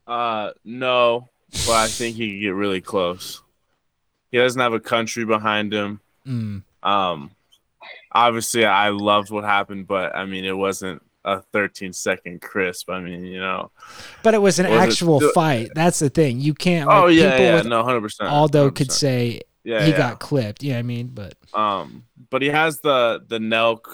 Uh, 0.07 0.53
no, 0.65 1.29
but 1.67 1.73
I 1.73 1.87
think 1.87 2.17
he 2.17 2.31
could 2.33 2.41
get 2.41 2.55
really 2.55 2.81
close. 2.81 3.43
He 4.33 4.39
doesn't 4.39 4.61
have 4.61 4.73
a 4.73 4.81
country 4.81 5.25
behind 5.25 5.73
him. 5.73 6.01
Mm. 6.27 6.63
Um, 6.83 7.31
obviously, 8.11 8.65
I 8.65 8.89
loved 8.89 9.31
what 9.31 9.45
happened, 9.45 9.87
but 9.87 10.17
I 10.17 10.25
mean, 10.25 10.45
it 10.45 10.57
wasn't 10.57 11.03
a 11.25 11.41
13 11.53 11.93
second 11.93 12.41
crisp. 12.41 12.91
I 12.91 13.01
mean, 13.01 13.25
you 13.25 13.41
know. 13.41 13.71
But 14.23 14.35
it 14.35 14.43
was 14.43 14.59
an 14.59 14.67
it 14.67 14.73
actual 14.73 15.21
still- 15.21 15.33
fight. 15.33 15.71
That's 15.75 15.99
the 15.99 16.11
thing. 16.11 16.41
You 16.41 16.55
can't. 16.55 16.89
Like, 16.89 17.03
oh 17.03 17.07
yeah, 17.09 17.39
yeah, 17.39 17.63
no, 17.63 17.79
100. 17.79 18.01
percent 18.01 18.31
Aldo 18.31 18.71
could 18.71 18.91
say 18.93 19.43
yeah, 19.65 19.85
he 19.85 19.91
yeah. 19.91 19.97
got 19.99 20.21
clipped. 20.21 20.63
Yeah, 20.63 20.79
I 20.79 20.83
mean? 20.83 21.09
But 21.09 21.35
Um, 21.53 22.05
but 22.31 22.43
he 22.43 22.49
has 22.49 22.81
the 22.81 23.23
the 23.29 23.39
Nelk 23.39 23.85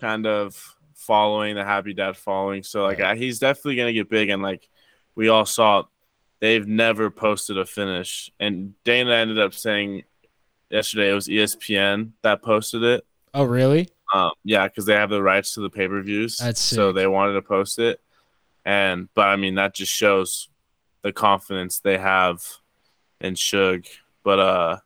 kind 0.00 0.26
of 0.26 0.76
following, 0.94 1.54
the 1.54 1.64
Happy 1.64 1.94
Dad 1.94 2.16
following. 2.16 2.62
So 2.62 2.82
like, 2.84 3.00
uh, 3.00 3.14
he's 3.14 3.38
definitely 3.38 3.76
gonna 3.76 3.92
get 3.92 4.08
big. 4.08 4.28
And 4.30 4.42
like, 4.42 4.68
we 5.14 5.28
all 5.28 5.44
saw, 5.46 5.84
they've 6.40 6.66
never 6.66 7.10
posted 7.10 7.58
a 7.58 7.64
finish. 7.66 8.30
And 8.40 8.74
Dana 8.84 9.12
ended 9.14 9.38
up 9.38 9.54
saying 9.54 10.04
yesterday 10.70 11.10
it 11.10 11.14
was 11.14 11.28
ESPN 11.28 12.12
that 12.22 12.42
posted 12.42 12.82
it. 12.82 13.04
oh 13.34 13.44
really? 13.44 13.88
Um, 14.14 14.30
yeah, 14.44 14.68
because 14.68 14.86
they 14.86 14.94
have 14.94 15.10
the 15.10 15.20
rights 15.22 15.54
to 15.54 15.60
the 15.60 15.68
pay 15.68 15.88
per 15.88 16.00
views. 16.00 16.40
So 16.56 16.92
they 16.92 17.06
wanted 17.08 17.32
to 17.32 17.42
post 17.42 17.78
it. 17.80 18.00
And 18.64 19.08
but 19.14 19.28
I 19.28 19.36
mean 19.36 19.56
that 19.56 19.74
just 19.74 19.92
shows 19.92 20.48
the 21.02 21.12
confidence 21.12 21.80
they 21.80 21.98
have 21.98 22.42
in 23.20 23.34
Suge. 23.34 23.88
But 24.22 24.38
uh, 24.38 24.76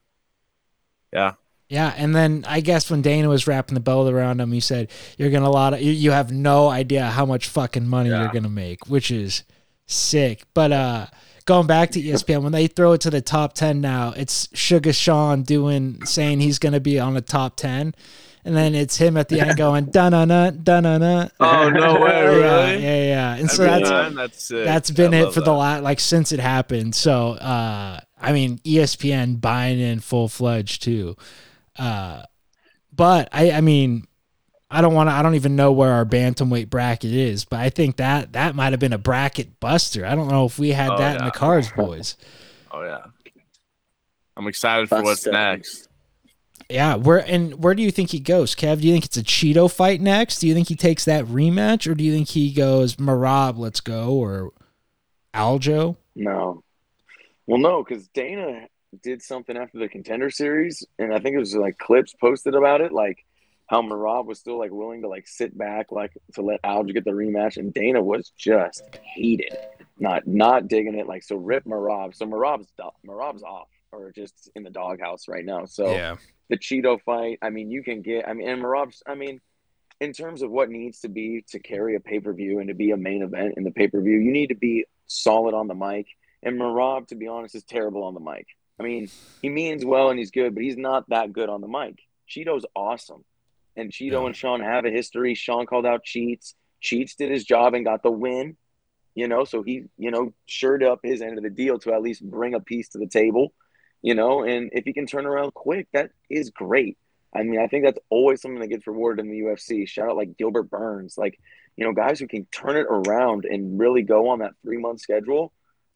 yeah. 1.12 1.33
Yeah, 1.68 1.93
and 1.99 2.16
then 2.16 2.47
I 2.49 2.61
guess 2.61 2.91
when 2.91 3.03
Dana 3.03 3.29
was 3.29 3.47
wrapping 3.47 3.74
the 3.74 3.81
belt 3.81 4.11
around 4.11 4.41
him, 4.41 4.51
he 4.53 4.61
said, 4.61 4.91
"You're 5.18 5.29
gonna 5.31 5.51
lot 5.51 5.74
of 5.74 5.83
you, 5.83 5.93
you 5.93 6.12
have 6.12 6.33
no 6.33 6.68
idea 6.68 7.05
how 7.05 7.26
much 7.26 7.47
fucking 7.47 7.87
money 7.87 8.09
Yeah. 8.09 8.22
you're 8.22 8.33
gonna 8.33 8.49
make," 8.49 8.87
which 8.89 9.11
is 9.11 9.45
sick. 9.87 10.45
But 10.55 10.72
uh, 10.72 11.07
going 11.45 11.66
back 11.66 11.91
to 11.91 12.01
ESPN, 12.01 12.43
when 12.43 12.53
they 12.53 12.68
throw 12.68 12.93
it 12.93 13.03
to 13.03 13.11
the 13.11 13.20
top 13.20 13.53
ten 13.53 13.83
now, 13.83 14.14
it's 14.16 14.49
Sugar 14.57 14.95
Sean 14.95 15.43
doing 15.43 16.03
saying 16.07 16.41
he's 16.41 16.59
gonna 16.59 16.81
be 16.81 16.99
on 16.99 17.12
the 17.12 17.20
top 17.20 17.57
ten, 17.57 17.95
and 18.49 18.57
then 18.57 18.74
it's 18.74 18.96
him 18.96 19.16
at 19.18 19.28
the 19.28 19.40
end 19.40 19.57
going 19.59 19.84
da 19.86 20.09
na 20.09 20.24
na 20.24 20.51
da 20.51 20.80
na 20.80 20.96
na. 20.99 21.28
Oh 21.38 21.68
no 21.68 22.01
way, 22.01 22.11
Yeah, 22.11 22.22
really? 22.24 22.82
yeah, 22.82 23.03
yeah. 23.05 23.34
And 23.36 23.51
so 23.51 23.62
Every 23.64 23.78
that's 23.80 23.90
time? 23.90 24.14
that's 24.14 24.42
sick. 24.44 24.64
that's 24.64 24.90
been 24.90 25.12
I 25.14 25.18
it 25.18 25.24
love 25.26 25.34
for 25.34 25.40
the 25.40 25.46
that. 25.53 25.53
last 25.53 25.82
like 25.82 26.01
since 26.01 26.32
it 26.32 26.40
happened. 26.40 26.94
So 26.94 27.32
uh 27.32 28.01
I 28.20 28.32
mean 28.32 28.59
ESPN 28.61 29.40
buying 29.40 29.78
in 29.78 30.01
full 30.01 30.28
fledged 30.28 30.82
too. 30.82 31.16
Uh 31.78 32.22
but 32.92 33.28
I 33.32 33.51
I 33.53 33.61
mean 33.61 34.07
I 34.70 34.80
don't 34.80 34.94
want 34.94 35.09
to 35.11 35.12
I 35.14 35.22
don't 35.22 35.34
even 35.34 35.55
know 35.55 35.72
where 35.72 35.92
our 35.92 36.05
bantamweight 36.07 36.70
bracket 36.70 37.12
is, 37.12 37.44
but 37.44 37.61
I 37.61 37.68
think 37.70 37.96
that 37.96 38.32
that 38.32 38.55
might 38.55 38.72
have 38.72 38.80
been 38.80 38.92
a 38.94 38.99
bracket 38.99 39.61
buster. 39.61 40.05
I 40.07 40.14
don't 40.14 40.28
know 40.28 40.46
if 40.46 40.59
we 40.59 40.70
had 40.70 40.90
Oh, 40.90 40.99
that 40.99 41.18
in 41.20 41.24
the 41.26 41.30
cards, 41.30 41.70
boys. 41.72 42.16
Oh 42.70 42.82
yeah. 42.82 42.99
I'm 44.36 44.46
excited 44.46 44.88
for 44.88 45.03
what's 45.03 45.26
next. 45.26 45.88
Yeah, 46.70 46.96
where 46.96 47.18
and 47.18 47.62
where 47.62 47.74
do 47.74 47.82
you 47.82 47.90
think 47.90 48.10
he 48.10 48.20
goes, 48.20 48.54
Kev? 48.54 48.80
Do 48.80 48.86
you 48.86 48.92
think 48.92 49.06
it's 49.06 49.16
a 49.16 49.22
Chito 49.22 49.72
fight 49.72 50.02
next? 50.02 50.40
Do 50.40 50.46
you 50.46 50.54
think 50.54 50.68
he 50.68 50.76
takes 50.76 51.06
that 51.06 51.24
rematch, 51.24 51.90
or 51.90 51.94
do 51.94 52.04
you 52.04 52.12
think 52.12 52.28
he 52.28 52.52
goes 52.52 52.96
Merab, 52.96 53.56
let's 53.56 53.80
go, 53.80 54.12
or 54.12 54.52
Aljo? 55.32 55.96
No. 56.14 56.62
Well, 57.46 57.58
no, 57.58 57.82
because 57.82 58.08
Dana 58.08 58.66
did 59.02 59.22
something 59.22 59.56
after 59.56 59.78
the 59.78 59.88
contender 59.88 60.28
series, 60.28 60.84
and 60.98 61.14
I 61.14 61.18
think 61.20 61.36
it 61.36 61.38
was 61.38 61.54
like 61.54 61.78
clips 61.78 62.12
posted 62.12 62.54
about 62.54 62.82
it, 62.82 62.92
like 62.92 63.24
how 63.68 63.80
Merab 63.80 64.26
was 64.26 64.38
still 64.38 64.58
like 64.58 64.70
willing 64.70 65.02
to 65.02 65.08
like 65.08 65.26
sit 65.26 65.56
back, 65.56 65.90
like 65.90 66.12
to 66.34 66.42
let 66.42 66.62
Aljo 66.62 66.92
get 66.92 67.04
the 67.04 67.12
rematch, 67.12 67.56
and 67.56 67.72
Dana 67.72 68.02
was 68.02 68.30
just 68.36 68.82
heated, 69.14 69.56
not 70.01 70.26
not 70.26 70.68
digging 70.68 70.94
it. 70.99 71.07
Like 71.07 71.22
so, 71.22 71.36
rip 71.36 71.64
Merab. 71.64 72.14
So 72.14 72.26
Merab's 72.26 72.68
Merab's 73.07 73.42
off 73.42 73.68
or 73.92 74.12
just 74.12 74.51
in 74.55 74.62
the 74.62 74.70
doghouse 74.70 75.28
right 75.28 75.44
now. 75.44 75.64
So 75.64 75.90
yeah. 75.90 76.16
the 76.49 76.59
Chito 76.59 77.01
fight. 77.03 77.38
I 77.42 77.51
mean, 77.51 77.70
you 77.70 77.82
can 77.82 78.03
get. 78.03 78.28
I 78.28 78.32
mean, 78.34 78.49
and 78.49 78.62
Merab's. 78.62 79.03
I 79.07 79.14
mean, 79.14 79.40
in 80.01 80.12
terms 80.12 80.42
of 80.42 80.51
what 80.51 80.68
needs 80.70 81.01
to 81.01 81.09
be 81.09 81.44
to 81.49 81.59
carry 81.59 81.96
a 81.96 82.01
pay 82.01 82.20
per 82.20 82.32
view 82.32 82.59
and 82.59 82.68
to 82.68 82.74
be 82.74 82.90
a 82.90 82.96
main 82.96 83.22
event 83.22 83.55
in 83.57 83.64
the 83.64 83.70
pay 83.70 83.88
per 83.88 84.01
view, 84.01 84.18
you 84.18 84.30
need 84.32 84.49
to 84.49 84.55
be 84.55 84.84
solid 85.07 85.55
on 85.55 85.68
the 85.68 85.74
mic. 85.74 86.07
And 86.42 86.59
Merab, 86.59 87.09
to 87.09 87.16
be 87.16 87.26
honest, 87.26 87.55
is 87.55 87.64
terrible 87.64 88.05
on 88.05 88.14
the 88.14 88.20
mic. 88.20 88.46
I 88.78 88.84
mean, 88.84 89.09
he 89.42 89.49
means 89.49 89.84
well 89.84 90.11
and 90.11 90.18
he's 90.18 90.30
good, 90.30 90.55
but 90.55 90.62
he's 90.62 90.76
not 90.76 91.09
that 91.09 91.32
good 91.32 91.49
on 91.49 91.61
the 91.61 91.66
mic. 91.66 91.99
Chito's 92.28 92.64
awesome, 92.76 93.24
and 93.74 93.90
Chito 93.90 94.12
Yeah. 94.12 94.26
and 94.26 94.36
Sean 94.36 94.61
have 94.61 94.84
a 94.84 94.90
history. 94.90 95.34
Sean 95.34 95.66
called 95.66 95.86
out 95.86 96.05
Cheats. 96.05 96.55
Cheats 96.80 97.16
did 97.16 97.30
his 97.30 97.44
job 97.44 97.74
and 97.74 97.84
got 97.84 98.03
the 98.05 98.11
win. 98.11 98.57
You 99.18 99.28
know, 99.28 99.44
so 99.44 99.62
he, 99.62 99.84
you 99.96 100.10
know, 100.10 100.32
shored 100.46 100.82
up 100.82 101.00
his 101.02 101.22
end 101.22 101.38
of 101.38 101.44
the 101.44 101.50
deal 101.50 101.78
to 101.80 101.92
at 101.92 102.02
least 102.02 102.22
bring 102.22 102.54
a 102.54 102.60
piece 102.60 102.90
to 102.90 102.98
the 102.98 103.08
table 103.08 103.52
you 104.02 104.14
know, 104.14 104.44
and 104.44 104.70
if 104.72 104.84
he 104.84 104.92
can 104.92 105.06
turn 105.06 105.26
around 105.26 105.54
quick, 105.54 105.88
that 105.92 106.10
is 106.30 106.50
great. 106.50 106.96
I 107.34 107.42
mean, 107.42 107.60
I 107.60 107.66
think 107.66 107.84
that's 107.84 107.98
always 108.10 108.40
something 108.40 108.60
that 108.60 108.68
gets 108.68 108.86
rewarded 108.86 109.24
in 109.24 109.30
the 109.30 109.40
UFC. 109.40 109.88
Shout 109.88 110.08
out 110.08 110.16
like 110.16 110.36
Gilbert 110.36 110.70
Burns, 110.70 111.18
like, 111.18 111.38
you 111.76 111.84
know, 111.84 111.92
guys 111.92 112.18
who 112.18 112.26
can 112.26 112.46
turn 112.46 112.76
it 112.76 112.86
around 112.88 113.44
and 113.44 113.78
really 113.78 114.02
go 114.02 114.28
on 114.28 114.38
that 114.38 114.52
three 114.62 114.78
month 114.78 115.00
schedule, 115.00 115.52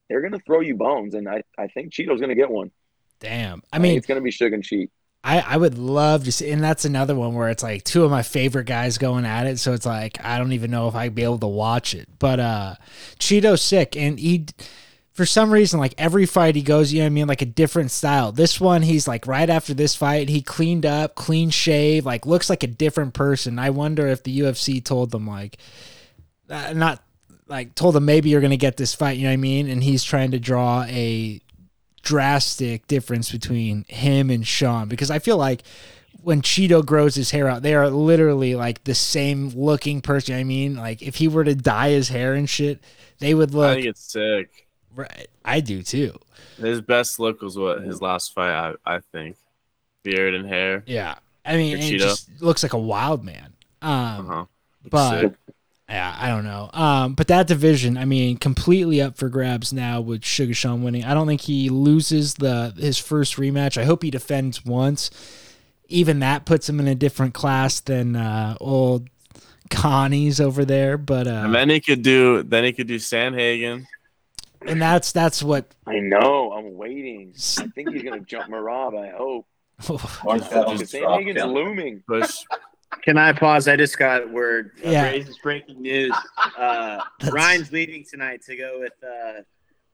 they're 0.09 0.21
going 0.21 0.33
to 0.33 0.41
throw 0.41 0.61
you 0.61 0.77
bones. 0.77 1.15
And 1.15 1.29
I, 1.29 1.43
I 1.57 1.69
think 1.69 1.93
Chito's 1.93 2.21
going 2.21 2.29
to 2.29 2.35
get 2.35 2.51
one. 2.51 2.71
Damn. 3.19 3.63
I 3.73 3.79
mean, 3.79 3.97
it's 3.97 4.07
going 4.07 4.21
to 4.21 4.25
be 4.25 4.33
Sugar 4.33 4.55
and 4.55 4.65
Cheat. 4.65 4.91
I, 5.25 5.41
I 5.41 5.57
would 5.57 5.79
love 5.79 6.25
to 6.25 6.33
see, 6.33 6.51
and 6.51 6.63
that's 6.63 6.85
another 6.85 7.15
one 7.15 7.35
where 7.35 7.49
it's 7.49 7.63
like 7.63 7.85
two 7.85 8.05
of 8.05 8.11
my 8.11 8.23
favorite 8.23 8.65
guys 8.65 8.99
going 8.99 9.25
at 9.25 9.47
it. 9.47 9.59
So 9.61 9.73
it's 9.73 9.87
like 9.87 10.23
I 10.25 10.39
don't 10.39 10.53
even 10.53 10.71
know 10.71 10.89
if 10.89 10.97
I'd 10.97 11.15
be 11.15 11.23
able 11.23 11.39
to 11.39 11.47
watch 11.47 11.95
it. 11.95 12.09
But 12.19 12.41
uh 12.41 12.75
Chito's 13.21 13.63
sick, 13.63 13.97
and 13.97 14.19
he, 14.19 14.47
for 15.13 15.25
some 15.25 15.53
reason, 15.53 15.79
like 15.79 15.95
every 15.97 16.27
fight 16.27 16.57
he 16.57 16.63
goes, 16.63 16.93
you 16.93 17.01
know 17.01 17.05
what 17.05 17.07
I 17.07 17.11
mean, 17.11 17.29
like 17.29 17.43
a 17.43 17.47
different 17.47 17.93
style. 17.93 18.33
This 18.33 18.61
one, 18.61 18.83
he's 18.83 19.07
like 19.07 19.29
right 19.29 19.49
after 19.49 19.75
this 19.75 19.95
fight, 19.95 20.29
he 20.29 20.43
cleaned 20.43 20.87
up, 20.87 21.15
clean 21.15 21.51
shave, 21.51 22.05
like 22.05 22.27
looks 22.27 22.51
like 22.51 22.65
a 22.65 22.69
different 22.69 23.15
person. 23.15 23.61
I 23.61 23.71
wonder 23.71 24.09
if 24.09 24.25
the 24.25 24.41
UFC 24.41 24.85
told 24.85 25.13
them 25.13 25.27
like, 25.29 25.57
uh, 26.51 26.73
not 26.75 27.01
like 27.47 27.77
told 27.77 27.95
him 27.95 28.05
maybe 28.07 28.31
you're 28.31 28.41
gonna 28.41 28.57
get 28.57 28.77
this 28.77 28.93
fight. 28.93 29.19
You 29.19 29.25
know 29.25 29.31
what 29.31 29.35
I 29.35 29.37
mean? 29.37 29.69
And 29.69 29.85
he's 29.85 30.03
trying 30.03 30.33
to 30.33 30.41
draw 30.41 30.83
a 30.89 31.41
drastic 32.03 32.87
difference 32.87 33.31
between 33.33 33.85
him 33.89 34.31
and 34.31 34.47
Sean 34.47 34.89
because 34.89 35.11
I 35.11 35.19
feel 35.19 35.37
like 35.37 35.63
when 36.23 36.41
Chito 36.43 36.85
grows 36.85 37.15
his 37.17 37.31
hair 37.33 37.49
out, 37.49 37.63
they 37.63 37.75
are 37.75 37.91
literally 37.91 38.55
like 38.55 38.85
the 38.85 38.95
same 38.95 39.49
looking 39.51 40.01
person. 40.01 40.37
I 40.37 40.45
mean, 40.45 40.77
like 40.77 41.03
if 41.03 41.17
he 41.17 41.27
were 41.29 41.45
to 41.45 41.55
dye 41.55 41.91
his 41.91 42.09
hair 42.09 42.35
and 42.35 42.49
shit, 42.49 42.81
they 43.19 43.35
would 43.35 43.55
look. 43.55 43.71
I 43.71 43.75
think 43.75 43.87
it's 43.87 44.13
sick. 44.13 44.69
right. 44.95 45.27
I 45.45 45.61
do 45.61 45.83
too. 45.83 46.17
His 46.59 46.81
best 46.81 47.19
look 47.19 47.41
was 47.43 47.59
what 47.59 47.83
his 47.83 48.01
last 48.01 48.33
fight. 48.35 48.77
I, 48.87 48.97
I 48.97 49.01
think 49.13 49.37
beard 50.05 50.35
and 50.35 50.47
hair. 50.47 50.85
Yeah. 50.87 51.17
I 51.45 51.57
mean, 51.57 51.79
it 51.79 51.99
just 51.99 52.31
looks 52.41 52.63
like 52.63 52.73
a 52.73 52.79
wild 52.79 53.25
man. 53.25 53.53
Um, 53.81 53.91
Uh-huh. 53.91 54.45
but 54.89 55.21
Sick. 55.23 55.33
Yeah, 55.89 56.17
I 56.19 56.29
don't 56.29 56.45
know. 56.45 56.71
Um, 56.73 57.15
but 57.15 57.27
that 57.29 57.47
division, 57.47 57.99
I 57.99 58.05
mean, 58.07 58.39
completely 58.39 59.03
up 59.03 59.17
for 59.19 59.29
grabs 59.29 59.73
now 59.73 60.01
with 60.01 60.25
Sugar 60.25 60.55
Sean 60.55 60.83
winning. 60.83 61.05
I 61.05 61.13
don't 61.13 61.27
think 61.27 61.43
he 61.43 61.69
loses 61.69 62.35
the 62.35 62.73
his 62.79 62.99
first 62.99 63.37
rematch. 63.37 63.77
I 63.77 63.85
hope 63.85 64.03
he 64.03 64.11
defends 64.11 64.65
once. 64.65 65.11
Even 65.89 66.21
that 66.21 66.47
puts 66.47 66.69
him 66.69 66.81
in 66.81 66.89
a 66.89 66.95
different 66.95 67.35
class 67.35 67.81
than 67.81 68.17
uh, 68.17 68.57
old 68.61 69.09
Connie's 69.69 70.41
over 70.41 70.65
there, 70.65 70.97
but 70.97 71.27
uh, 71.27 71.43
And 71.45 71.55
then 71.55 71.69
he 71.69 71.81
could 71.81 72.03
do 72.03 72.43
then 72.43 72.65
he 72.65 72.73
could 72.73 72.87
do 72.87 72.97
Sandhagen. 72.97 73.85
and 74.67 74.81
that's 74.81 75.13
that's 75.13 75.43
what. 75.43 75.67
I 75.87 75.99
know. 75.99 76.53
I'm 76.53 76.75
waiting. 76.77 77.35
I 77.59 77.67
think 77.69 77.91
he's 77.91 78.03
gonna 78.03 78.21
jump 78.21 78.51
Merab. 78.51 78.99
I 78.99 79.11
hope. 79.15 79.47
Just 80.79 80.93
St. 80.93 81.05
Looming. 81.49 82.03
Push. 82.07 82.39
Can 83.05 83.19
I 83.19 83.33
pause? 83.33 83.67
I 83.69 83.77
just 83.77 83.99
got 83.99 84.31
word. 84.31 84.73
Uh, 84.85 84.91
Yeah. 84.91 85.13
This 85.13 85.29
is 85.29 85.39
breaking 85.39 85.83
news. 85.83 86.15
Uh, 86.57 87.03
Ryan's 87.33 87.73
leaving 87.73 88.05
tonight 88.09 88.43
to 88.47 88.57
go 88.57 88.79
with 88.81 88.93
uh, 89.03 89.43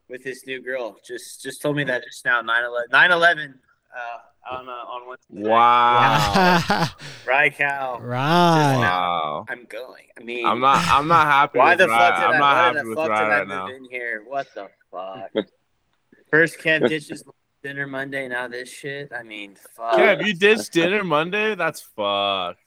with 0.08 0.22
his 0.24 0.44
new 0.46 0.60
girl. 0.62 0.96
Just 1.06 1.42
just 1.42 1.62
told 1.62 1.76
me 1.76 1.84
that 1.84 2.04
just 2.04 2.24
now. 2.24 2.42
9-11. 2.42 2.88
9-11 2.92 3.54
uh, 3.96 4.54
on 4.54 4.68
uh, 4.68 4.72
on 4.72 5.08
Wednesday. 5.08 5.48
Wow. 5.50 6.84
Right, 7.26 7.54
Cal. 7.54 8.00
right. 8.00 8.76
Wow. 8.78 9.44
I'm 9.50 9.66
going. 9.68 10.04
I 10.18 10.22
mean, 10.22 10.46
I'm 10.46 10.60
not 10.60 10.82
I'm 10.88 11.06
not 11.08 11.26
happy 11.26 11.58
Why 11.58 11.70
with 11.70 11.78
the 11.80 11.88
Ryan. 11.88 12.12
fuck 12.12 12.20
did 12.20 12.24
I'm 12.24 12.34
I? 12.34 12.38
not 12.38 12.40
Why 12.40 12.62
happy 12.64 12.78
the 12.78 12.88
with 12.88 12.96
fuck 12.98 13.08
Ryan 13.10 13.28
did 13.28 13.34
I 13.34 13.40
move 13.40 13.48
now. 13.70 13.76
in 13.76 13.84
here? 13.90 14.24
What 14.26 14.46
the 14.54 14.68
fuck? 14.90 15.44
First 16.30 16.58
Kev 16.58 16.88
ditches 16.88 17.22
dinner 17.62 17.86
Monday. 17.86 18.28
Now 18.28 18.48
this 18.48 18.70
shit. 18.72 19.12
I 19.12 19.22
mean, 19.22 19.56
fuck. 19.76 19.94
Kev, 19.98 20.26
you 20.26 20.32
ditched 20.34 20.72
dinner 20.72 21.04
Monday? 21.04 21.54
That's 21.54 21.82
fucked. 21.82 22.60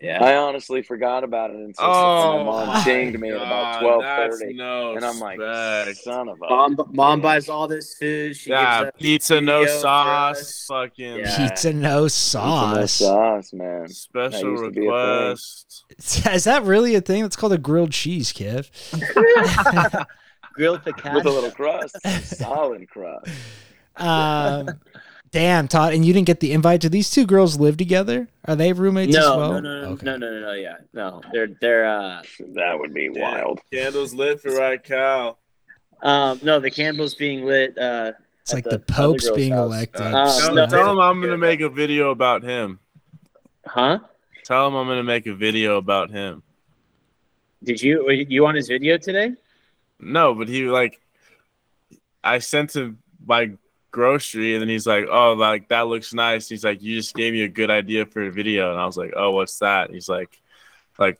Yeah. 0.00 0.22
I 0.22 0.36
honestly 0.36 0.82
forgot 0.82 1.24
about 1.24 1.50
it 1.50 1.56
until 1.56 1.84
Oh, 1.84 2.38
my 2.38 2.44
mom 2.44 2.66
my 2.68 2.84
dinged 2.84 3.18
me 3.20 3.30
at 3.30 3.36
about 3.36 3.48
God, 3.48 3.80
twelve 3.80 4.02
that's 4.02 4.40
thirty, 4.40 4.54
No 4.54 4.96
and 4.96 5.04
I'm 5.04 5.18
like, 5.20 5.38
respect. 5.38 5.98
son 5.98 6.28
of 6.28 6.38
a. 6.42 6.48
Mom, 6.48 6.76
mom 6.92 7.20
buys 7.20 7.48
all 7.48 7.68
this 7.68 7.94
food. 7.98 8.36
She 8.36 8.50
yeah, 8.50 8.84
gives 8.84 8.92
pizza, 8.98 9.40
no 9.40 9.66
sauce, 9.66 10.66
fucking 10.68 11.16
Yeah. 11.18 11.48
Pizza 11.48 11.72
no 11.72 12.04
Pizza 12.04 12.38
no 12.38 12.86
sauce. 12.86 12.92
sauce, 12.92 13.52
man. 13.52 13.88
special 13.88 14.50
used 14.50 14.64
to 14.64 14.70
be 14.70 14.86
a 14.86 14.90
thing. 14.90 14.90
request. 14.90 15.84
Is 16.28 16.44
that 16.44 16.62
really 16.64 16.94
a 16.94 17.00
thing? 17.00 17.22
That's 17.22 17.36
called 17.36 17.52
a 17.52 17.58
grilled 17.58 17.92
cheese, 17.92 18.32
Kev. 18.32 18.70
grilled 20.54 20.82
piccata. 20.84 21.14
With 21.14 21.26
a 21.26 21.30
little 21.30 21.50
crust, 21.50 21.96
solid 22.24 22.88
crust. 22.88 23.28
um, 23.96 24.68
damn, 25.34 25.66
Todd, 25.66 25.92
and 25.92 26.04
you 26.04 26.12
didn't 26.12 26.28
get 26.28 26.38
the 26.38 26.52
invite. 26.52 26.80
Do 26.80 26.88
these 26.88 27.10
two 27.10 27.26
girls 27.26 27.58
live 27.58 27.76
together? 27.76 28.28
Are 28.46 28.54
they 28.54 28.72
roommates 28.72 29.16
as 29.16 29.24
well? 29.36 29.54
no, 29.54 29.60
no, 29.60 29.82
no, 29.82 29.88
Okay. 29.90 30.06
no, 30.06 30.16
no, 30.16 30.30
no, 30.30 30.40
no, 30.40 30.52
yeah, 30.52 30.76
no. 30.92 31.20
They're 31.32 31.48
they're 31.60 31.84
uh, 31.86 32.22
That 32.54 32.78
would 32.78 32.94
be 32.94 33.10
Yeah. 33.12 33.20
wild. 33.22 33.60
Candles 33.72 34.14
lit 34.14 34.40
for 34.40 34.52
right 34.52 34.82
cow. 34.82 35.36
um, 36.02 36.38
no, 36.42 36.60
the 36.60 36.70
candles 36.70 37.14
being 37.14 37.44
lit. 37.44 37.76
Uh, 37.76 38.12
It's 38.42 38.52
like 38.54 38.64
the 38.64 38.70
the 38.70 38.78
Pope's 38.78 39.28
being 39.30 39.52
house. 39.52 39.66
elected. 39.66 40.02
Uh, 40.02 40.06
Um, 40.06 40.38
tell, 40.38 40.54
no, 40.54 40.66
tell 40.66 40.90
him 40.92 41.00
I'm 41.00 41.20
gonna 41.20 41.36
make 41.36 41.60
a 41.60 41.68
video 41.68 42.10
about 42.10 42.42
him. 42.44 42.78
huh? 43.66 43.98
Tell 44.44 44.68
him 44.68 44.74
I'm 44.76 44.86
gonna 44.86 45.02
make 45.02 45.26
a 45.26 45.34
video 45.34 45.78
about 45.78 46.10
him. 46.10 46.42
Did 47.64 47.82
you 47.82 48.08
you 48.10 48.46
on 48.46 48.54
his 48.54 48.68
video 48.68 48.98
today? 48.98 49.32
No, 49.98 50.34
but 50.34 50.48
he 50.48 50.64
like, 50.66 51.00
I 52.22 52.38
sent 52.38 52.76
him 52.76 52.98
my 53.26 53.50
grocery, 53.94 54.54
and 54.54 54.60
then 54.60 54.68
he's 54.68 54.86
like, 54.88 55.06
"Oh, 55.08 55.34
like 55.34 55.68
that 55.68 55.86
looks 55.86 56.12
nice." 56.12 56.48
He's 56.48 56.64
like, 56.64 56.82
"You 56.82 56.96
just 56.96 57.14
gave 57.14 57.32
me 57.32 57.42
a 57.42 57.48
good 57.48 57.70
idea 57.70 58.04
for 58.04 58.22
a 58.24 58.30
video," 58.30 58.72
and 58.72 58.80
I 58.80 58.84
was 58.86 58.96
like, 58.96 59.12
"Oh, 59.16 59.30
what's 59.30 59.56
that?" 59.60 59.90
He's 59.90 60.08
like, 60.08 60.42
"Like, 60.98 61.18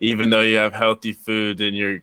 even 0.00 0.28
though 0.30 0.40
you 0.42 0.56
have 0.56 0.72
healthy 0.74 1.12
food 1.12 1.60
in 1.60 1.74
your 1.74 2.02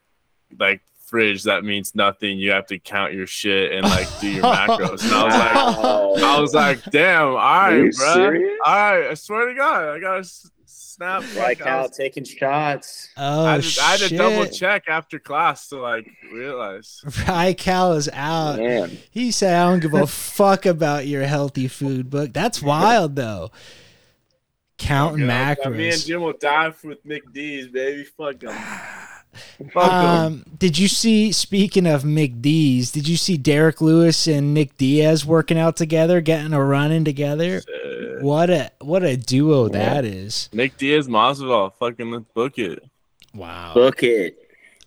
like 0.57 0.81
fridge, 1.05 1.43
that 1.43 1.65
means 1.65 1.93
nothing. 1.93 2.37
You 2.39 2.51
have 2.51 2.67
to 2.67 2.79
count 2.79 3.13
your 3.13 3.27
shit 3.27 3.73
and 3.73 3.83
like 3.83 4.07
do 4.21 4.29
your 4.29 4.43
macros." 4.45 5.03
And 5.03 5.13
I 5.13 5.23
was 5.25 5.33
like. 5.35 6.23
I 6.23 6.39
was 6.39 6.53
like, 6.53 6.83
"Damn, 6.91 7.27
all 7.29 7.33
right, 7.35 7.93
bro. 7.93 8.13
serious? 8.13 8.59
All 8.65 8.75
right, 8.75 9.09
I 9.09 9.13
swear 9.15 9.49
to 9.49 9.55
God, 9.55 9.89
I 9.89 9.99
gotta 9.99 10.19
s- 10.19 10.49
snap." 10.93 11.21
Like 11.35 11.59
Like, 11.59 11.61
I, 11.67 11.69
out 11.69 11.89
was- 11.89 11.97
taking 11.97 12.23
shots. 12.23 13.09
Oh 13.17 13.45
I, 13.45 13.59
just, 13.59 13.79
I 13.81 13.91
had 13.91 13.99
to 14.09 14.17
double 14.17 14.45
check 14.47 14.83
after 14.87 15.19
class 15.19 15.67
to 15.69 15.77
like 15.81 16.07
realize. 16.31 17.01
Raikal 17.07 17.97
is 17.97 18.09
out. 18.13 18.57
Man, 18.59 18.97
He 19.11 19.31
said, 19.31 19.55
"I 19.55 19.69
don't 19.69 19.79
give 19.79 19.93
a 19.93 20.07
fuck 20.07 20.65
about 20.65 21.07
your 21.07 21.23
healthy 21.23 21.67
food 21.67 22.09
book." 22.09 22.33
That's 22.33 22.61
wild, 22.61 23.15
though. 23.15 23.51
Counting 24.77 25.21
You 25.21 25.27
know, 25.27 25.55
Me 25.69 25.89
and. 25.91 26.01
Jim 26.05 26.21
will 26.21 26.33
die 26.33 26.71
for- 26.71 26.89
with 26.89 27.05
McD's, 27.05 27.67
baby. 27.67 28.03
Fuck 28.03 28.39
them. 28.39 28.55
Fuck 29.73 29.91
'em. 29.91 29.91
Um, 29.91 30.45
did 30.59 30.77
you 30.77 30.87
see? 30.87 31.31
Speaking 31.31 31.87
of 31.87 32.03
McD's, 32.03 32.91
did 32.91 33.07
you 33.07 33.17
see 33.17 33.35
Derrick 33.37 33.81
Lewis 33.81 34.27
and 34.27 34.53
Nick 34.53 34.77
Diaz 34.77 35.25
working 35.25 35.57
out 35.57 35.75
together, 35.75 36.21
getting 36.21 36.53
a 36.53 36.63
run 36.63 36.91
in 36.91 37.03
together? 37.05 37.61
Shit. 37.61 38.02
What 38.23 38.49
a 38.49 38.71
what 38.79 39.03
a 39.03 39.17
duo 39.17 39.67
that 39.67 40.05
is! 40.05 40.47
Nick 40.53 40.77
Diaz, 40.77 41.09
Masvidal, 41.09 41.73
fucking 41.77 42.09
let's 42.09 42.23
book 42.33 42.57
it. 42.57 42.81
Wow. 43.35 43.73
Book 43.73 44.01
it. 44.01 44.37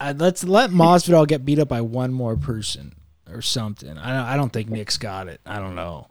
Uh, 0.00 0.14
let's 0.16 0.42
let 0.42 0.70
Masvidal 0.70 1.28
get 1.28 1.44
beat 1.44 1.58
up 1.58 1.68
by 1.68 1.82
one 1.82 2.14
more 2.14 2.36
person 2.36 2.94
or 3.30 3.42
something. 3.42 3.98
I 3.98 4.16
don't, 4.16 4.26
I 4.26 4.36
don't 4.36 4.52
think 4.52 4.70
Nick's 4.70 4.96
got 4.96 5.28
it. 5.28 5.42
I 5.44 5.58
don't 5.58 5.74
know. 5.74 6.08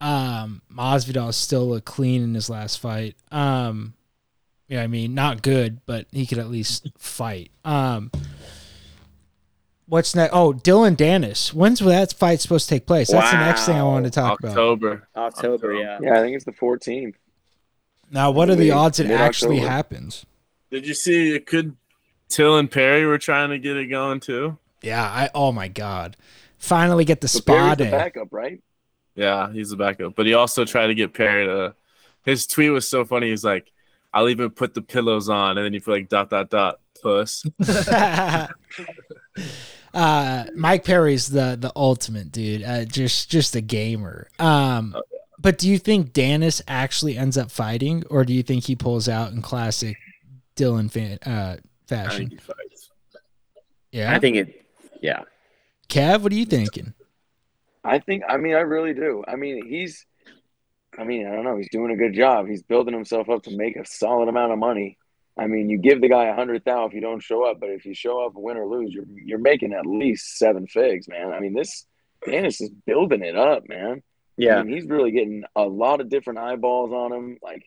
Um, 0.00 0.62
Masvidal 0.72 1.34
still 1.34 1.68
looked 1.68 1.84
clean 1.84 2.22
in 2.22 2.34
his 2.34 2.48
last 2.48 2.78
fight. 2.78 3.16
Um, 3.32 3.94
yeah, 4.68 4.82
I 4.82 4.86
mean, 4.86 5.14
not 5.14 5.42
good, 5.42 5.80
but 5.84 6.06
he 6.12 6.26
could 6.26 6.38
at 6.38 6.48
least 6.48 6.88
fight. 6.96 7.50
Um, 7.64 8.12
what's 9.86 10.14
next? 10.14 10.32
Oh, 10.34 10.52
Dillon 10.52 10.96
Danis. 10.96 11.52
When's 11.52 11.80
that 11.80 12.12
fight 12.12 12.40
supposed 12.40 12.68
to 12.68 12.74
take 12.74 12.86
place? 12.86 13.10
That's 13.10 13.30
the 13.30 13.38
next 13.38 13.66
thing 13.66 13.76
I 13.76 13.82
Wow. 13.82 13.90
wanted 13.92 14.12
to 14.12 14.20
talk 14.20 14.38
about. 14.40 14.50
October. 14.50 15.08
October, 15.16 15.74
yeah. 15.74 15.98
yeah, 16.00 16.14
I 16.14 16.20
think 16.20 16.36
it's 16.36 16.44
the 16.44 16.52
14th. 16.52 17.14
Now, 18.10 18.30
what 18.30 18.50
are 18.50 18.54
the 18.54 18.70
odds 18.70 19.00
it 19.00 19.10
actually 19.10 19.58
happens? 19.60 20.26
Did 20.70 20.86
you 20.86 20.94
see 20.94 21.34
it 21.34 21.46
could 21.46 21.76
Till 22.28 22.56
and 22.58 22.70
Perry 22.70 23.04
were 23.06 23.18
trying 23.18 23.50
to 23.50 23.58
get 23.58 23.76
it 23.76 23.86
going 23.86 24.20
too? 24.20 24.58
Yeah, 24.82 25.02
I. 25.04 25.30
Oh 25.34 25.52
my 25.52 25.68
god! 25.68 26.16
Finally 26.58 27.04
get 27.04 27.20
the 27.20 27.26
But 27.26 27.30
spa 27.30 27.52
Perry's 27.54 27.76
the 27.78 27.84
day. 27.84 27.90
backup, 27.90 28.28
right? 28.32 28.60
Yeah, 29.14 29.50
he's 29.52 29.70
the 29.70 29.76
backup. 29.76 30.14
But 30.14 30.26
he 30.26 30.34
also 30.34 30.64
tried 30.64 30.88
to 30.88 30.94
get 30.94 31.12
Perry 31.14 31.46
to 31.46 31.74
his 32.24 32.46
tweet 32.46 32.70
was 32.70 32.86
so 32.88 33.04
funny. 33.04 33.30
He's 33.30 33.44
like, 33.44 33.71
I'll 34.14 34.28
even 34.28 34.50
put 34.50 34.74
the 34.74 34.82
pillows 34.82 35.28
on, 35.28 35.58
and 35.58 35.64
then 35.64 35.72
you 35.72 35.80
put 35.80 35.92
like 35.92 36.08
dot 36.08 36.30
dot 36.30 36.50
dot 36.50 36.80
puss. 37.02 37.44
uh, 39.94 40.44
Mike 40.54 40.84
Perry's 40.84 41.28
the 41.28 41.56
the 41.58 41.72
ultimate 41.74 42.30
dude. 42.30 42.62
Uh, 42.62 42.84
just 42.84 43.30
just 43.30 43.56
a 43.56 43.60
gamer. 43.60 44.28
Um, 44.38 44.96
but 45.38 45.58
do 45.58 45.68
you 45.68 45.78
think 45.78 46.12
Danis 46.12 46.62
actually 46.68 47.18
ends 47.18 47.36
up 47.36 47.50
fighting, 47.50 48.04
or 48.08 48.24
do 48.24 48.32
you 48.32 48.42
think 48.42 48.64
he 48.64 48.76
pulls 48.76 49.08
out 49.08 49.32
in 49.32 49.42
classic 49.42 49.96
Dillon 50.54 50.88
fan, 50.88 51.18
uh, 51.26 51.56
I 51.58 51.60
fashion? 51.86 52.28
think. 52.28 52.40
Yeah, 53.90 54.14
I 54.14 54.18
think 54.18 54.36
it. 54.36 54.66
Yeah. 55.00 55.22
Kev, 55.88 56.22
what 56.22 56.32
are 56.32 56.36
you 56.36 56.46
thinking? 56.46 56.94
I 57.84 57.98
think. 57.98 58.22
I 58.28 58.36
mean, 58.36 58.54
I 58.54 58.60
really 58.60 58.94
do. 58.94 59.24
I 59.26 59.36
mean, 59.36 59.66
he's. 59.66 60.06
I 60.98 61.04
mean, 61.04 61.26
I 61.26 61.34
don't 61.34 61.44
know. 61.44 61.56
He's 61.56 61.70
doing 61.70 61.90
a 61.92 61.96
good 61.96 62.14
job. 62.14 62.46
He's 62.48 62.62
building 62.62 62.94
himself 62.94 63.28
up 63.30 63.42
to 63.44 63.56
make 63.56 63.76
a 63.76 63.86
solid 63.86 64.28
amount 64.28 64.52
of 64.52 64.58
money. 64.58 64.98
I 65.38 65.46
mean, 65.46 65.70
you 65.70 65.78
give 65.78 66.02
the 66.02 66.08
guy 66.10 66.26
a 66.26 66.34
hundred 66.34 66.64
thousand 66.64 66.88
if 66.90 66.94
you 66.94 67.00
don't 67.00 67.22
show 67.22 67.44
up, 67.50 67.58
but 67.60 67.70
if 67.70 67.86
you 67.86 67.94
show 67.94 68.24
up, 68.24 68.32
win 68.34 68.58
or 68.58 68.66
lose, 68.66 68.92
you're 68.92 69.06
you're 69.24 69.38
making 69.38 69.72
at 69.72 69.86
least 69.86 70.36
seven 70.38 70.66
figs, 70.66 71.08
man. 71.08 71.32
I 71.32 71.40
mean, 71.40 71.54
this 71.54 71.86
Danis 72.26 72.60
is 72.60 72.70
building 72.86 73.22
it 73.22 73.36
up, 73.36 73.66
man. 73.68 73.92
I 73.98 74.02
Yeah. 74.36 74.62
mean, 74.62 74.74
he's 74.74 74.86
really 74.86 75.10
getting 75.10 75.44
a 75.56 75.62
lot 75.64 76.00
of 76.02 76.10
different 76.10 76.38
eyeballs 76.38 76.92
on 76.92 77.12
him. 77.12 77.38
Like, 77.42 77.64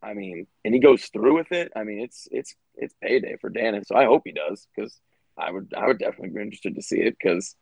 I 0.00 0.14
mean, 0.14 0.46
and 0.64 0.72
he 0.72 0.80
goes 0.80 1.06
through 1.06 1.34
with 1.36 1.50
it. 1.50 1.72
I 1.74 1.82
mean, 1.82 1.98
it's 2.00 2.28
it's 2.30 2.54
it's 2.76 2.94
payday 3.02 3.36
for 3.40 3.50
Danis. 3.50 3.86
So 3.86 3.96
I 3.96 4.04
hope 4.04 4.22
he 4.24 4.32
does 4.32 4.66
because 4.74 4.96
I 5.36 5.50
would 5.50 5.74
I 5.76 5.88
would 5.88 5.98
definitely 5.98 6.30
be 6.30 6.42
interested 6.42 6.76
to 6.76 6.82
see 6.82 7.00
it 7.00 7.16
because. 7.20 7.56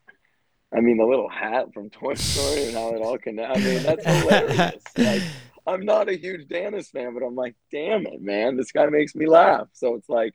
I 0.72 0.80
mean, 0.80 0.98
the 0.98 1.04
little 1.04 1.28
hat 1.28 1.72
from 1.74 1.90
Toy 1.90 2.14
Story 2.14 2.66
and 2.66 2.74
how 2.76 2.94
it 2.94 3.02
all 3.02 3.18
connects. 3.18 3.58
I 3.58 3.60
mean, 3.62 3.82
that's 3.82 4.04
hilarious. 4.04 4.82
Like, 4.96 5.22
I'm 5.66 5.84
not 5.84 6.08
a 6.08 6.16
huge 6.16 6.46
Danis 6.48 6.90
fan, 6.90 7.12
but 7.14 7.22
I'm 7.24 7.34
like, 7.34 7.54
damn 7.72 8.06
it, 8.06 8.22
man, 8.22 8.56
this 8.56 8.72
guy 8.72 8.86
makes 8.86 9.14
me 9.14 9.26
laugh. 9.26 9.66
So 9.72 9.94
it's 9.94 10.08
like, 10.08 10.34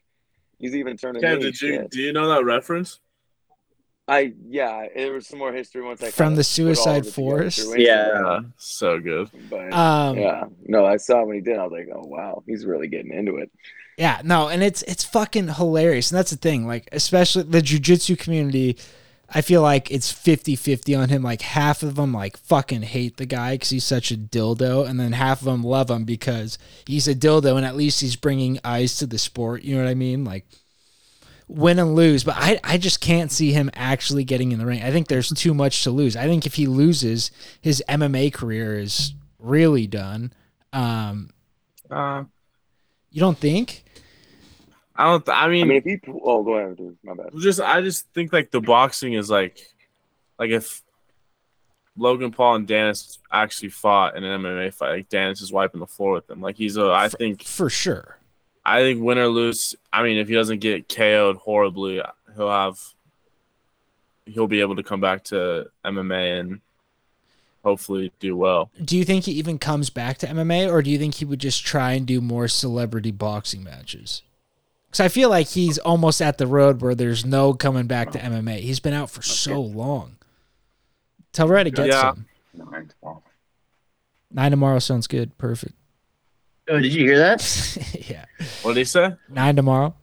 he's 0.59 0.75
even 0.75 0.97
turning 0.97 1.21
Kev, 1.21 1.37
me. 1.37 1.43
did 1.43 1.61
you 1.61 1.73
shit. 1.73 1.89
do 1.91 2.01
you 2.01 2.13
know 2.13 2.27
that 2.29 2.43
reference? 2.43 2.99
I 4.07 4.33
yeah, 4.47 4.85
there 4.95 5.13
was 5.13 5.25
some 5.27 5.39
more 5.39 5.51
history 5.51 5.81
once 5.81 6.03
I 6.03 6.11
From 6.11 6.35
the 6.35 6.37
put 6.37 6.37
all 6.37 6.39
of 6.41 6.45
Suicide 6.45 6.91
it 6.97 6.99
together 6.99 7.11
Forest? 7.11 7.59
through 7.61 7.79
Yeah. 7.79 8.19
Yeah, 8.23 8.39
so 8.57 8.99
good. 8.99 9.29
But 9.49 9.73
Um, 9.73 10.17
yeah, 10.17 10.43
no, 10.67 10.85
I 10.85 10.97
saw 10.97 11.23
when 11.23 11.35
he 11.35 11.41
did. 11.41 11.57
I 11.57 11.63
was 11.63 11.71
like, 11.71 11.87
oh 11.93 12.05
wow, 12.05 12.43
he's 12.45 12.65
really 12.67 12.87
getting 12.87 13.11
into 13.11 13.37
it. 13.37 13.51
Yeah, 13.97 14.21
no, 14.23 14.47
and 14.49 14.61
it's 14.61 14.83
it's 14.83 15.03
fucking 15.03 15.47
hilarious. 15.47 16.11
And 16.11 16.19
that's 16.19 16.29
the 16.31 16.37
thing, 16.37 16.67
like 16.67 16.87
especially 16.91 17.43
the 17.43 17.61
jujitsu 17.61 18.17
community, 18.19 18.77
I 19.29 19.41
feel 19.41 19.61
like 19.61 19.91
it's 19.91 20.11
50-50 20.11 20.99
on 20.99 21.09
him. 21.09 21.23
Like 21.23 21.41
half 21.41 21.83
of 21.83 21.95
them 21.95 22.13
like 22.13 22.37
fucking 22.37 22.83
hate 22.83 23.17
the 23.17 23.25
guy 23.25 23.57
cuz 23.57 23.69
he's 23.69 23.83
such 23.83 24.11
a 24.11 24.17
dildo 24.17 24.87
and 24.87 24.99
then 24.99 25.13
half 25.13 25.39
of 25.41 25.45
them 25.45 25.63
love 25.63 25.89
him 25.89 26.05
because 26.05 26.57
he's 26.85 27.07
a 27.07 27.15
dildo 27.15 27.57
and 27.57 27.65
at 27.65 27.75
least 27.75 28.01
he's 28.01 28.15
bringing 28.15 28.59
eyes 28.63 28.97
to 28.97 29.05
the 29.05 29.17
sport, 29.17 29.63
you 29.63 29.75
know 29.75 29.83
what 29.83 29.89
I 29.89 29.95
mean? 29.95 30.23
Like 30.23 30.45
win 31.47 31.79
and 31.79 31.95
lose, 31.95 32.23
but 32.23 32.35
I 32.37 32.59
I 32.63 32.77
just 32.77 33.01
can't 33.01 33.31
see 33.31 33.51
him 33.51 33.69
actually 33.73 34.23
getting 34.23 34.51
in 34.51 34.59
the 34.59 34.65
ring. 34.65 34.81
I 34.81 34.91
think 34.91 35.07
there's 35.07 35.29
too 35.29 35.53
much 35.53 35.83
to 35.83 35.91
lose. 35.91 36.15
I 36.15 36.25
think 36.25 36.45
if 36.45 36.55
he 36.55 36.67
loses, 36.67 37.31
his 37.61 37.83
MMA 37.87 38.33
career 38.33 38.79
is 38.79 39.13
really 39.39 39.87
done. 39.87 40.33
Um 40.73 41.29
Uh, 41.89 42.23
you 43.11 43.21
don't 43.21 43.37
think? 43.37 43.84
I 44.95 45.05
don't. 45.05 45.25
Th- 45.25 45.35
I 45.35 45.45
I 45.45 45.49
mean, 45.49 45.67
mean, 45.67 45.77
if 45.77 45.83
he, 45.83 45.99
oh, 46.23 46.43
go 46.43 46.53
ahead, 46.55 46.77
dude. 46.77 46.97
My 47.03 47.13
bad. 47.13 47.31
just 47.39 47.59
I 47.59 47.81
just 47.81 48.07
think 48.13 48.31
like 48.31 48.51
the 48.51 48.61
boxing 48.61 49.13
is 49.13 49.29
like, 49.29 49.59
like 50.39 50.51
if 50.51 50.81
Logan 51.97 52.31
Paul 52.31 52.55
and 52.55 52.67
Danis 52.67 53.17
actually 53.31 53.69
fought 53.69 54.15
in 54.15 54.23
an 54.23 54.41
MMA 54.41 54.73
fight, 54.73 54.91
like 54.91 55.09
Danis 55.09 55.41
is 55.41 55.51
wiping 55.51 55.79
the 55.81 55.87
floor 55.87 56.13
with 56.13 56.27
them. 56.27 56.41
Like 56.41 56.55
he's 56.55 56.77
a. 56.77 56.91
I 56.91 57.09
think. 57.09 57.43
for 57.43 57.69
sure. 57.69 58.17
I 58.63 58.79
think 58.79 59.01
win 59.01 59.17
or 59.17 59.27
lose. 59.27 59.75
I 59.93 60.01
mean, 60.01 60.17
if 60.17 60.27
he 60.27 60.33
doesn't 60.33 60.59
get 60.59 60.89
KO'd 60.89 61.37
horribly, 61.37 62.01
he'll 62.35 62.49
have. 62.49 62.79
He'll 64.25 64.47
be 64.47 64.61
able 64.61 64.75
to 64.77 64.83
come 64.83 65.01
back 65.01 65.25
to 65.25 65.67
MMA 65.85 66.39
and 66.39 66.61
hopefully 67.63 68.11
do 68.19 68.35
well. 68.35 68.71
Do 68.83 68.97
you 68.97 69.05
think 69.05 69.25
he 69.25 69.33
even 69.33 69.59
comes 69.59 69.89
back 69.89 70.17
to 70.19 70.27
MMA, 70.27 70.71
or 70.71 70.81
do 70.81 70.89
you 70.89 70.97
think 70.97 71.15
he 71.15 71.25
would 71.25 71.39
just 71.39 71.63
try 71.65 71.91
and 71.93 72.07
do 72.07 72.21
more 72.21 72.47
celebrity 72.47 73.11
boxing 73.11 73.63
matches? 73.63 74.23
Because 74.95 75.03
I 75.03 75.09
feel 75.09 75.27
like 75.29 75.47
he's 75.49 75.77
almost 75.77 76.21
at 76.21 76.37
the 76.37 76.47
road 76.47 76.81
where 76.81 76.95
there's 76.95 77.25
no 77.25 77.53
coming 77.53 77.85
back 77.85 78.11
to 78.11 78.17
MMA. 78.17 78.59
He's 78.61 78.79
been 78.79 78.93
out 78.93 79.09
for 79.09 79.21
so 79.21 79.59
long. 79.59 80.15
Tell 81.33 81.49
Red 81.49 81.63
to 81.63 81.71
get 81.71 81.87
Yeah. 81.87 82.13
some. 82.13 82.25
Nine 84.31 84.51
tomorrow 84.51 84.79
sounds 84.79 85.07
good. 85.07 85.37
Perfect. 85.37 85.73
Oh, 86.69 86.79
did 86.79 86.93
you 86.93 87.03
hear 87.07 87.17
that? 87.17 87.41
yeah, 88.09 88.23
What 88.61 88.75
did 88.75 88.79
he 88.79 88.85
say? 88.85 89.13
nine 89.27 89.57
tomorrow. 89.57 89.93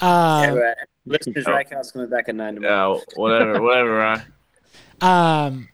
yeah, 0.00 0.46
Um, 0.50 0.54
right. 0.60 0.76
Listeners, 1.04 1.44
Oh. 1.46 1.50
Rackhouse 1.50 1.92
coming 1.92 2.08
back 2.08 2.30
at 2.30 2.36
nine 2.36 2.54
tomorrow. 2.54 2.94
Yeah, 2.96 3.00
whatever, 3.16 3.60
whatever. 3.60 3.96
Right? 3.98 4.22
Um, 5.02 5.68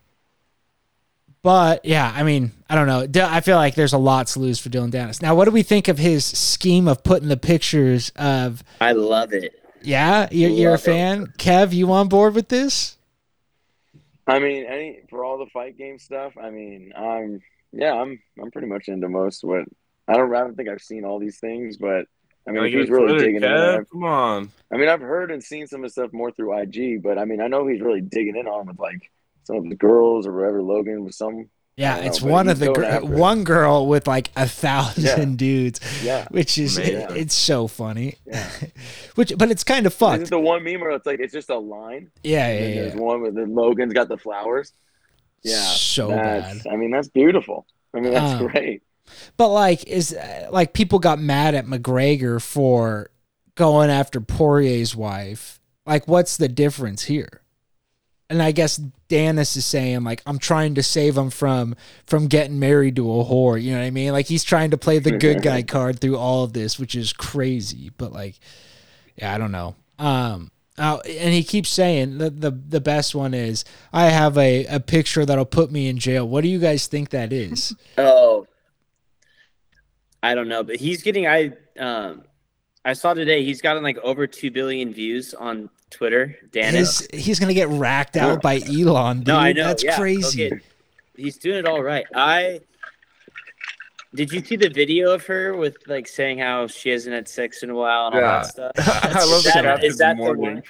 but 1.43 1.85
yeah, 1.85 2.13
I 2.15 2.23
mean, 2.23 2.53
I 2.71 2.75
don't 2.75 2.87
know. 2.87 3.27
I 3.27 3.41
feel 3.41 3.57
like 3.57 3.75
there's 3.75 3.93
a 3.93 3.99
lot 3.99 4.29
to 4.29 4.39
lose 4.41 4.59
for 4.59 4.69
Dillon 4.69 4.91
Danis. 4.91 5.21
Now, 5.23 5.35
what 5.35 5.45
do 5.47 5.51
we 5.51 5.63
think 5.63 5.89
of 5.89 5.99
his 5.99 6.25
scheme 6.25 6.87
of 6.89 7.03
putting 7.03 7.29
the 7.29 7.37
pictures 7.37 8.11
of? 8.17 8.63
I 8.81 8.93
love 8.93 9.33
it. 9.33 9.55
Yeah, 9.83 10.29
you're, 10.31 10.51
you're 10.51 10.69
a 10.71 10.73
Love 10.73 10.81
it. 10.81 10.85
fan, 10.85 11.27
Kev. 11.39 11.73
You 11.73 11.91
on 11.93 12.09
board 12.09 12.35
with 12.35 12.49
this? 12.49 12.97
I 14.27 14.39
mean, 14.39 14.65
any 14.65 15.01
for 15.11 15.25
all 15.25 15.39
the 15.39 15.47
fight 15.47 15.77
game 15.77 15.99
stuff. 15.99 16.35
I 16.41 16.51
mean, 16.51 16.93
I'm 16.97 17.43
yeah, 17.73 17.93
I'm 17.95 18.21
I'm 18.41 18.51
pretty 18.53 18.69
much 18.69 18.87
into 18.89 19.09
most. 19.09 19.43
What 19.43 19.65
I 20.07 20.13
don't, 20.15 20.33
I 20.35 20.41
don't 20.41 20.57
think 20.57 20.69
I've 20.69 20.81
seen 20.83 21.05
all 21.05 21.19
these 21.19 21.39
things, 21.41 21.77
but 21.77 22.07
I 22.47 22.51
mean, 22.53 22.57
Gotta 22.57 22.67
if 22.67 22.73
get 22.73 22.81
he's 22.83 22.91
really 22.91 23.07
Twitter, 23.09 23.19
digging 23.25 23.37
in. 23.37 23.43
Kev. 23.43 23.57
there- 23.73 23.85
Come 23.87 24.05
on. 24.05 24.53
I 24.73 24.77
mean, 24.77 24.89
I've 24.89 25.01
heard 25.01 25.33
and 25.33 25.43
seen 25.43 25.67
some 25.67 25.81
of 25.83 25.89
the 25.89 25.93
stuff 25.93 26.13
more 26.13 26.31
through 26.31 26.57
IG, 26.61 27.03
but 27.03 27.19
I 27.19 27.25
mean, 27.25 27.41
I 27.41 27.49
know 27.49 27.67
he's 27.67 27.81
really 27.81 28.01
digging 28.01 28.37
in 28.37 28.47
on 28.47 28.67
with 28.67 28.79
like 28.79 29.11
some 29.45 29.57
of 29.57 29.69
the 29.69 29.77
girls 29.77 30.27
or 30.27 30.33
whatever. 30.35 30.63
Logan 30.63 31.05
with 31.05 31.15
some, 31.15 31.49
Yeah, 31.77 31.97
I 31.97 32.01
know, 32.01 32.07
it's 32.07 32.23
one 32.23 32.49
of 32.49 32.59
the 32.59 32.73
gr- 32.73 33.05
one 33.07 33.45
girl 33.45 33.87
with 33.87 34.07
like 34.07 34.31
a 34.37 34.47
thousand 34.47 35.39
dudes, 35.39 35.81
yeah, 36.05 36.27
which 36.31 36.59
is 36.59 36.79
it- 36.79 37.11
it's 37.17 37.35
so 37.35 37.67
funny. 37.69 38.17
yeah. 38.27 38.49
Which, 39.15 39.33
but 39.37 39.51
it's 39.51 39.65
kind 39.65 39.85
of 39.87 39.93
fucked. 39.93 40.31
the 40.31 40.39
one 40.41 40.65
meme 40.65 40.81
where 40.81 40.91
it's 40.93 41.05
like 41.07 41.21
it's 41.21 41.33
just 41.35 41.51
a 41.51 41.59
line. 41.59 42.11
Yeah, 42.23 42.51
yeah, 42.53 42.61
then 42.61 42.75
there's 42.77 42.95
yeah. 42.95 43.01
one 43.01 43.35
the 43.35 43.47
Logan's 43.47 43.93
got 43.93 44.09
the 44.09 44.17
flowers. 44.17 44.73
Yeah, 45.43 45.61
So 45.65 46.09
bad. 46.09 46.63
I 46.71 46.77
mean, 46.77 46.91
that's 46.93 47.09
beautiful. 47.09 47.67
I 47.95 48.01
mean, 48.01 48.13
that's 48.15 48.41
Um, 48.41 48.47
great. 48.49 48.83
But 49.37 49.49
like, 49.49 49.85
is 49.87 50.17
like 50.51 50.73
people 50.73 50.99
got 51.01 51.19
mad 51.19 51.55
at 51.55 51.67
McGregor 51.67 52.41
for 52.41 53.11
going 53.57 53.91
after 53.91 54.21
Poirier's 54.21 54.95
wife. 54.97 55.61
Like, 55.85 56.07
what's 56.09 56.37
the 56.39 56.49
difference 56.49 57.05
here? 57.05 57.42
And 58.33 58.43
I 58.43 58.51
guess 58.51 58.81
Danis 59.11 59.59
is 59.59 59.67
saying 59.67 60.05
like, 60.05 60.23
I'm 60.25 60.39
trying 60.39 60.75
to 60.77 60.83
save 60.83 61.19
him 61.19 61.29
from 61.29 61.77
from 62.07 62.29
getting 62.29 62.59
married 62.59 62.97
to 62.97 63.03
a 63.13 63.25
whore. 63.25 63.63
You 63.63 63.73
know 63.73 63.81
what 63.81 63.85
I 63.85 63.91
mean? 63.91 64.13
Like 64.13 64.25
he's 64.25 64.43
trying 64.43 64.71
to 64.71 64.79
play 64.79 64.99
the 65.01 65.19
good 65.19 65.43
guy 65.43 65.63
card 65.63 66.01
through 66.01 66.17
all 66.17 66.43
of 66.43 66.55
this, 66.55 66.79
which 66.79 66.95
is 66.95 67.13
crazy. 67.13 67.91
But 67.99 68.11
like, 68.11 68.41
yeah, 69.17 69.35
I 69.35 69.39
don't 69.39 69.53
know. 69.53 69.77
Um. 69.99 70.51
Oh, 70.79 71.01
and 71.01 71.35
he 71.35 71.45
keeps 71.45 71.69
saying 71.69 72.17
the, 72.17 72.31
the 72.31 72.51
the 72.51 72.81
best 72.81 73.15
one 73.15 73.35
is 73.35 73.67
I 73.93 74.07
have 74.07 74.39
a, 74.39 74.65
a 74.65 74.81
picture 74.81 75.27
that'll 75.27 75.45
put 75.45 75.71
me 75.71 75.89
in 75.89 75.99
jail. 75.99 76.27
What 76.27 76.41
do 76.41 76.49
you 76.49 76.59
guys 76.59 76.87
think 76.87 77.11
that 77.11 77.33
is? 77.35 77.77
Oh, 77.99 78.47
I 80.23 80.35
don't 80.35 80.49
know, 80.49 80.63
but 80.63 80.77
he's 80.77 81.03
getting. 81.03 81.27
I 81.27 81.53
um, 81.79 82.23
I 82.85 82.95
saw 82.95 83.15
today 83.15 83.45
he's 83.45 83.61
gotten 83.61 83.83
like 83.83 83.99
over 83.99 84.27
two 84.27 84.51
billion 84.51 84.93
views 84.93 85.35
on 85.35 85.71
Twitter. 85.91 86.37
Dan, 86.51 86.75
His, 86.75 87.07
he's 87.13 87.39
gonna 87.39 87.55
get 87.55 87.69
racked 87.69 88.17
out 88.17 88.43
by 88.43 88.61
Elon. 88.61 89.19
Dude. 89.19 89.29
no, 89.29 89.37
I 89.37 89.53
know. 89.53 89.65
That's 89.69 89.85
yeah, 89.85 89.97
crazy. 89.97 90.47
okay. 90.47 90.61
He's 91.17 91.37
doing 91.37 91.59
it 91.59 91.67
all 91.67 91.83
right. 91.83 92.07
I 92.15 92.61
did 94.15 94.33
you 94.33 94.45
see 94.45 94.57
the 94.57 94.69
video 94.69 95.13
of 95.13 95.25
her 95.27 95.55
with 95.57 95.77
like 95.87 96.07
saying 96.09 96.39
how 96.39 96.67
she 96.67 96.91
hasn't 96.91 97.15
had 97.15 97.29
sex 97.29 97.63
in 97.63 97.71
a 97.71 97.75
while 97.75 98.07
and 98.09 98.17
all 98.17 98.21
Yeah. 98.21 98.43
that 98.43 98.47
stuff? 98.47 99.15
I 99.17 99.25
love 99.25 99.39
Is 99.39 99.45
the 99.45 99.51
that- 99.55 99.65
captain 99.65 99.85
is 99.91 99.99
that 99.99 100.17
the 100.17 100.35
morning. 100.35 100.63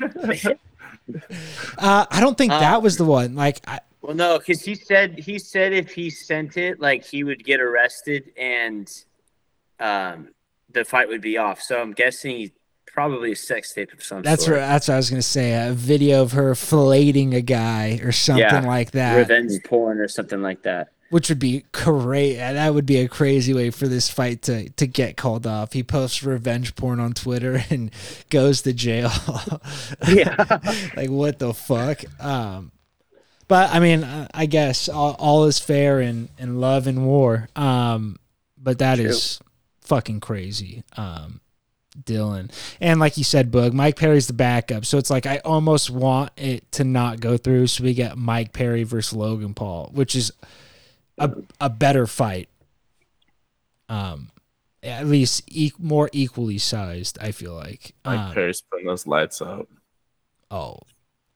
Uh, 1.78 2.06
I 2.10 2.20
don't 2.20 2.38
think 2.38 2.52
Uh, 2.52 2.60
that 2.60 2.80
was 2.80 2.96
the 2.96 3.04
one. 3.04 3.34
Like, 3.34 3.60
I, 3.66 3.80
Well, 4.02 4.14
no, 4.14 4.38
because 4.38 4.62
he 4.62 4.74
said 4.76 5.18
he 5.18 5.38
said 5.38 5.72
if 5.72 5.90
he 5.92 6.10
sent 6.10 6.56
it, 6.56 6.80
like 6.80 7.04
he 7.04 7.24
would 7.24 7.44
get 7.44 7.60
arrested 7.60 8.30
and 8.36 8.88
um, 9.80 10.28
the 10.74 10.84
fight 10.84 11.08
would 11.08 11.20
be 11.20 11.36
off. 11.38 11.60
So 11.62 11.80
I'm 11.80 11.92
guessing 11.92 12.50
probably 12.86 13.32
a 13.32 13.36
sex 13.36 13.72
tape 13.72 13.92
of 13.92 14.02
some 14.04 14.22
that's 14.22 14.44
sort. 14.44 14.58
what 14.58 14.66
that's 14.66 14.88
what 14.88 14.94
I 14.94 14.96
was 14.98 15.08
gonna 15.10 15.22
say. 15.22 15.52
A 15.68 15.72
video 15.72 16.22
of 16.22 16.32
her 16.32 16.52
filleting 16.54 17.34
a 17.34 17.40
guy 17.40 18.00
or 18.02 18.12
something 18.12 18.42
Yeah. 18.42 18.60
like 18.66 18.90
that, 18.92 19.16
revenge 19.16 19.52
porn 19.64 19.98
or 19.98 20.08
something 20.08 20.42
like 20.42 20.62
that. 20.64 20.88
which 21.10 21.28
would 21.30 21.38
be 21.38 21.64
crazy. 21.72 22.36
That 22.36 22.74
would 22.74 22.86
be 22.86 22.98
a 22.98 23.08
crazy 23.08 23.52
way 23.54 23.70
for 23.70 23.86
this 23.88 24.10
fight 24.10 24.42
to 24.42 24.68
to 24.70 24.86
get 24.86 25.16
called 25.16 25.46
off. 25.46 25.72
He 25.72 25.82
posts 25.82 26.22
revenge 26.22 26.74
porn 26.74 27.00
on 27.00 27.12
Twitter 27.14 27.62
and 27.70 27.90
goes 28.30 28.60
to 28.62 28.72
jail. 28.72 29.10
Yeah. 30.08 30.58
like 30.96 31.08
what 31.10 31.38
the 31.38 31.54
fuck 31.54 32.04
um 32.22 32.72
but 33.48 33.70
i 33.74 33.78
mean 33.80 34.04
i 34.34 34.46
guess 34.46 34.88
all, 34.88 35.14
all 35.18 35.44
is 35.44 35.58
fair 35.58 36.00
in 36.00 36.28
in 36.38 36.60
love 36.60 36.86
and 36.86 37.04
war 37.06 37.48
um 37.56 38.18
but 38.58 38.78
that 38.78 38.98
is 38.98 39.40
fucking 39.92 40.20
crazy 40.20 40.82
um 40.96 41.38
dillon. 42.06 42.50
And 42.80 42.98
like 42.98 43.18
you 43.18 43.24
said 43.24 43.52
boog 43.52 43.74
mike 43.74 43.96
perry's 43.96 44.26
the 44.26 44.32
backup. 44.32 44.86
So 44.86 44.96
it's 44.96 45.10
like 45.10 45.26
i 45.26 45.36
almost 45.44 45.90
want 45.90 46.32
it 46.38 46.72
to 46.72 46.84
not 46.84 47.20
go 47.20 47.36
through 47.36 47.66
so 47.66 47.84
we 47.84 47.92
get 47.92 48.16
mike 48.16 48.54
perry 48.54 48.84
versus 48.84 49.12
logan 49.12 49.52
paul 49.52 49.90
which 49.92 50.16
is 50.16 50.32
a, 51.18 51.30
a 51.60 51.68
better 51.68 52.06
fight. 52.06 52.48
Um 53.90 54.30
at 54.82 55.06
least 55.06 55.42
e- 55.46 55.72
more 55.78 56.08
equally 56.14 56.56
sized 56.56 57.18
i 57.20 57.30
feel 57.30 57.52
like. 57.52 57.94
Like 58.06 58.18
um, 58.18 58.32
Perry's 58.32 58.62
putting 58.62 58.86
those 58.86 59.06
lights 59.06 59.42
out. 59.42 59.68
Oh, 60.50 60.78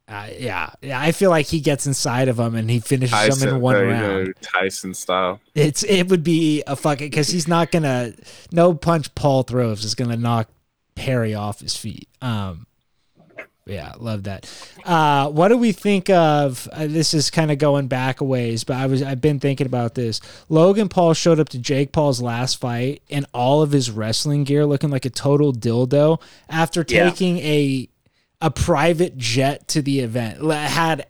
uh, 0.09 0.29
yeah, 0.39 0.71
yeah. 0.83 1.01
I 1.01 1.13
feel 1.13 1.31
like 1.31 1.47
he 1.47 1.61
gets 1.61 1.87
inside 1.87 2.29
of 2.29 2.39
him 2.39 2.55
and 2.55 2.71
he 2.71 2.79
finishes 2.81 3.11
them 3.19 3.29
Tyson, 3.31 3.49
in 3.49 3.61
one 3.61 3.75
there 3.75 3.85
you 3.87 3.91
round. 3.93 4.35
Tyson 4.41 4.95
style. 4.95 5.41
It's 5.55 5.83
it 5.83 6.09
would 6.09 6.23
be 6.23 6.63
a 6.67 6.77
fucking 6.77 7.09
because 7.11 7.29
he's 7.29 7.49
not 7.49 7.71
gonna 7.73 8.13
no 8.53 8.75
punch 8.75 9.15
Paul 9.15 9.43
throws 9.43 9.85
is 9.85 9.95
gonna 9.95 10.17
knock 10.17 10.49
Perry 10.95 11.35
off 11.35 11.61
his 11.61 11.77
feet. 11.77 12.09
Um, 12.23 12.67
yeah, 13.69 13.95
love 13.99 14.23
that. 14.25 14.49
Uh, 14.85 15.29
what 15.29 15.49
do 15.49 15.57
we 15.59 15.73
think 15.73 16.09
of? 16.09 16.69
Uh, 16.71 16.87
this 16.87 17.13
is 17.13 17.31
kind 17.31 17.51
of 17.51 17.59
going 17.59 17.89
back 17.89 18.21
a 18.21 18.25
ways, 18.25 18.63
but 18.63 18.77
I 18.77 18.87
was 18.87 19.03
I've 19.03 19.21
been 19.21 19.41
thinking 19.41 19.67
about 19.67 19.97
this. 19.97 20.21
Logan 20.49 20.89
Paul 20.89 21.15
showed 21.15 21.41
up 21.41 21.49
to 21.49 21.59
Jake 21.59 21.91
Paul's 21.91 22.23
last 22.23 22.61
fight 22.61 23.03
in 23.09 23.27
all 23.35 23.63
of 23.63 23.73
his 23.73 23.91
wrestling 23.91 24.45
gear, 24.45 24.65
looking 24.65 24.91
like 24.91 25.05
a 25.05 25.11
total 25.11 25.53
dildo 25.53 26.21
after 26.49 26.85
Yeah. 26.89 27.11
taking 27.11 27.39
a 27.39 27.89
a 28.41 28.51
private 28.51 29.17
jet 29.17 29.69
to 29.69 29.83
the 29.83 30.01
event. 30.01 30.43
Had 30.51 31.07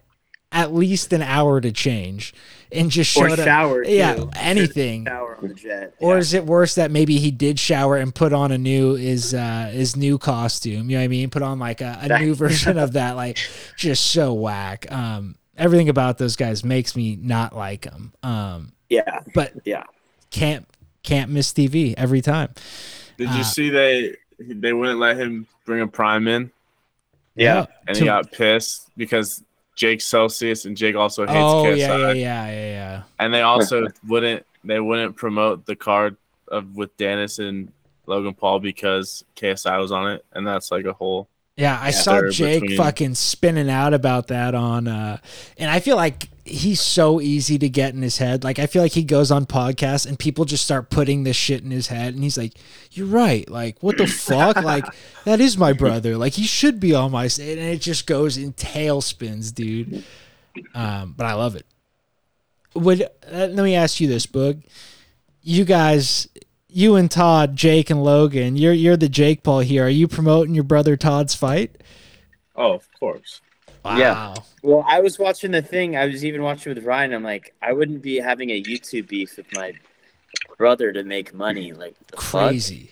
at 0.53 0.72
least 0.72 1.12
an 1.12 1.22
hour 1.22 1.61
to 1.61 1.72
change 1.72 2.33
and 2.72 2.91
just 2.91 3.14
Or 3.16 3.29
showed 3.29 3.41
up. 3.41 3.45
shower, 3.45 3.85
Yeah, 3.85 4.14
too. 4.14 4.31
anything. 4.37 5.05
Shower 5.05 5.37
on 5.43 5.49
the 5.49 5.55
jet. 5.55 5.95
Or 5.99 6.18
is 6.18 6.35
it 6.35 6.47
worse 6.47 6.77
that 6.77 6.91
maybe 6.91 7.18
he 7.18 7.31
did 7.31 7.59
shower 7.59 7.97
and 7.97 8.14
put 8.14 8.33
on 8.33 8.53
a 8.53 8.59
new 8.59 8.95
his 8.95 9.35
uh 9.35 9.70
his 9.72 9.97
new 9.97 10.18
costume? 10.18 10.89
You 10.89 10.97
know 10.97 11.01
what 11.03 11.05
I 11.05 11.09
mean? 11.09 11.31
Put 11.31 11.43
on 11.43 11.59
like 11.59 11.81
a, 11.81 11.99
a 12.03 12.18
new 12.20 12.35
version 12.35 12.79
of 12.79 12.93
that, 12.93 13.16
like 13.16 13.39
just 13.77 14.07
so 14.07 14.33
whack. 14.33 14.91
Um, 14.91 15.37
everything 15.59 15.89
about 15.89 16.18
those 16.18 16.37
guys 16.37 16.64
makes 16.64 16.95
me 16.97 17.16
not 17.20 17.55
like 17.55 17.83
them. 17.83 18.12
Um, 18.22 18.72
yeah, 18.89 19.20
but 19.35 19.53
yeah. 19.64 19.83
can't 20.31 20.66
can't 21.03 21.31
miss 21.31 21.53
TV 21.53 21.93
every 21.99 22.20
time. 22.22 22.55
Did 23.18 23.29
Uh, 23.31 23.35
you 23.35 23.45
see 23.45 23.68
they 23.68 24.16
they 24.39 24.72
wouldn't 24.72 25.01
let 25.01 25.16
him 25.18 25.47
bring 25.64 25.81
a 25.83 25.87
prime 25.89 26.29
in, 26.29 26.51
Yeah. 27.37 27.66
and 27.87 27.95
To- 27.97 28.01
he 28.01 28.07
got 28.07 28.32
pissed 28.32 28.91
because 28.97 29.43
Jake 29.76 30.01
Celsius 30.01 30.64
and 30.64 30.76
Jake 30.76 30.97
also 30.97 31.26
hates 31.26 31.37
Oh 31.37 31.64
KSI, 31.64 31.76
yeah, 31.76 31.97
yeah, 31.97 32.12
yeah, 32.12 32.47
yeah, 32.51 32.66
yeah. 32.72 33.03
and 33.18 33.32
they 33.34 33.43
also 33.43 33.87
wouldn't 34.09 34.45
they 34.64 34.80
wouldn't 34.80 35.16
promote 35.16 35.66
the 35.66 35.76
card 35.76 36.16
of 36.49 36.74
with 36.76 36.97
Danis 36.97 37.39
and 37.47 37.70
Logan 38.07 38.34
Paul 38.34 38.61
because 38.61 39.24
KSI 39.37 39.78
was 39.80 39.93
on 39.93 40.12
it, 40.12 40.24
and 40.32 40.47
that's 40.47 40.70
like 40.70 40.87
a 40.87 40.93
whole 40.93 41.28
Yeah, 41.57 41.78
I 41.80 41.91
saw 41.91 42.28
Jake 42.30 42.62
between- 42.62 42.78
fucking 42.78 43.14
spinning 43.16 43.68
out 43.70 43.93
about 43.95 44.28
that 44.28 44.55
on 44.55 44.89
uh 44.89 45.18
and 45.59 45.70
I 45.70 45.80
feel 45.80 45.97
like 45.97 46.28
he's 46.47 46.81
so 46.81 47.21
easy 47.21 47.59
to 47.59 47.69
get 47.69 47.95
in 47.95 48.03
his 48.03 48.19
head. 48.19 48.45
Like 48.45 48.59
I 48.59 48.67
feel 48.67 48.83
like 48.83 48.93
he 48.93 49.03
goes 49.03 49.31
on 49.31 49.47
podcasts 49.47 50.07
and 50.07 50.19
people 50.19 50.45
just 50.45 50.65
start 50.65 50.91
putting 50.91 51.25
this 51.25 51.37
shit 51.37 51.63
in 51.63 51.71
his 51.71 51.89
head 51.89 52.15
and 52.15 52.23
he's 52.23 52.39
like, 52.39 52.55
"You're 52.93 53.07
right. 53.07 53.49
Like 53.51 53.83
what 53.83 53.99
the 53.99 54.07
fuck? 54.07 54.57
Like 54.57 54.85
that 55.25 55.41
is 55.41 55.59
my 55.59 55.73
brother. 55.73 56.17
Like 56.17 56.35
he 56.35 56.45
should 56.45 56.79
be 56.81 56.95
on 56.95 57.11
my 57.11 57.29
side." 57.29 57.59
And 57.59 57.69
it 57.69 57.81
just 57.81 58.07
goes 58.07 58.37
in 58.37 58.53
tailspins, 58.53 59.55
dude. 59.55 60.05
Um 60.75 61.15
but 61.17 61.27
I 61.27 61.35
love 61.35 61.57
it. 61.57 61.67
Would 62.75 63.03
uh, 63.03 63.07
let 63.31 63.57
me 63.57 63.75
ask 63.75 64.01
you 64.01 64.09
this, 64.09 64.27
Boog. 64.27 64.63
You 65.43 65.65
guys 65.65 66.29
you 66.69 66.95
and 66.97 67.11
Todd, 67.11 67.57
Jake 67.57 67.91
and 67.91 68.05
Logan, 68.05 68.57
you're 68.57 68.73
you're 68.73 68.97
the 68.97 69.09
Jake 69.09 69.43
Paul 69.43 69.61
here. 69.61 69.87
Are 69.87 69.91
you 69.91 70.07
promoting 70.07 70.55
your 70.55 70.65
brother 70.65 70.97
Todd's 70.97 71.35
fight? 71.35 71.83
Oh, 72.55 72.73
of 72.75 72.89
course. 72.99 73.41
Wow. 73.87 73.99
Yeah. 73.99 74.34
Well, 74.62 74.84
I 74.87 75.01
was 75.01 75.18
watching 75.18 75.53
the 75.53 75.62
thing. 75.62 75.97
I 75.97 76.07
was 76.07 76.24
even 76.24 76.43
watching 76.43 76.74
with 76.74 76.84
Ryan. 76.84 77.12
I'm 77.14 77.22
like, 77.22 77.55
I 77.62 77.72
wouldn't 77.72 78.03
be 78.03 78.16
having 78.16 78.51
a 78.51 78.62
YouTube 78.62 79.09
beef 79.09 79.37
with 79.37 79.47
my 79.55 79.74
brother 80.59 80.93
to 80.93 81.05
make 81.05 81.32
money. 81.34 81.72
Like, 81.72 81.95
the? 82.09 82.16
Crazy. 82.16 82.91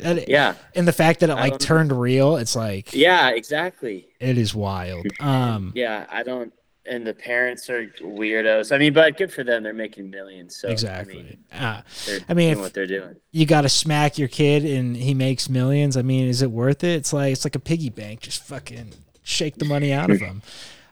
That- 0.00 0.28
Yeah. 0.28 0.54
And 0.74 0.88
the 0.88 0.92
fact 0.92 1.20
that 1.20 1.30
it 1.30 1.34
like 1.34 1.58
turned 1.58 1.92
real, 1.92 2.36
it's 2.36 2.56
like 2.56 2.92
Yeah. 2.92 3.30
Exactly. 3.30 4.08
it 4.20 4.36
is 4.38 4.54
wild. 4.54 5.06
Um 5.20 5.72
Yeah. 5.76 6.06
I 6.10 6.22
don't. 6.22 6.52
And 6.84 7.06
the 7.06 7.14
parents 7.14 7.70
are 7.70 7.86
weirdos. 8.02 8.74
I 8.74 8.78
mean, 8.78 8.92
but 8.92 9.16
good 9.16 9.32
for 9.32 9.44
them. 9.44 9.62
They're 9.62 9.72
making 9.72 10.10
millions. 10.10 10.56
So 10.56 10.68
exactly. 10.68 11.20
I 11.20 11.22
mean, 11.22 11.38
uh, 11.52 11.82
I 12.28 12.34
mean, 12.34 12.46
doing 12.48 12.52
if- 12.54 12.58
what 12.58 12.74
they're 12.74 12.88
doing. 12.88 13.14
you 13.30 13.46
got 13.46 13.60
to 13.60 13.68
smack 13.68 14.18
your 14.18 14.26
kid 14.26 14.64
and 14.64 14.96
he 14.96 15.14
makes 15.14 15.48
millions. 15.48 15.96
I 15.96 16.02
mean, 16.02 16.26
is 16.26 16.42
it 16.42 16.50
worth 16.50 16.82
it? 16.82 16.96
It's 16.96 17.12
like 17.12 17.32
it's 17.34 17.44
like 17.44 17.54
a 17.54 17.60
piggy 17.60 17.88
bank. 17.90 18.22
Just 18.22 18.42
fucking 18.42 18.94
shake 19.22 19.56
the 19.56 19.64
money 19.64 19.92
out 19.92 20.10
of 20.10 20.18
them. 20.26 20.42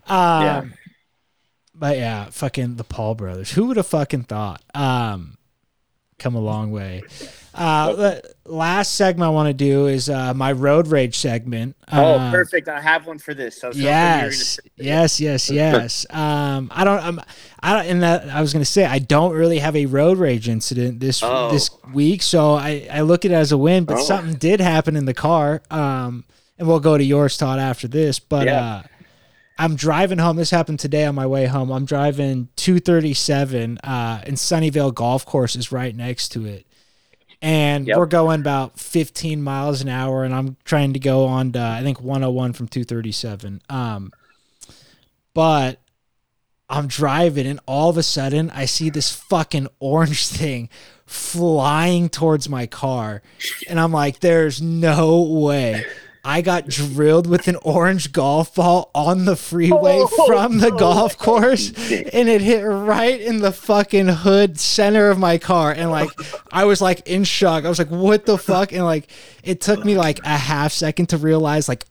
Um, 0.06 0.42
Yeah. 0.42 0.64
But 1.74 1.96
yeah, 1.96 2.26
fucking 2.30 2.76
the 2.76 2.84
Paul 2.84 3.14
brothers. 3.14 3.52
Who 3.52 3.66
would 3.66 3.76
have 3.78 3.86
fucking 3.86 4.24
thought? 4.24 4.60
Um, 4.74 5.38
come 6.18 6.34
a 6.34 6.40
long 6.40 6.72
way. 6.72 7.02
Uh, 7.54 7.92
the 7.94 8.34
last 8.44 8.94
segment 8.96 9.26
I 9.26 9.30
want 9.30 9.46
to 9.48 9.54
do 9.54 9.86
is 9.86 10.10
uh, 10.10 10.34
my 10.34 10.52
road 10.52 10.88
rage 10.88 11.16
segment. 11.16 11.76
Oh, 11.90 12.18
Um, 12.18 12.30
perfect. 12.32 12.68
I 12.68 12.80
have 12.82 13.06
one 13.06 13.18
for 13.18 13.32
this. 13.32 13.64
I 13.64 13.68
was 13.68 13.76
hoping 13.76 13.80
you 13.82 13.86
were 13.88 13.92
gonna 13.94 14.26
Yes, 14.26 14.60
yes, 14.76 15.20
yes, 15.20 15.50
yes. 15.50 16.06
um, 16.10 16.68
I 16.70 16.84
don't. 16.84 17.02
Um, 17.02 17.20
I 17.60 17.72
don't. 17.76 17.86
And 17.90 18.02
that 18.02 18.28
I 18.28 18.42
was 18.42 18.52
gonna 18.52 18.64
say 18.66 18.84
I 18.84 18.98
don't 18.98 19.32
really 19.32 19.60
have 19.60 19.74
a 19.74 19.86
road 19.86 20.18
rage 20.18 20.50
incident 20.50 21.00
this 21.00 21.22
Oh. 21.22 21.50
this 21.50 21.70
week, 21.94 22.20
so 22.20 22.54
I 22.56 22.88
I 22.92 23.00
look 23.00 23.24
at 23.24 23.30
it 23.30 23.34
as 23.34 23.52
a 23.52 23.58
win. 23.58 23.84
But 23.84 23.98
Oh. 23.98 24.02
something 24.02 24.34
did 24.34 24.60
happen 24.60 24.96
in 24.96 25.06
the 25.06 25.14
car. 25.14 25.62
Um, 25.70 26.24
and 26.60 26.68
we'll 26.68 26.78
go 26.78 26.96
to 26.96 27.02
yours, 27.02 27.36
Todd, 27.36 27.58
after 27.58 27.88
this. 27.88 28.20
But 28.20 28.46
Yeah. 28.46 28.60
uh, 28.64 28.82
I'm 29.58 29.74
driving 29.76 30.18
home. 30.18 30.36
This 30.36 30.50
happened 30.50 30.78
today 30.78 31.04
on 31.06 31.14
my 31.14 31.26
way 31.26 31.46
home. 31.46 31.70
I'm 31.70 31.84
driving 31.86 32.48
237, 32.56 33.78
uh, 33.78 34.20
and 34.24 34.36
Sunnyvale 34.36 34.94
Golf 34.94 35.26
Course 35.26 35.56
is 35.56 35.72
right 35.72 35.94
next 35.96 36.28
to 36.30 36.46
it. 36.46 36.66
And 37.42 37.86
Yep. 37.86 37.96
we're 37.96 38.06
going 38.06 38.40
about 38.40 38.78
15 38.78 39.42
miles 39.42 39.80
an 39.80 39.88
hour, 39.88 40.24
and 40.24 40.34
I'm 40.34 40.56
trying 40.64 40.92
to 40.92 40.98
go 40.98 41.24
on 41.24 41.52
to, 41.52 41.60
I 41.60 41.82
think 41.82 42.00
101 42.00 42.52
from 42.52 42.68
237. 42.68 43.62
Um, 43.70 44.12
but 45.34 45.80
I'm 46.68 46.86
driving, 46.86 47.46
and 47.46 47.60
all 47.66 47.88
of 47.90 47.96
a 47.96 48.02
sudden, 48.02 48.50
I 48.50 48.64
see 48.66 48.90
this 48.90 49.12
fucking 49.12 49.68
orange 49.78 50.26
thing 50.28 50.68
flying 51.06 52.08
towards 52.08 52.48
my 52.48 52.66
car, 52.66 53.22
and 53.68 53.80
I'm 53.80 53.92
like, 53.92 54.20
"There's 54.20 54.60
no 54.62 55.20
way." 55.22 55.84
I 56.24 56.42
got 56.42 56.68
drilled 56.68 57.26
with 57.26 57.48
an 57.48 57.56
orange 57.62 58.12
golf 58.12 58.54
ball 58.54 58.90
on 58.94 59.24
the 59.24 59.36
freeway 59.36 59.98
Oh, 60.00 60.26
from 60.26 60.58
the 60.58 60.70
golf 60.70 61.16
course 61.16 61.70
and 61.90 62.28
it 62.28 62.40
hit 62.42 62.60
right 62.62 63.20
in 63.20 63.38
the 63.38 63.52
fucking 63.52 64.08
hood 64.08 64.60
center 64.60 65.08
of 65.10 65.18
my 65.18 65.38
car. 65.38 65.72
And 65.72 65.90
like 65.90 66.10
I 66.52 66.64
was 66.64 66.80
like 66.82 67.06
in 67.08 67.24
shock. 67.24 67.64
I 67.64 67.68
was 67.68 67.78
like 67.78 67.88
what 67.88 68.26
the 68.26 68.36
fuck? 68.36 68.72
And 68.72 68.84
like 68.84 69.10
it 69.42 69.60
took 69.60 69.84
me 69.84 69.96
like 69.96 70.20
a 70.24 70.36
half 70.36 70.72
second 70.72 71.06
to 71.10 71.16
realize 71.16 71.68
like 71.68 71.86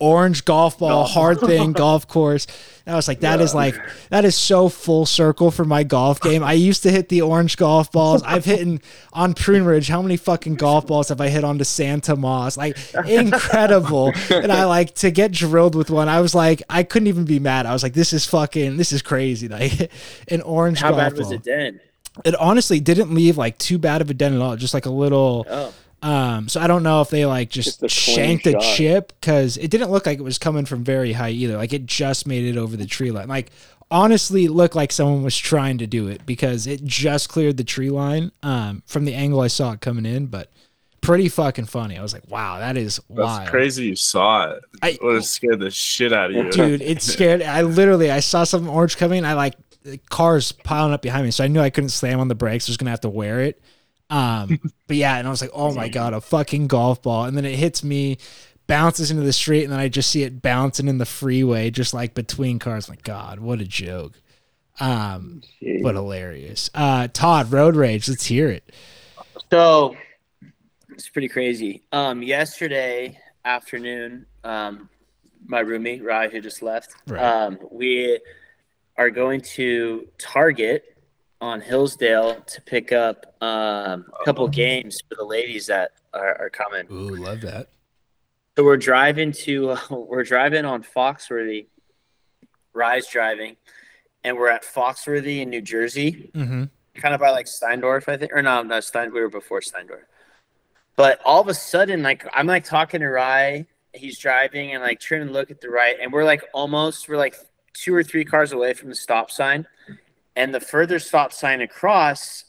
orange 0.00 0.44
golf 0.44 0.78
ball 0.78 1.04
hard 1.04 1.38
thing 1.40 1.72
golf 1.72 2.08
course. 2.08 2.46
And 2.86 2.94
I 2.94 2.96
was 2.96 3.06
like 3.06 3.20
that 3.20 3.40
is 3.40 3.54
like 3.54 3.76
that 4.08 4.24
is 4.24 4.34
so 4.34 4.68
full 4.68 5.06
circle 5.06 5.50
for 5.50 5.64
my 5.64 5.84
golf 5.84 6.20
game. 6.20 6.42
I 6.42 6.54
used 6.54 6.82
to 6.82 6.90
hit 6.90 7.08
the 7.08 7.22
orange 7.22 7.56
golf 7.56 7.92
balls. 7.92 8.22
I've 8.22 8.44
hit 8.44 8.60
in, 8.60 8.80
on 9.12 9.34
Prune 9.34 9.64
Ridge. 9.64 9.88
How 9.88 10.02
many 10.02 10.16
fucking 10.16 10.54
golf 10.56 10.86
balls 10.86 11.10
have 11.10 11.20
I 11.20 11.28
hit 11.28 11.44
onto 11.44 11.64
Santa 11.64 12.16
Moss? 12.16 12.56
Like 12.56 12.76
incredible. 13.06 14.12
and 14.30 14.50
I 14.50 14.64
like 14.64 14.94
to 14.96 15.10
get 15.10 15.32
drilled 15.32 15.74
with 15.74 15.90
one. 15.90 16.08
I 16.08 16.20
was 16.20 16.34
like, 16.34 16.62
I 16.68 16.82
couldn't 16.82 17.08
even 17.08 17.24
be 17.24 17.38
mad. 17.38 17.66
I 17.66 17.72
was 17.72 17.82
like, 17.82 17.92
this 17.92 18.12
is 18.12 18.26
fucking, 18.26 18.76
this 18.76 18.92
is 18.92 19.02
crazy. 19.02 19.48
Like 19.48 19.92
an 20.28 20.40
orange 20.42 20.80
How 20.80 20.90
golf 20.90 21.00
bad 21.00 21.16
was 21.16 21.26
ball. 21.28 21.34
it 21.34 21.44
then? 21.44 21.80
It 22.24 22.34
honestly 22.36 22.80
didn't 22.80 23.14
leave 23.14 23.38
like 23.38 23.58
too 23.58 23.78
bad 23.78 24.00
of 24.00 24.10
a 24.10 24.14
dent 24.14 24.34
at 24.34 24.40
all. 24.40 24.56
Just 24.56 24.74
like 24.74 24.86
a 24.86 24.90
little. 24.90 25.46
Oh. 25.48 25.72
Um, 26.02 26.48
so 26.48 26.60
I 26.60 26.66
don't 26.66 26.82
know 26.82 27.00
if 27.02 27.10
they 27.10 27.26
like 27.26 27.50
just, 27.50 27.80
Just 27.80 27.82
a 27.82 27.88
shanked 27.88 28.44
the 28.44 28.52
shot. 28.52 28.62
chip 28.76 29.12
because 29.20 29.56
it 29.58 29.70
didn't 29.70 29.90
look 29.90 30.06
like 30.06 30.18
it 30.18 30.22
was 30.22 30.38
coming 30.38 30.64
from 30.64 30.82
very 30.84 31.12
high 31.12 31.30
either. 31.30 31.56
Like 31.56 31.72
it 31.72 31.86
just 31.86 32.26
made 32.26 32.44
it 32.44 32.56
over 32.58 32.76
the 32.76 32.86
tree 32.86 33.10
line. 33.10 33.28
Like 33.28 33.50
honestly, 33.90 34.46
it 34.46 34.50
looked 34.50 34.74
like 34.74 34.92
someone 34.92 35.22
was 35.22 35.36
trying 35.36 35.78
to 35.78 35.86
do 35.86 36.08
it 36.08 36.24
because 36.24 36.66
it 36.66 36.84
just 36.84 37.28
cleared 37.28 37.56
the 37.58 37.64
tree 37.64 37.90
line. 37.90 38.32
Um, 38.42 38.82
from 38.86 39.04
the 39.04 39.14
angle 39.14 39.40
I 39.40 39.48
saw 39.48 39.72
it 39.72 39.80
coming 39.82 40.06
in, 40.06 40.26
but 40.26 40.50
pretty 41.02 41.28
fucking 41.28 41.64
funny. 41.66 41.98
I 41.98 42.02
was 42.02 42.12
like, 42.12 42.28
wow, 42.30 42.58
that 42.60 42.76
is 42.76 43.00
wild. 43.08 43.18
That's 43.28 43.38
wild. 43.40 43.50
crazy. 43.50 43.84
You 43.86 43.96
saw 43.96 44.50
it. 44.52 44.62
I- 44.82 44.98
would 45.02 45.16
have 45.16 45.24
scared 45.26 45.60
the 45.60 45.70
shit 45.70 46.12
out 46.12 46.30
of 46.30 46.36
you, 46.36 46.50
dude 46.50 46.80
it 46.82 47.02
scared 47.14 47.42
i 47.42 47.60
literally 47.62 48.10
i 48.10 48.20
saw 48.20 48.44
something 48.44 48.70
orange 48.70 48.96
coming 48.96 49.24
i 49.26 49.34
like 49.34 49.54
cars 50.08 50.52
piling 50.52 50.92
up 50.94 51.02
behind 51.02 51.24
me 51.24 51.30
so 51.30 51.44
i 51.44 51.46
knew 51.48 51.60
i 51.60 51.68
couldn't 51.70 51.90
slam 51.90 52.20
on 52.20 52.28
the 52.28 52.34
brakes 52.34 52.68
i 52.68 52.70
was 52.70 52.76
gonna 52.78 52.90
have 52.90 53.00
to 53.00 53.08
wear 53.10 53.40
it 53.42 53.60
um 54.10 54.58
but 54.86 54.96
yeah 54.96 55.16
and 55.16 55.26
i 55.26 55.30
was 55.30 55.40
like 55.40 55.50
oh 55.54 55.72
my 55.74 55.88
god 55.88 56.12
a 56.12 56.20
fucking 56.20 56.66
golf 56.66 57.00
ball 57.02 57.24
and 57.24 57.36
then 57.36 57.44
it 57.44 57.54
hits 57.56 57.82
me 57.82 58.18
bounces 58.66 59.10
into 59.10 59.22
the 59.22 59.32
street 59.32 59.64
and 59.64 59.72
then 59.72 59.80
i 59.80 59.88
just 59.88 60.10
see 60.10 60.22
it 60.22 60.42
bouncing 60.42 60.88
in 60.88 60.98
the 60.98 61.06
freeway 61.06 61.70
just 61.70 61.94
like 61.94 62.14
between 62.14 62.58
cars 62.58 62.88
like 62.88 63.02
god 63.02 63.40
what 63.40 63.60
a 63.60 63.64
joke 63.64 64.20
um 64.78 65.42
Jeez. 65.62 65.82
but 65.82 65.94
hilarious 65.94 66.70
uh 66.74 67.08
todd 67.12 67.50
road 67.52 67.76
rage 67.76 68.08
let's 68.08 68.26
hear 68.26 68.48
it 68.48 68.70
So 69.50 69.96
it's 70.90 71.08
pretty 71.08 71.28
crazy. 71.28 71.82
Um, 71.92 72.22
yesterday 72.22 73.18
afternoon, 73.44 74.26
um, 74.44 74.88
my 75.46 75.60
roommate 75.60 76.04
Rye, 76.04 76.28
who 76.28 76.40
just 76.42 76.62
left, 76.62 76.94
Right. 77.06 77.22
um, 77.22 77.58
we 77.70 78.20
are 78.98 79.08
going 79.10 79.40
to 79.56 80.06
Target 80.18 80.84
on 81.40 81.60
Hillsdale 81.60 82.40
to 82.40 82.60
pick 82.62 82.92
up 82.92 83.34
um, 83.40 84.06
a 84.20 84.24
couple 84.24 84.46
games 84.48 84.98
for 85.08 85.14
the 85.14 85.24
ladies 85.24 85.66
that 85.66 85.92
are, 86.12 86.42
are 86.42 86.50
coming. 86.50 86.86
ooh 86.90 87.16
love 87.16 87.40
that 87.42 87.68
So 88.56 88.64
we're 88.64 88.76
driving 88.76 89.32
to 89.32 89.70
uh, 89.70 89.78
we're 89.90 90.24
driving 90.24 90.64
on 90.64 90.82
Foxworthy. 90.82 91.66
Rye's 92.72 93.08
driving, 93.08 93.56
and 94.22 94.36
we're 94.36 94.50
at 94.50 94.64
Foxworthy 94.64 95.40
in 95.40 95.50
New 95.50 95.62
Jersey 95.62 96.30
mm-hmm 96.34 96.64
kind 96.94 97.14
of 97.14 97.20
by 97.20 97.30
like 97.30 97.46
Steindorf, 97.46 98.08
I 98.08 98.16
think, 98.16 98.32
or 98.32 98.42
no, 98.42 98.62
no, 98.62 98.80
Stein. 98.80 99.12
We 99.12 99.20
were 99.20 99.28
before 99.28 99.60
Steindorf. 99.60 100.04
But 100.96 101.20
all 101.24 101.40
of 101.40 101.48
a 101.48 101.54
sudden, 101.54 102.02
like 102.02 102.26
I'm 102.34 102.46
like 102.46 102.64
talking 102.64 103.00
to 103.00 103.08
Rye, 103.08 103.66
he's 103.92 104.18
driving, 104.18 104.74
and 104.74 104.82
like 104.82 105.00
trying 105.00 105.26
to 105.26 105.32
look 105.32 105.50
at 105.50 105.60
the 105.60 105.70
right, 105.70 105.96
and 106.00 106.12
we're 106.12 106.24
like 106.24 106.42
almost, 106.52 107.08
we're 107.08 107.16
like 107.16 107.36
two 107.72 107.94
or 107.94 108.02
three 108.02 108.24
cars 108.24 108.52
away 108.52 108.74
from 108.74 108.88
the 108.88 108.94
stop 108.94 109.30
sign, 109.30 109.66
and 110.36 110.54
the 110.54 110.60
further 110.60 110.98
stop 110.98 111.32
sign 111.32 111.60
across, 111.60 112.44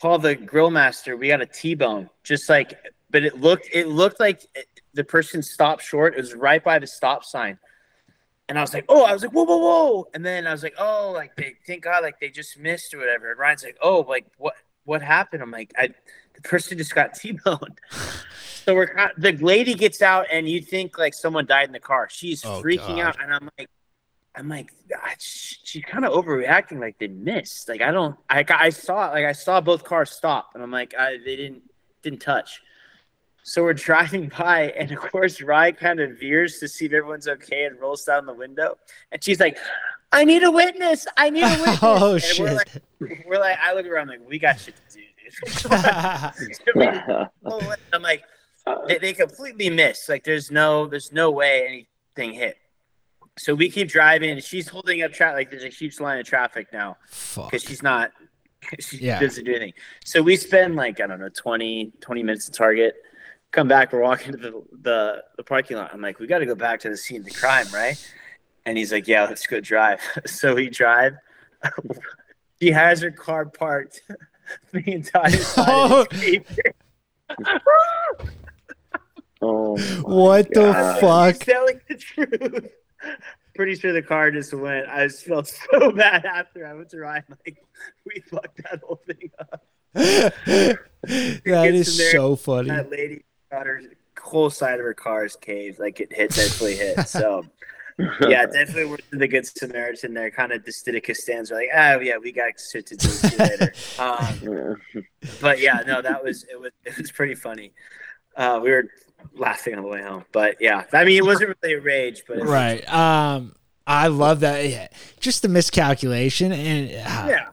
call 0.00 0.18
the 0.18 0.34
grill 0.34 0.70
master. 0.70 1.16
We 1.16 1.28
got 1.28 1.40
a 1.42 1.46
T-bone, 1.46 2.08
just 2.24 2.48
like, 2.48 2.78
but 3.10 3.22
it 3.24 3.40
looked, 3.40 3.68
it 3.72 3.88
looked 3.88 4.20
like 4.20 4.42
the 4.94 5.04
person 5.04 5.42
stopped 5.42 5.82
short. 5.84 6.14
It 6.14 6.20
was 6.20 6.34
right 6.34 6.62
by 6.62 6.78
the 6.78 6.86
stop 6.86 7.24
sign. 7.24 7.58
And 8.48 8.56
I 8.58 8.60
was 8.60 8.72
like, 8.72 8.84
oh, 8.88 9.04
I 9.04 9.12
was 9.12 9.22
like, 9.22 9.32
whoa, 9.32 9.42
whoa, 9.44 9.56
whoa. 9.58 10.08
And 10.14 10.24
then 10.24 10.46
I 10.46 10.52
was 10.52 10.62
like, 10.62 10.74
oh, 10.78 11.10
like 11.14 11.34
they 11.36 11.54
thank 11.66 11.82
God, 11.82 12.02
like 12.04 12.20
they 12.20 12.28
just 12.30 12.58
missed 12.58 12.94
or 12.94 12.98
whatever. 12.98 13.30
And 13.32 13.40
Ryan's 13.40 13.64
like, 13.64 13.76
oh, 13.82 14.00
like 14.08 14.26
what 14.38 14.54
what 14.84 15.02
happened? 15.02 15.42
I'm 15.42 15.50
like, 15.50 15.72
I 15.76 15.88
the 16.34 16.42
person 16.42 16.78
just 16.78 16.94
got 16.94 17.14
T-boned. 17.18 17.80
so 18.64 18.74
we're 18.76 19.10
the 19.18 19.32
lady 19.32 19.74
gets 19.74 20.00
out 20.00 20.26
and 20.30 20.48
you 20.48 20.60
think 20.60 20.96
like 20.96 21.12
someone 21.12 21.44
died 21.46 21.66
in 21.66 21.72
the 21.72 21.80
car. 21.80 22.08
She's 22.08 22.44
Oh, 22.44 22.62
freaking 22.62 22.98
God. 22.98 23.00
out. 23.00 23.22
And 23.22 23.34
I'm 23.34 23.48
like, 23.58 23.68
I'm 24.36 24.48
like, 24.48 24.72
she's 25.18 25.84
kind 25.84 26.04
of 26.04 26.12
overreacting, 26.12 26.78
like 26.80 26.98
they 26.98 27.08
missed. 27.08 27.68
Like 27.68 27.80
I 27.80 27.90
don't 27.90 28.16
I 28.28 28.44
I 28.48 28.70
saw 28.70 29.10
like 29.10 29.24
I 29.24 29.32
saw 29.32 29.60
both 29.60 29.84
cars 29.84 30.10
stop 30.10 30.50
and 30.54 30.62
I'm 30.62 30.70
like, 30.70 30.94
I, 30.98 31.18
they 31.24 31.36
didn't 31.36 31.62
didn't 32.02 32.20
touch. 32.20 32.60
So 33.42 33.62
we're 33.62 33.72
driving 33.88 34.30
by, 34.36 34.72
and 34.76 34.90
of 34.92 34.98
course, 34.98 35.40
Rye 35.40 35.72
kind 35.72 36.00
of 36.00 36.18
veers 36.18 36.58
to 36.58 36.68
see 36.68 36.86
if 36.86 36.92
everyone's 36.92 37.28
okay 37.28 37.64
and 37.64 37.80
rolls 37.80 38.04
down 38.04 38.26
the 38.26 38.34
window. 38.34 38.76
And 39.12 39.22
she's 39.22 39.40
like, 39.40 39.56
I 40.12 40.24
need 40.24 40.42
a 40.42 40.50
witness. 40.50 41.06
I 41.16 41.30
need 41.30 41.44
a 41.44 41.46
oh, 41.48 41.60
witness. 41.60 41.78
oh 41.82 42.12
and 42.14 42.22
shit 42.22 42.40
We're 42.40 42.54
like, 42.54 42.82
we're 43.26 43.38
like, 43.38 43.58
I 43.62 43.72
look 43.74 43.86
around, 43.86 44.08
like, 44.08 44.20
we 44.26 44.38
got 44.38 44.58
shit 44.58 44.74
to 44.76 44.96
do, 44.96 45.00
dude. 45.00 45.06
Oh, 47.44 47.74
I'm 47.92 48.02
like, 48.02 48.24
they, 48.86 48.98
they 48.98 49.12
completely 49.12 49.70
missed. 49.70 50.08
Like 50.08 50.24
there's 50.24 50.50
no 50.50 50.86
there's 50.86 51.12
no 51.12 51.30
way 51.30 51.86
anything 52.16 52.32
hit. 52.34 52.56
So 53.38 53.54
we 53.54 53.70
keep 53.70 53.88
driving, 53.88 54.30
and 54.30 54.42
she's 54.42 54.68
holding 54.68 55.02
up 55.02 55.12
traffic. 55.12 55.36
Like 55.36 55.50
there's 55.50 55.64
a 55.64 55.68
huge 55.68 56.00
line 56.00 56.18
of 56.18 56.26
traffic 56.26 56.68
now 56.72 56.96
because 57.36 57.62
she's 57.62 57.82
not. 57.82 58.12
She 58.80 58.96
Yeah. 58.96 59.20
doesn't 59.20 59.44
do 59.44 59.52
anything. 59.52 59.74
So 60.04 60.20
we 60.22 60.34
spend 60.36 60.74
like 60.74 61.00
I 61.00 61.06
don't 61.06 61.20
know 61.20 61.28
20, 61.28 61.92
20 62.00 62.22
minutes 62.24 62.48
at 62.48 62.54
Target. 62.54 62.96
Come 63.52 63.68
back, 63.68 63.92
we're 63.92 64.00
walking 64.02 64.32
to 64.32 64.38
the 64.38 64.62
the, 64.80 65.22
the 65.36 65.44
parking 65.44 65.76
lot. 65.76 65.90
I'm 65.94 66.00
like, 66.00 66.18
we 66.18 66.26
got 66.26 66.38
to 66.38 66.46
go 66.46 66.56
back 66.56 66.80
to 66.80 66.88
the 66.88 66.96
scene 66.96 67.20
of 67.20 67.26
the 67.26 67.30
crime, 67.30 67.66
right? 67.72 67.96
And 68.64 68.76
he's 68.76 68.90
like, 68.92 69.06
yeah, 69.06 69.24
let's 69.24 69.46
go 69.46 69.60
drive. 69.60 70.00
so 70.26 70.54
we 70.56 70.68
drive. 70.68 71.12
she 72.60 72.72
has 72.72 73.02
her 73.02 73.12
car 73.12 73.46
parked 73.46 74.02
the 74.72 74.90
entire 74.92 75.30
time. 75.30 75.64
Oh. 75.68 76.06
Oh, 79.42 79.76
my 79.76 79.84
What 80.02 80.48
the 80.52 80.72
fuck? 81.00 81.34
He's 81.36 81.38
telling 81.44 81.80
the 81.88 81.94
truth. 81.96 82.66
Pretty 83.54 83.74
sure 83.74 83.92
the 83.92 84.02
car 84.02 84.30
just 84.30 84.52
went. 84.52 84.86
I 84.88 85.06
just 85.06 85.24
felt 85.24 85.46
so 85.72 85.90
bad 85.92 86.24
after 86.24 86.66
I 86.66 86.74
went 86.74 86.90
to 86.90 86.98
Ryan. 86.98 87.24
Like 87.28 87.58
we 88.04 88.20
fucked 88.20 88.62
that 88.64 88.82
whole 88.84 89.00
thing 89.06 89.30
up. 89.38 89.62
that 89.94 90.78
gets 91.44 91.88
is 91.88 91.98
in 91.98 92.04
there. 92.04 92.12
so 92.12 92.36
funny. 92.36 92.68
That 92.68 92.90
lady 92.90 93.24
got 93.50 93.66
her 93.66 93.80
whole 94.20 94.50
side 94.50 94.78
of 94.78 94.84
her 94.84 94.94
car's 94.94 95.36
caved. 95.36 95.78
Like 95.78 96.00
it 96.00 96.12
hit, 96.12 96.30
definitely 96.30 96.76
hit. 96.76 97.08
So 97.08 97.46
yeah, 98.28 98.44
definitely 98.44 98.86
worth 98.86 99.08
the 99.10 99.28
good 99.28 99.46
Samaritan 99.46 100.12
there. 100.12 100.30
Kind 100.30 100.52
of 100.52 100.64
just 100.64 100.84
did 100.84 100.94
a 100.94 101.00
Costanza. 101.00 101.54
Like 101.54 101.68
oh 101.74 102.00
yeah, 102.00 102.18
we 102.18 102.32
got 102.32 102.52
shit 102.60 102.86
to 102.86 102.96
do 102.96 103.08
See 103.08 103.36
later. 103.36 103.72
Um, 103.98 104.76
but 105.40 105.60
yeah, 105.60 105.82
no, 105.86 106.02
that 106.02 106.22
was 106.22 106.44
it 106.44 106.60
was 106.60 106.72
it 106.84 106.98
was 106.98 107.10
pretty 107.10 107.34
funny. 107.34 107.72
Uh, 108.36 108.60
we 108.62 108.70
were 108.70 108.84
laughing 109.34 109.74
on 109.74 109.82
the 109.82 109.88
way 109.88 110.02
home, 110.02 110.24
but 110.32 110.56
yeah, 110.60 110.84
I 110.92 111.04
mean, 111.04 111.16
it 111.16 111.24
wasn't 111.24 111.56
really 111.62 111.74
a 111.74 111.80
rage, 111.80 112.22
but 112.26 112.38
Right. 112.40 112.86
Um, 112.92 113.54
I 113.86 114.08
love 114.08 114.40
that. 114.40 114.68
Yeah. 114.68 114.88
Just 115.20 115.42
the 115.42 115.48
miscalculation, 115.48 116.52
and 116.52 116.88
uh, 116.90 117.28
yeah, 117.28 117.48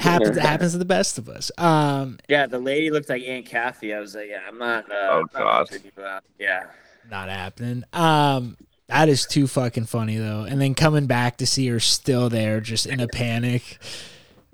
happens 0.00 0.36
happens 0.38 0.72
to 0.72 0.78
the 0.78 0.84
best 0.84 1.18
of 1.18 1.28
us. 1.28 1.50
Um, 1.58 2.18
yeah. 2.28 2.46
The 2.46 2.58
lady 2.58 2.90
looked 2.90 3.08
like 3.08 3.22
Aunt 3.24 3.46
Kathy. 3.46 3.92
I 3.94 4.00
was 4.00 4.14
like, 4.14 4.28
yeah, 4.28 4.40
I'm 4.48 4.58
not. 4.58 4.90
Uh, 4.90 4.94
Oh, 4.94 5.18
I'm 5.18 5.20
not 5.20 5.32
God. 5.34 5.68
picking 5.68 5.92
you 5.96 6.02
out. 6.04 6.24
Yeah, 6.38 6.64
not 7.10 7.28
happening. 7.28 7.84
Um, 7.92 8.56
that 8.88 9.08
is 9.08 9.26
too 9.26 9.46
fucking 9.46 9.84
funny 9.86 10.16
though. 10.16 10.44
And 10.48 10.60
then 10.60 10.74
coming 10.74 11.06
back 11.06 11.36
to 11.38 11.46
see 11.46 11.66
her 11.68 11.80
still 11.80 12.28
there, 12.30 12.60
just 12.60 12.86
in 12.86 13.00
a 13.00 13.08
panic. 13.08 13.78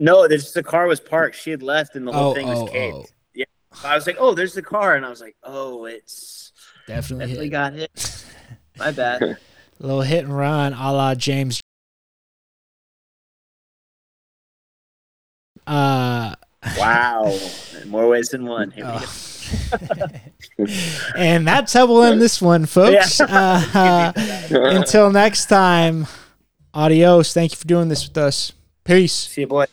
no, 0.01 0.27
there's 0.27 0.53
the 0.55 0.63
car 0.65 0.87
was 0.89 0.99
parked. 1.01 1.37
She 1.37 1.51
had 1.53 1.63
left, 1.63 1.95
and 1.95 2.05
the 2.09 2.13
whole 2.13 2.33
Oh, 2.33 2.35
thing 2.35 2.49
was 2.49 2.59
oh, 2.59 2.67
caved. 2.67 2.97
oh. 2.97 3.05
Yeah, 3.35 3.45
I 3.85 3.95
was 3.95 4.07
like, 4.09 4.17
oh, 4.19 4.35
there's 4.35 4.55
the 4.55 4.63
car, 4.63 4.97
and 4.97 5.07
I 5.07 5.09
was 5.11 5.21
like, 5.21 5.37
oh, 5.45 5.85
it's 5.85 6.42
Definitely, 6.95 7.27
definitely 7.27 7.45
hit. 7.47 7.51
got 7.51 7.73
hit. 7.73 8.25
My 8.79 8.91
bad. 8.91 9.23
a 9.23 9.37
little 9.81 10.03
hit 10.03 10.25
and 10.25 10.37
run, 10.37 10.75
a 10.75 10.93
la 10.93 11.15
James. 11.15 11.61
Uh, 15.67 16.35
wow, 16.77 17.39
more 17.87 18.09
ways 18.09 18.29
than 18.29 18.45
one. 18.45 18.71
Here 18.73 18.85
we 18.85 18.91
go. 18.91 18.99
oh. 19.01 20.67
and 21.17 21.47
that's 21.47 21.73
how 21.73 21.87
we'll 21.87 22.03
end 22.03 22.21
this 22.21 22.43
one, 22.43 22.67
folks. 22.67 23.21
Uh, 23.21 24.13
until 24.51 25.11
next 25.11 25.47
time, 25.47 26.07
adios. 26.75 27.33
Thank 27.33 27.53
you 27.53 27.57
for 27.57 27.67
doing 27.67 27.89
this 27.89 28.07
with 28.07 28.19
us. 28.19 28.53
Peace. 28.85 29.13
See 29.13 29.43
you, 29.43 29.47
boy. 29.47 29.67